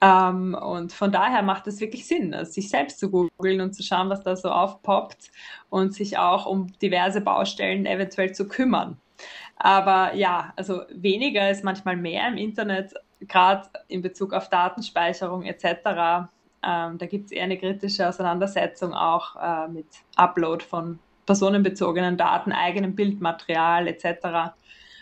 Ähm, 0.00 0.54
und 0.54 0.94
von 0.94 1.12
daher 1.12 1.42
macht 1.42 1.66
es 1.66 1.80
wirklich 1.80 2.06
Sinn, 2.06 2.32
also 2.32 2.52
sich 2.52 2.70
selbst 2.70 2.98
zu 2.98 3.10
googeln 3.10 3.60
und 3.60 3.74
zu 3.74 3.82
schauen, 3.82 4.08
was 4.08 4.22
da 4.22 4.34
so 4.34 4.48
aufpoppt 4.50 5.30
und 5.68 5.92
sich 5.92 6.16
auch 6.16 6.46
um 6.46 6.72
diverse 6.80 7.20
Baustellen 7.20 7.84
eventuell 7.84 8.32
zu 8.32 8.48
kümmern. 8.48 8.96
Aber 9.56 10.14
ja, 10.14 10.54
also 10.56 10.82
weniger 10.88 11.50
ist 11.50 11.64
manchmal 11.64 11.96
mehr 11.96 12.26
im 12.28 12.38
Internet, 12.38 12.94
gerade 13.20 13.68
in 13.88 14.00
Bezug 14.00 14.32
auf 14.32 14.48
Datenspeicherung 14.48 15.42
etc. 15.44 16.30
Ähm, 16.62 16.98
da 16.98 17.06
gibt 17.06 17.26
es 17.26 17.32
eher 17.32 17.44
eine 17.44 17.58
kritische 17.58 18.08
Auseinandersetzung 18.08 18.92
auch 18.92 19.36
äh, 19.36 19.68
mit 19.68 19.86
Upload 20.16 20.64
von 20.64 20.98
personenbezogenen 21.26 22.16
Daten, 22.16 22.52
eigenem 22.52 22.94
Bildmaterial 22.94 23.86
etc. 23.86 24.54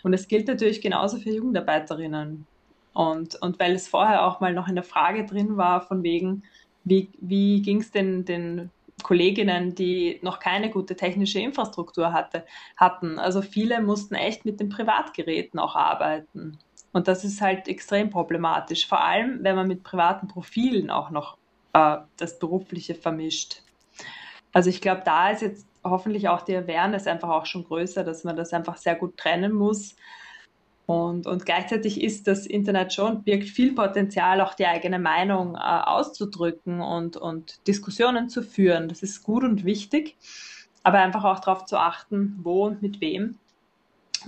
Und 0.03 0.13
es 0.13 0.29
gilt 0.29 0.47
natürlich 0.47 0.81
genauso 0.81 1.19
für 1.19 1.31
Jugendarbeiterinnen. 1.31 2.47
Und, 2.93 3.41
und 3.43 3.59
weil 3.59 3.75
es 3.75 3.89
vorher 3.89 4.27
auch 4.27 4.41
mal 4.41 4.53
noch 4.53 4.69
in 4.69 4.75
der 4.75 4.85
Frage 4.85 5.25
drin 5.25 5.57
war, 5.57 5.81
von 5.81 6.03
wegen, 6.03 6.43
wie, 6.85 7.09
wie 7.21 7.63
ging 7.63 7.81
es 7.81 7.91
denn 7.91 8.25
den 8.25 8.71
Kolleginnen, 9.03 9.75
die 9.75 10.19
noch 10.23 10.41
keine 10.41 10.71
gute 10.71 10.97
technische 10.97 11.39
Infrastruktur 11.41 12.13
hatte, 12.13 12.45
hatten. 12.77 13.19
Also 13.19 13.43
viele 13.43 13.81
mussten 13.81 14.15
echt 14.15 14.45
mit 14.45 14.61
den 14.61 14.69
Privatgeräten 14.69 15.61
auch 15.61 15.77
arbeiten. 15.77 16.59
Und 16.93 17.07
das 17.07 17.25
ist 17.25 17.41
halt 17.41 17.69
extrem 17.69 18.11
problematisch, 18.11 18.87
vor 18.89 19.05
allem 19.05 19.45
wenn 19.45 19.55
man 19.55 19.69
mit 19.69 19.83
privaten 19.83 20.27
Profilen 20.27 20.91
auch 20.91 21.11
noch 21.11 21.37
äh, 21.79 21.99
das 22.17 22.39
Berufliche 22.39 22.95
vermischt. 22.95 23.63
Also 24.53 24.71
ich 24.71 24.81
glaube, 24.81 25.03
da 25.05 25.31
ist 25.31 25.43
jetzt 25.43 25.67
hoffentlich 25.85 26.29
auch 26.29 26.43
die 26.43 26.57
Awareness 26.57 27.07
einfach 27.07 27.29
auch 27.29 27.47
schon 27.47 27.65
größer, 27.65 28.05
dass 28.05 28.25
man 28.25 28.37
das 28.37 28.53
einfach 28.53 28.77
sehr 28.77 28.95
gut 28.95 29.17
trennen 29.17 29.53
muss. 29.53 29.95
Und, 30.87 31.27
und 31.27 31.45
gleichzeitig 31.45 32.03
ist 32.03 32.27
das 32.27 32.47
Internet 32.47 32.95
schon, 32.95 33.23
birgt 33.23 33.49
viel 33.49 33.75
Potenzial, 33.75 34.41
auch 34.41 34.55
die 34.55 34.67
eigene 34.67 34.99
Meinung 34.99 35.55
äh, 35.55 35.59
auszudrücken 35.59 36.81
und, 36.81 37.19
und 37.19 37.67
Diskussionen 37.67 38.31
zu 38.31 38.43
führen. 38.43 38.89
Das 38.89 39.03
ist 39.03 39.23
gut 39.23 39.45
und 39.45 39.65
wichtig, 39.65 40.17
aber 40.83 40.99
einfach 41.01 41.25
auch 41.25 41.41
darauf 41.41 41.67
zu 41.67 41.77
achten, 41.77 42.39
wo 42.43 42.65
und 42.67 42.81
mit 42.81 43.03
wem 43.03 43.37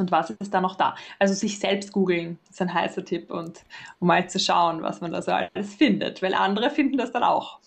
und 0.00 0.10
was 0.10 0.30
ist 0.30 0.52
da 0.52 0.60
noch 0.60 0.76
da. 0.76 0.96
Also 1.18 1.34
sich 1.34 1.58
selbst 1.58 1.92
googeln, 1.92 2.38
ist 2.48 2.60
ein 2.60 2.72
heißer 2.72 3.04
Tipp 3.04 3.30
und 3.30 3.64
um 4.00 4.08
mal 4.08 4.28
zu 4.28 4.38
schauen, 4.38 4.82
was 4.82 5.00
man 5.00 5.12
da 5.12 5.22
so 5.22 5.32
alles 5.32 5.74
findet, 5.74 6.22
weil 6.22 6.34
andere 6.34 6.70
finden 6.70 6.98
das 6.98 7.12
dann 7.12 7.22
auch. 7.22 7.60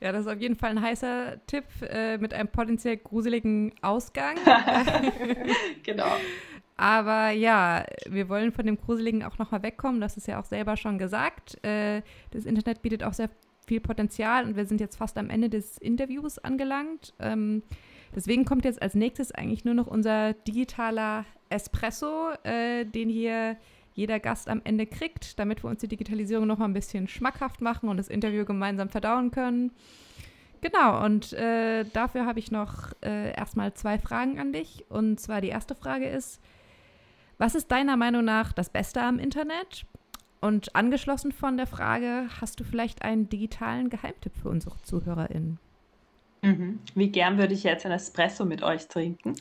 Ja, 0.00 0.12
das 0.12 0.22
ist 0.22 0.32
auf 0.32 0.40
jeden 0.40 0.56
Fall 0.56 0.70
ein 0.70 0.82
heißer 0.82 1.46
Tipp 1.46 1.64
äh, 1.82 2.16
mit 2.16 2.32
einem 2.32 2.48
potenziell 2.48 2.96
gruseligen 2.96 3.74
Ausgang. 3.82 4.36
genau. 5.82 6.10
Aber 6.78 7.28
ja, 7.28 7.84
wir 8.08 8.30
wollen 8.30 8.52
von 8.52 8.64
dem 8.64 8.78
Gruseligen 8.78 9.22
auch 9.22 9.36
nochmal 9.36 9.62
wegkommen. 9.62 10.00
Das 10.00 10.16
ist 10.16 10.26
ja 10.26 10.40
auch 10.40 10.46
selber 10.46 10.78
schon 10.78 10.96
gesagt. 10.96 11.62
Äh, 11.62 12.00
das 12.30 12.46
Internet 12.46 12.80
bietet 12.80 13.04
auch 13.04 13.12
sehr 13.12 13.28
viel 13.66 13.80
Potenzial 13.80 14.46
und 14.46 14.56
wir 14.56 14.64
sind 14.64 14.80
jetzt 14.80 14.96
fast 14.96 15.18
am 15.18 15.28
Ende 15.28 15.50
des 15.50 15.76
Interviews 15.76 16.38
angelangt. 16.38 17.12
Ähm, 17.18 17.62
deswegen 18.14 18.44
kommt 18.44 18.64
jetzt 18.64 18.80
als 18.80 18.94
nächstes 18.94 19.32
eigentlich 19.32 19.64
nur 19.64 19.74
noch 19.74 19.86
unser 19.86 20.32
digitaler 20.32 21.24
Espresso, 21.48 22.30
äh, 22.44 22.84
den 22.84 23.08
hier 23.08 23.56
jeder 23.94 24.20
Gast 24.20 24.48
am 24.48 24.60
Ende 24.64 24.86
kriegt, 24.86 25.38
damit 25.38 25.64
wir 25.64 25.70
uns 25.70 25.80
die 25.80 25.88
Digitalisierung 25.88 26.46
noch 26.46 26.58
mal 26.58 26.66
ein 26.66 26.72
bisschen 26.72 27.08
schmackhaft 27.08 27.60
machen 27.60 27.88
und 27.88 27.96
das 27.96 28.08
Interview 28.08 28.44
gemeinsam 28.44 28.88
verdauen 28.88 29.30
können. 29.30 29.72
Genau, 30.60 31.04
und 31.04 31.32
äh, 31.32 31.84
dafür 31.84 32.26
habe 32.26 32.38
ich 32.38 32.50
noch 32.50 32.92
äh, 33.02 33.32
erstmal 33.34 33.74
zwei 33.74 33.98
Fragen 33.98 34.38
an 34.38 34.52
dich. 34.52 34.84
Und 34.90 35.18
zwar 35.18 35.40
die 35.40 35.48
erste 35.48 35.74
Frage 35.74 36.06
ist, 36.08 36.40
was 37.38 37.54
ist 37.54 37.70
deiner 37.70 37.96
Meinung 37.96 38.24
nach 38.24 38.52
das 38.52 38.68
Beste 38.68 39.00
am 39.00 39.18
Internet? 39.18 39.86
Und 40.42 40.74
angeschlossen 40.74 41.32
von 41.32 41.56
der 41.56 41.66
Frage, 41.66 42.26
hast 42.40 42.60
du 42.60 42.64
vielleicht 42.64 43.02
einen 43.02 43.28
digitalen 43.28 43.90
Geheimtipp 43.90 44.34
für 44.36 44.48
unsere 44.48 44.80
ZuhörerInnen? 44.82 45.58
Mhm. 46.42 46.80
Wie 46.94 47.08
gern 47.08 47.38
würde 47.38 47.54
ich 47.54 47.64
jetzt 47.64 47.86
ein 47.86 47.92
Espresso 47.92 48.44
mit 48.44 48.62
euch 48.62 48.88
trinken? 48.88 49.34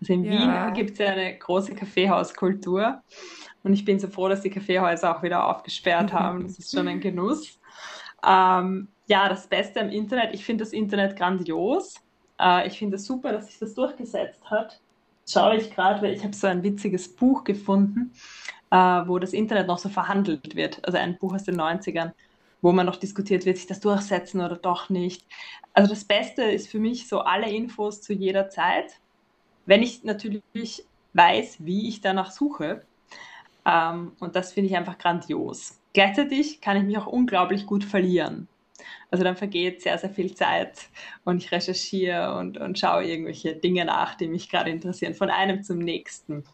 Also 0.00 0.12
in 0.12 0.24
ja. 0.24 0.66
Wien 0.66 0.74
gibt 0.74 0.92
es 0.92 0.98
ja 0.98 1.08
eine 1.08 1.36
große 1.38 1.74
Kaffeehauskultur. 1.74 3.02
Und 3.62 3.72
ich 3.72 3.84
bin 3.84 3.98
so 3.98 4.08
froh, 4.08 4.28
dass 4.28 4.42
die 4.42 4.50
Kaffeehäuser 4.50 5.16
auch 5.16 5.22
wieder 5.22 5.46
aufgesperrt 5.46 6.12
haben. 6.12 6.42
Das 6.42 6.58
ist 6.58 6.74
schon 6.74 6.88
ein 6.88 7.00
Genuss. 7.00 7.58
Ähm, 8.26 8.88
ja, 9.06 9.28
das 9.28 9.46
Beste 9.46 9.80
am 9.80 9.90
Internet. 9.90 10.34
Ich 10.34 10.44
finde 10.44 10.64
das 10.64 10.72
Internet 10.72 11.16
grandios. 11.16 11.94
Äh, 12.38 12.68
ich 12.68 12.78
finde 12.78 12.96
es 12.96 13.06
super, 13.06 13.32
dass 13.32 13.46
sich 13.46 13.58
das 13.58 13.74
durchgesetzt 13.74 14.42
hat. 14.50 14.80
Schaue 15.26 15.56
ich 15.56 15.70
gerade, 15.70 16.02
weil 16.02 16.12
ich 16.12 16.22
habe 16.22 16.34
so 16.34 16.46
ein 16.46 16.62
witziges 16.62 17.14
Buch 17.14 17.44
gefunden, 17.44 18.12
äh, 18.70 18.76
wo 18.76 19.18
das 19.18 19.32
Internet 19.32 19.66
noch 19.66 19.78
so 19.78 19.88
verhandelt 19.88 20.54
wird. 20.54 20.84
Also 20.84 20.98
ein 20.98 21.16
Buch 21.16 21.34
aus 21.34 21.44
den 21.44 21.58
90ern, 21.58 22.12
wo 22.64 22.72
man 22.72 22.86
noch 22.86 22.96
diskutiert, 22.96 23.44
wird 23.44 23.58
sich 23.58 23.66
das 23.66 23.80
durchsetzen 23.80 24.40
oder 24.40 24.56
doch 24.56 24.88
nicht. 24.88 25.22
Also 25.74 25.90
das 25.90 26.04
Beste 26.06 26.44
ist 26.44 26.66
für 26.66 26.78
mich 26.78 27.06
so 27.06 27.20
alle 27.20 27.50
Infos 27.50 28.00
zu 28.00 28.14
jeder 28.14 28.48
Zeit. 28.48 29.00
Wenn 29.66 29.82
ich 29.82 30.02
natürlich 30.02 30.86
weiß, 31.12 31.58
wie 31.58 31.88
ich 31.88 32.00
danach 32.00 32.30
suche, 32.30 32.86
ähm, 33.66 34.12
und 34.18 34.34
das 34.34 34.54
finde 34.54 34.70
ich 34.70 34.76
einfach 34.76 34.96
grandios. 34.96 35.78
Gleichzeitig 35.92 36.62
kann 36.62 36.78
ich 36.78 36.84
mich 36.84 36.96
auch 36.96 37.06
unglaublich 37.06 37.66
gut 37.66 37.84
verlieren. 37.84 38.48
Also 39.10 39.24
dann 39.24 39.36
vergeht 39.36 39.82
sehr, 39.82 39.98
sehr 39.98 40.10
viel 40.10 40.34
Zeit 40.34 40.88
und 41.24 41.44
ich 41.44 41.52
recherchiere 41.52 42.34
und, 42.38 42.56
und 42.56 42.78
schaue 42.78 43.04
irgendwelche 43.04 43.54
Dinge 43.54 43.84
nach, 43.84 44.14
die 44.14 44.26
mich 44.26 44.48
gerade 44.48 44.70
interessieren, 44.70 45.14
von 45.14 45.28
einem 45.28 45.62
zum 45.62 45.80
nächsten. 45.80 46.44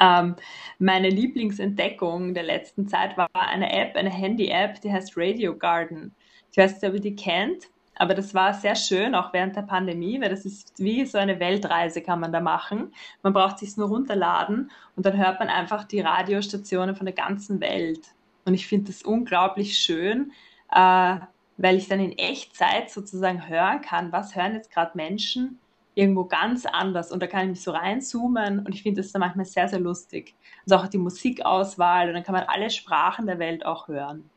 Ähm, 0.00 0.36
meine 0.78 1.08
Lieblingsentdeckung 1.08 2.34
der 2.34 2.42
letzten 2.42 2.88
Zeit 2.88 3.16
war 3.16 3.28
eine 3.34 3.72
App, 3.72 3.96
eine 3.96 4.10
Handy-App, 4.10 4.80
die 4.80 4.92
heißt 4.92 5.14
Radio 5.16 5.56
Garden. 5.56 6.14
Ich 6.50 6.58
weiß 6.58 6.74
nicht, 6.74 6.84
ob 6.84 6.94
ihr 6.94 7.00
die 7.00 7.16
kennt. 7.16 7.68
Aber 7.98 8.14
das 8.14 8.34
war 8.34 8.52
sehr 8.52 8.76
schön, 8.76 9.14
auch 9.14 9.32
während 9.32 9.56
der 9.56 9.62
Pandemie, 9.62 10.20
weil 10.20 10.28
das 10.28 10.44
ist 10.44 10.78
wie 10.78 11.06
so 11.06 11.16
eine 11.16 11.40
Weltreise 11.40 12.02
kann 12.02 12.20
man 12.20 12.30
da 12.30 12.40
machen. 12.40 12.92
Man 13.22 13.32
braucht 13.32 13.58
sich 13.58 13.76
nur 13.76 13.88
runterladen 13.88 14.70
und 14.96 15.06
dann 15.06 15.16
hört 15.16 15.40
man 15.40 15.48
einfach 15.48 15.84
die 15.84 16.00
Radiostationen 16.00 16.94
von 16.94 17.06
der 17.06 17.14
ganzen 17.14 17.60
Welt. 17.60 18.00
Und 18.44 18.52
ich 18.52 18.66
finde 18.66 18.92
das 18.92 19.02
unglaublich 19.02 19.78
schön, 19.78 20.32
äh, 20.70 21.16
weil 21.56 21.76
ich 21.76 21.88
dann 21.88 22.00
in 22.00 22.12
Echtzeit 22.18 22.90
sozusagen 22.90 23.48
hören 23.48 23.80
kann, 23.80 24.12
was 24.12 24.36
hören 24.36 24.52
jetzt 24.52 24.70
gerade 24.70 24.92
Menschen 24.94 25.58
irgendwo 25.96 26.26
ganz 26.26 26.66
anders. 26.66 27.10
Und 27.10 27.22
da 27.22 27.26
kann 27.26 27.44
ich 27.44 27.48
mich 27.48 27.62
so 27.62 27.72
reinzoomen 27.72 28.60
und 28.60 28.74
ich 28.74 28.82
finde 28.82 29.00
das 29.00 29.10
dann 29.10 29.20
manchmal 29.20 29.46
sehr, 29.46 29.66
sehr 29.66 29.80
lustig. 29.80 30.34
Also 30.64 30.76
auch 30.76 30.88
die 30.88 30.98
Musikauswahl 30.98 32.08
und 32.08 32.14
dann 32.14 32.22
kann 32.22 32.34
man 32.34 32.44
alle 32.44 32.70
Sprachen 32.70 33.26
der 33.26 33.40
Welt 33.40 33.64
auch 33.66 33.88
hören. 33.88 34.30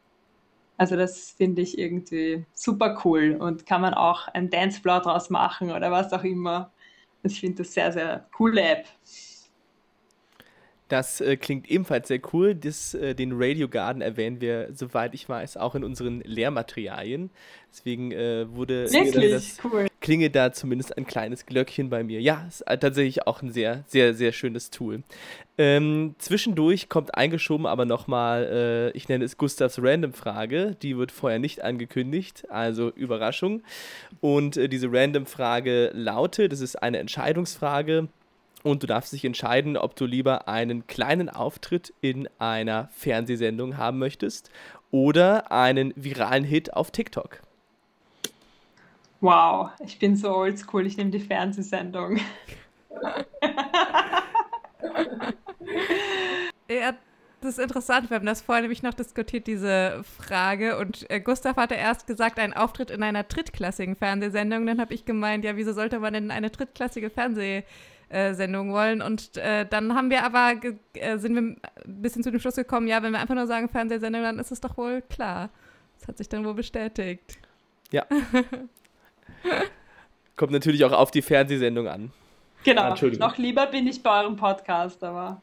Also 0.78 0.96
das 0.96 1.32
finde 1.32 1.62
ich 1.62 1.78
irgendwie 1.78 2.46
super 2.54 3.02
cool 3.04 3.36
und 3.38 3.66
kann 3.66 3.82
man 3.82 3.94
auch 3.94 4.30
ein 4.30 4.50
Dancefloor 4.50 5.02
draus 5.02 5.30
machen 5.30 5.72
oder 5.72 5.92
was 5.92 6.14
auch 6.14 6.24
immer. 6.24 6.72
Also 7.22 7.34
ich 7.34 7.42
finde 7.42 7.64
das 7.64 7.74
sehr, 7.74 7.92
sehr 7.92 8.26
coole 8.32 8.62
App. 8.62 8.86
Das 10.90 11.22
äh, 11.22 11.38
klingt 11.38 11.70
ebenfalls 11.70 12.08
sehr 12.08 12.20
cool. 12.34 12.56
Das, 12.56 12.96
äh, 12.96 13.14
den 13.14 13.32
Radio 13.34 13.70
Garden 13.70 14.02
erwähnen 14.02 14.42
wir, 14.42 14.70
soweit 14.74 15.14
ich 15.14 15.30
weiß, 15.30 15.56
auch 15.58 15.76
in 15.76 15.84
unseren 15.84 16.22
Lehrmaterialien. 16.22 17.30
Deswegen 17.72 18.12
äh, 18.12 18.52
wurde 18.52 18.92
Wirklich? 18.92 19.32
das 19.32 19.58
cool. 19.64 19.88
klinge 20.02 20.32
da 20.32 20.52
zumindest 20.52 20.98
ein 20.98 21.06
kleines 21.06 21.46
Glöckchen 21.46 21.92
bei 21.92 22.04
mir. 22.04 22.20
Ja, 22.20 22.44
ist 22.48 22.66
tatsächlich 22.66 23.28
auch 23.28 23.44
ein 23.44 23.52
sehr, 23.52 23.84
sehr, 23.88 24.16
sehr 24.16 24.32
schönes 24.32 24.72
Tool. 24.72 25.04
Ähm, 25.60 26.16
zwischendurch 26.18 26.90
kommt 26.90 27.14
eingeschoben 27.14 27.68
aber 27.68 27.86
nochmal, 27.86 28.92
äh, 28.92 28.98
ich 28.98 29.08
nenne 29.10 29.26
es 29.26 29.38
Gustavs 29.38 29.78
Random-Frage. 29.80 30.76
Die 30.82 30.98
wird 30.98 31.12
vorher 31.12 31.38
nicht 31.38 31.64
angekündigt, 31.64 32.46
also 32.50 32.90
Überraschung. 32.90 33.62
Und 34.22 34.58
äh, 34.58 34.68
diese 34.68 34.92
Random-Frage 34.92 35.92
lautet, 35.94 36.52
das 36.52 36.62
ist 36.62 36.82
eine 36.82 36.98
Entscheidungsfrage 36.98 38.08
und 38.64 38.84
du 38.84 38.88
darfst 38.88 39.14
dich 39.14 39.24
entscheiden, 39.26 39.78
ob 39.78 39.96
du 39.96 40.06
lieber 40.06 40.48
einen 40.48 40.88
kleinen 40.88 41.30
Auftritt 41.30 41.94
in 42.02 42.28
einer 42.40 42.90
Fernsehsendung 42.92 43.78
haben 43.78 44.00
möchtest 44.00 44.52
oder 44.92 45.52
einen 45.52 45.94
viralen 45.96 46.44
Hit 46.44 46.74
auf 46.74 46.92
TikTok. 46.92 47.42
Wow, 49.22 49.72
ich 49.86 50.00
bin 50.00 50.16
so 50.16 50.34
oldschool, 50.34 50.88
ich 50.88 50.96
nehme 50.98 51.12
die 51.12 51.20
Fernsehsendung. 51.20 52.20
ja, 56.70 56.94
das 57.42 57.58
ist 57.58 57.60
interessant. 57.60 58.10
Wir 58.10 58.16
haben 58.16 58.26
das 58.26 58.42
vorher 58.42 58.62
nämlich 58.62 58.82
noch 58.82 58.94
diskutiert, 58.94 59.46
diese 59.48 60.04
Frage. 60.04 60.78
Und 60.78 61.10
äh, 61.10 61.20
Gustav 61.20 61.58
hatte 61.58 61.76
erst 61.76 62.08
gesagt, 62.08 62.40
ein 62.40 62.54
Auftritt 62.54 62.92
in 62.92 63.04
einer 63.04 63.24
drittklassigen 63.24 63.98
Fernsehsendung. 63.98 64.66
Dann 64.66 64.80
habe 64.80 64.94
ich 64.94 65.04
gemeint, 65.04 65.44
ja, 65.44 65.58
wieso 65.58 65.74
sollte 65.74 66.00
man 66.00 66.14
denn 66.14 66.32
eine 66.32 66.50
drittklassige 66.50 67.10
Fernsehsendung 67.10 67.68
wollen? 68.12 69.02
Und 69.02 69.38
äh, 69.38 69.66
dann 69.66 69.96
haben 69.96 70.10
wir 70.10 70.24
aber, 70.24 70.54
äh, 70.94 71.18
sind 71.18 71.36
wir 71.36 71.42
ein 71.42 71.60
bisschen 71.86 72.24
zu 72.24 72.32
dem 72.32 72.40
Schluss 72.40 72.56
gekommen, 72.56 72.88
ja, 72.88 73.04
wenn 73.04 73.12
wir 73.12 73.20
einfach 73.20 73.36
nur 73.36 73.48
sagen 73.48 73.70
Fernsehsendung, 73.70 74.24
dann 74.24 74.40
ist 74.40 74.52
es 74.52 74.62
doch 74.62 74.78
wohl 74.78 75.02
klar. 75.02 75.50
Das 76.00 76.08
hat 76.08 76.18
sich 76.18 76.30
dann 76.30 76.46
wohl 76.46 76.54
bestätigt. 76.54 77.38
Ja. 77.92 78.06
Kommt 80.36 80.52
natürlich 80.52 80.84
auch 80.86 80.94
auf 80.94 81.12
die 81.12 81.22
Fernsehsendung 81.22 81.88
an. 81.88 82.12
Genau. 82.64 82.94
Noch 82.94 83.38
lieber 83.38 83.68
bin 83.68 83.88
ich 83.88 84.04
bei 84.04 84.22
eurem 84.22 84.36
Podcast, 84.36 85.04
aber. 85.04 85.42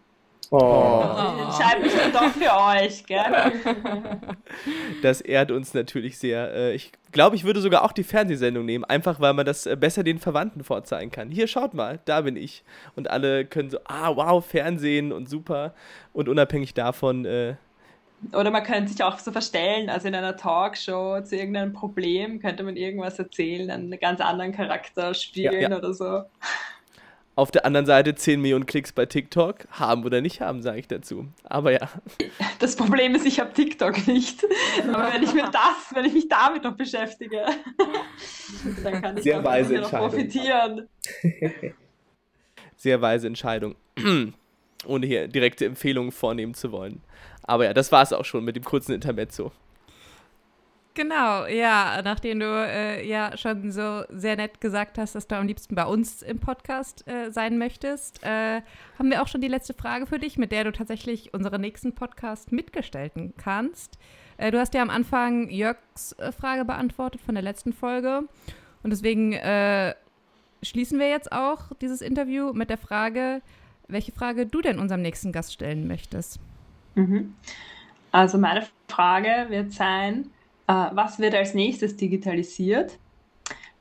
Oh. 0.51 1.05
Ich 1.05 1.45
entscheide 1.45 1.83
mich 1.83 1.93
dann 1.95 2.13
doch 2.13 2.31
für 2.31 2.53
euch, 2.55 3.05
gell? 3.07 3.23
Das 5.03 5.21
ehrt 5.21 5.51
uns 5.51 5.75
natürlich 5.75 6.19
sehr. 6.19 6.53
Äh, 6.55 6.75
ich 6.75 6.93
glaube, 7.13 7.37
ich 7.37 7.45
würde 7.45 7.61
sogar 7.61 7.85
auch 7.85 7.93
die 7.93 8.05
Fernsehsendung 8.05 8.65
nehmen, 8.65 8.85
einfach 8.85 9.21
weil 9.21 9.35
man 9.35 9.45
das 9.45 9.67
äh, 9.67 9.77
besser 9.77 10.05
den 10.05 10.19
Verwandten 10.19 10.65
vorzeigen 10.65 11.11
kann. 11.11 11.31
Hier, 11.31 11.47
schaut 11.47 11.75
mal, 11.75 11.99
da 12.05 12.21
bin 12.23 12.37
ich. 12.37 12.65
Und 12.95 13.11
alle 13.11 13.45
können 13.45 13.71
so, 13.71 13.79
ah, 13.85 14.15
wow, 14.15 14.45
Fernsehen 14.45 15.13
und 15.13 15.29
super. 15.29 15.75
Und 16.13 16.29
unabhängig 16.29 16.75
davon. 16.75 17.25
Äh, 17.25 17.57
oder 18.33 18.51
man 18.51 18.63
könnte 18.63 18.93
sich 18.93 19.03
auch 19.03 19.19
so 19.19 19.31
verstellen, 19.31 19.91
also 19.91 20.09
in 20.09 20.15
einer 20.15 20.37
Talkshow 20.37 21.21
zu 21.23 21.37
irgendeinem 21.37 21.73
Problem 21.73 22.41
könnte 22.41 22.63
man 22.63 22.77
irgendwas 22.77 23.19
erzählen, 23.19 23.71
einen 23.71 23.99
ganz 23.99 24.21
anderen 24.21 24.53
Charakter 24.53 25.13
spielen 25.15 25.61
ja, 25.61 25.71
ja. 25.71 25.77
oder 25.77 25.93
so. 25.93 26.23
Auf 27.37 27.51
der 27.51 27.67
anderen 27.67 27.85
Seite 27.85 28.15
10 28.15 28.41
Millionen 28.41 28.65
Klicks 28.65 28.93
bei 28.93 29.05
TikTok. 29.05 29.69
Haben 29.71 30.05
oder 30.05 30.23
nicht 30.23 30.41
haben, 30.41 30.63
sage 30.63 30.79
ich 30.79 30.89
dazu. 30.89 31.27
Aber 31.45 31.71
ja. 31.71 31.91
Das 32.61 32.77
Problem 32.77 33.15
ist, 33.15 33.27
ich 33.27 33.39
habe 33.39 33.53
TikTok 33.53 34.07
nicht. 34.07 34.43
Aber 34.91 35.13
wenn 35.13 35.23
ich 35.23 35.35
mir 35.35 35.43
das, 35.53 35.95
wenn 35.95 36.07
ich 36.07 36.15
mich 36.15 36.29
damit 36.31 36.65
noch 36.65 36.77
beschäftige, 36.77 37.45
dann 38.83 39.03
kann 39.03 39.19
ich 39.19 39.25
Sehr 39.25 39.45
weise 39.45 39.75
noch 39.75 39.91
profitieren. 39.91 40.89
Sehr 42.77 43.03
weise 43.03 43.27
Entscheidung. 43.27 43.75
Ohne 44.87 45.07
hier 45.07 45.29
direkte 45.29 45.67
Empfehlungen 45.67 46.13
vornehmen 46.13 46.55
zu 46.55 46.73
wollen. 46.73 47.03
Aber 47.43 47.67
ja, 47.67 47.75
das 47.75 47.93
war 47.93 48.03
es 48.03 48.15
auch 48.15 48.25
schon 48.25 48.45
mit 48.45 48.57
dem 48.57 48.65
kurzen 48.65 48.93
Intermezzo. 48.93 49.53
Genau, 50.97 51.45
ja, 51.45 52.01
nachdem 52.03 52.41
du 52.41 52.47
äh, 52.47 53.07
ja 53.07 53.37
schon 53.37 53.71
so 53.71 54.05
sehr 54.09 54.35
nett 54.37 54.63
gesagt 54.63 54.97
hast, 54.97 55.15
dass 55.15 55.29
du 55.29 55.37
am 55.37 55.47
liebsten 55.47 55.75
bei 55.75 55.85
uns 55.85 56.23
im 56.23 56.39
Podcast 56.39 57.07
äh, 57.07 57.31
sein 57.31 57.59
möchtest, 57.59 58.25
äh, 58.25 58.63
haben 58.99 59.11
wir 59.11 59.21
auch 59.21 59.29
schon 59.29 59.43
die 59.43 59.49
letzte 59.49 59.75
Frage 59.75 60.07
für 60.07 60.19
dich, 60.19 60.39
mit 60.39 60.53
der 60.53 60.65
du 60.65 60.73
tatsächlich 60.73 61.35
unseren 61.35 61.61
nächsten 61.61 61.95
Podcast 61.95 62.51
mitgestalten 62.51 63.35
kannst. 63.37 63.99
Äh, 64.39 64.51
du 64.51 64.59
hast 64.59 64.73
ja 64.73 64.81
am 64.81 64.89
Anfang 64.89 65.51
Jörgs 65.51 66.13
äh, 66.13 66.33
Frage 66.33 66.65
beantwortet 66.65 67.21
von 67.21 67.35
der 67.35 67.45
letzten 67.45 67.75
Folge 67.75 68.23
und 68.83 68.89
deswegen 68.89 69.35
äh, 69.35 69.95
schließen 70.63 70.99
wir 70.99 71.11
jetzt 71.11 71.31
auch 71.31 71.73
dieses 71.83 72.01
Interview 72.01 72.55
mit 72.55 72.71
der 72.71 72.79
Frage, 72.79 73.43
welche 73.87 74.13
Frage 74.13 74.47
du 74.47 74.63
denn 74.63 74.79
unserem 74.79 75.03
nächsten 75.03 75.31
Gast 75.31 75.53
stellen 75.53 75.87
möchtest. 75.89 76.41
Mhm. 76.95 77.35
Also 78.13 78.39
meine 78.39 78.67
Frage 78.89 79.51
wird 79.51 79.75
sein, 79.75 80.31
was 80.67 81.19
wird 81.19 81.35
als 81.35 81.55
nächstes 81.55 81.97
digitalisiert? 81.97 82.99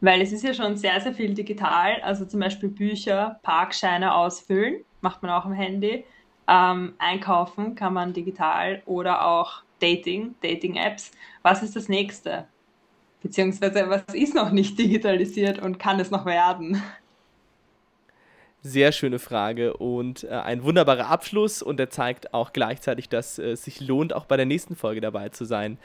Weil 0.01 0.21
es 0.21 0.31
ist 0.31 0.43
ja 0.43 0.53
schon 0.53 0.77
sehr, 0.77 0.99
sehr 1.01 1.13
viel 1.13 1.33
digital, 1.33 2.01
also 2.01 2.25
zum 2.25 2.39
Beispiel 2.39 2.69
Bücher, 2.69 3.39
Parkscheine 3.43 4.13
ausfüllen, 4.13 4.83
macht 5.01 5.23
man 5.23 5.31
auch 5.31 5.45
am 5.45 5.53
Handy. 5.53 6.03
Ähm, 6.47 6.93
einkaufen 6.99 7.75
kann 7.75 7.93
man 7.93 8.13
digital 8.13 8.83
oder 8.85 9.25
auch 9.25 9.63
Dating, 9.79 10.35
Dating-Apps. 10.41 11.11
Was 11.41 11.63
ist 11.63 11.75
das 11.75 11.89
nächste? 11.89 12.45
Beziehungsweise 13.23 13.89
was 13.89 14.03
ist 14.13 14.35
noch 14.35 14.51
nicht 14.51 14.77
digitalisiert 14.77 15.57
und 15.59 15.79
kann 15.79 15.99
es 15.99 16.11
noch 16.11 16.25
werden? 16.25 16.81
Sehr 18.61 18.91
schöne 18.91 19.19
Frage 19.19 19.77
und 19.77 20.23
äh, 20.23 20.29
ein 20.29 20.63
wunderbarer 20.63 21.07
Abschluss 21.07 21.61
und 21.61 21.77
der 21.77 21.89
zeigt 21.89 22.33
auch 22.33 22.53
gleichzeitig, 22.53 23.09
dass 23.09 23.39
äh, 23.39 23.51
es 23.51 23.63
sich 23.63 23.79
lohnt, 23.79 24.13
auch 24.13 24.25
bei 24.25 24.37
der 24.37 24.45
nächsten 24.45 24.75
Folge 24.75 25.01
dabei 25.01 25.29
zu 25.29 25.45
sein. 25.45 25.77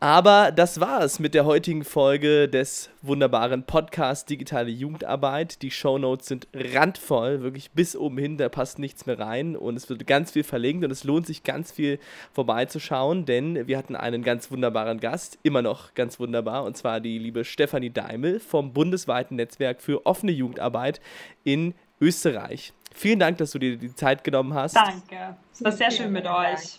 Aber 0.00 0.52
das 0.52 0.78
war 0.78 1.02
es 1.02 1.18
mit 1.18 1.34
der 1.34 1.44
heutigen 1.44 1.82
Folge 1.82 2.48
des 2.48 2.88
wunderbaren 3.02 3.64
Podcasts 3.64 4.24
Digitale 4.24 4.70
Jugendarbeit. 4.70 5.60
Die 5.62 5.72
Shownotes 5.72 6.28
sind 6.28 6.46
randvoll, 6.54 7.42
wirklich 7.42 7.72
bis 7.72 7.96
oben 7.96 8.16
hin, 8.16 8.36
da 8.36 8.48
passt 8.48 8.78
nichts 8.78 9.06
mehr 9.06 9.18
rein 9.18 9.56
und 9.56 9.74
es 9.74 9.88
wird 9.88 10.06
ganz 10.06 10.30
viel 10.30 10.44
verlinkt 10.44 10.84
und 10.84 10.92
es 10.92 11.02
lohnt 11.02 11.26
sich 11.26 11.42
ganz 11.42 11.72
viel 11.72 11.98
vorbeizuschauen, 12.32 13.24
denn 13.24 13.66
wir 13.66 13.76
hatten 13.76 13.96
einen 13.96 14.22
ganz 14.22 14.52
wunderbaren 14.52 15.00
Gast, 15.00 15.40
immer 15.42 15.62
noch 15.62 15.92
ganz 15.94 16.20
wunderbar, 16.20 16.62
und 16.62 16.76
zwar 16.76 17.00
die 17.00 17.18
liebe 17.18 17.44
Stefanie 17.44 17.90
Daimel 17.90 18.38
vom 18.38 18.72
bundesweiten 18.72 19.36
Netzwerk 19.36 19.82
für 19.82 20.06
offene 20.06 20.30
Jugendarbeit 20.30 21.00
in 21.42 21.74
Österreich. 22.00 22.72
Vielen 22.94 23.18
Dank, 23.18 23.38
dass 23.38 23.50
du 23.50 23.58
dir 23.58 23.76
die 23.76 23.92
Zeit 23.96 24.22
genommen 24.22 24.54
hast. 24.54 24.76
Danke. 24.76 25.36
Es 25.52 25.64
war 25.64 25.72
sehr 25.72 25.90
schön 25.90 26.12
mit 26.12 26.26
euch. 26.26 26.78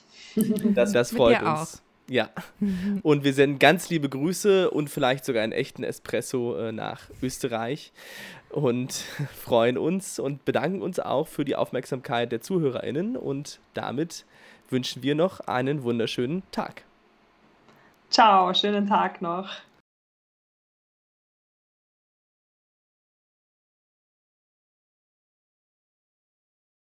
Das, 0.73 0.93
das 0.93 1.11
freut 1.11 1.41
uns. 1.41 1.81
Auch. 1.81 1.88
Ja. 2.09 2.29
Und 3.03 3.23
wir 3.23 3.33
senden 3.33 3.59
ganz 3.59 3.89
liebe 3.89 4.09
Grüße 4.09 4.71
und 4.71 4.89
vielleicht 4.89 5.23
sogar 5.23 5.43
einen 5.43 5.53
echten 5.53 5.83
Espresso 5.83 6.57
äh, 6.57 6.71
nach 6.71 7.03
Österreich 7.21 7.93
und 8.49 8.93
freuen 9.35 9.77
uns 9.77 10.19
und 10.19 10.43
bedanken 10.43 10.81
uns 10.81 10.99
auch 10.99 11.27
für 11.27 11.45
die 11.45 11.55
Aufmerksamkeit 11.55 12.31
der 12.31 12.41
ZuhörerInnen 12.41 13.15
und 13.15 13.59
damit 13.75 14.25
wünschen 14.69 15.03
wir 15.03 15.15
noch 15.15 15.39
einen 15.41 15.83
wunderschönen 15.83 16.43
Tag. 16.51 16.83
Ciao, 18.09 18.53
schönen 18.55 18.87
Tag 18.87 19.21
noch. 19.21 19.49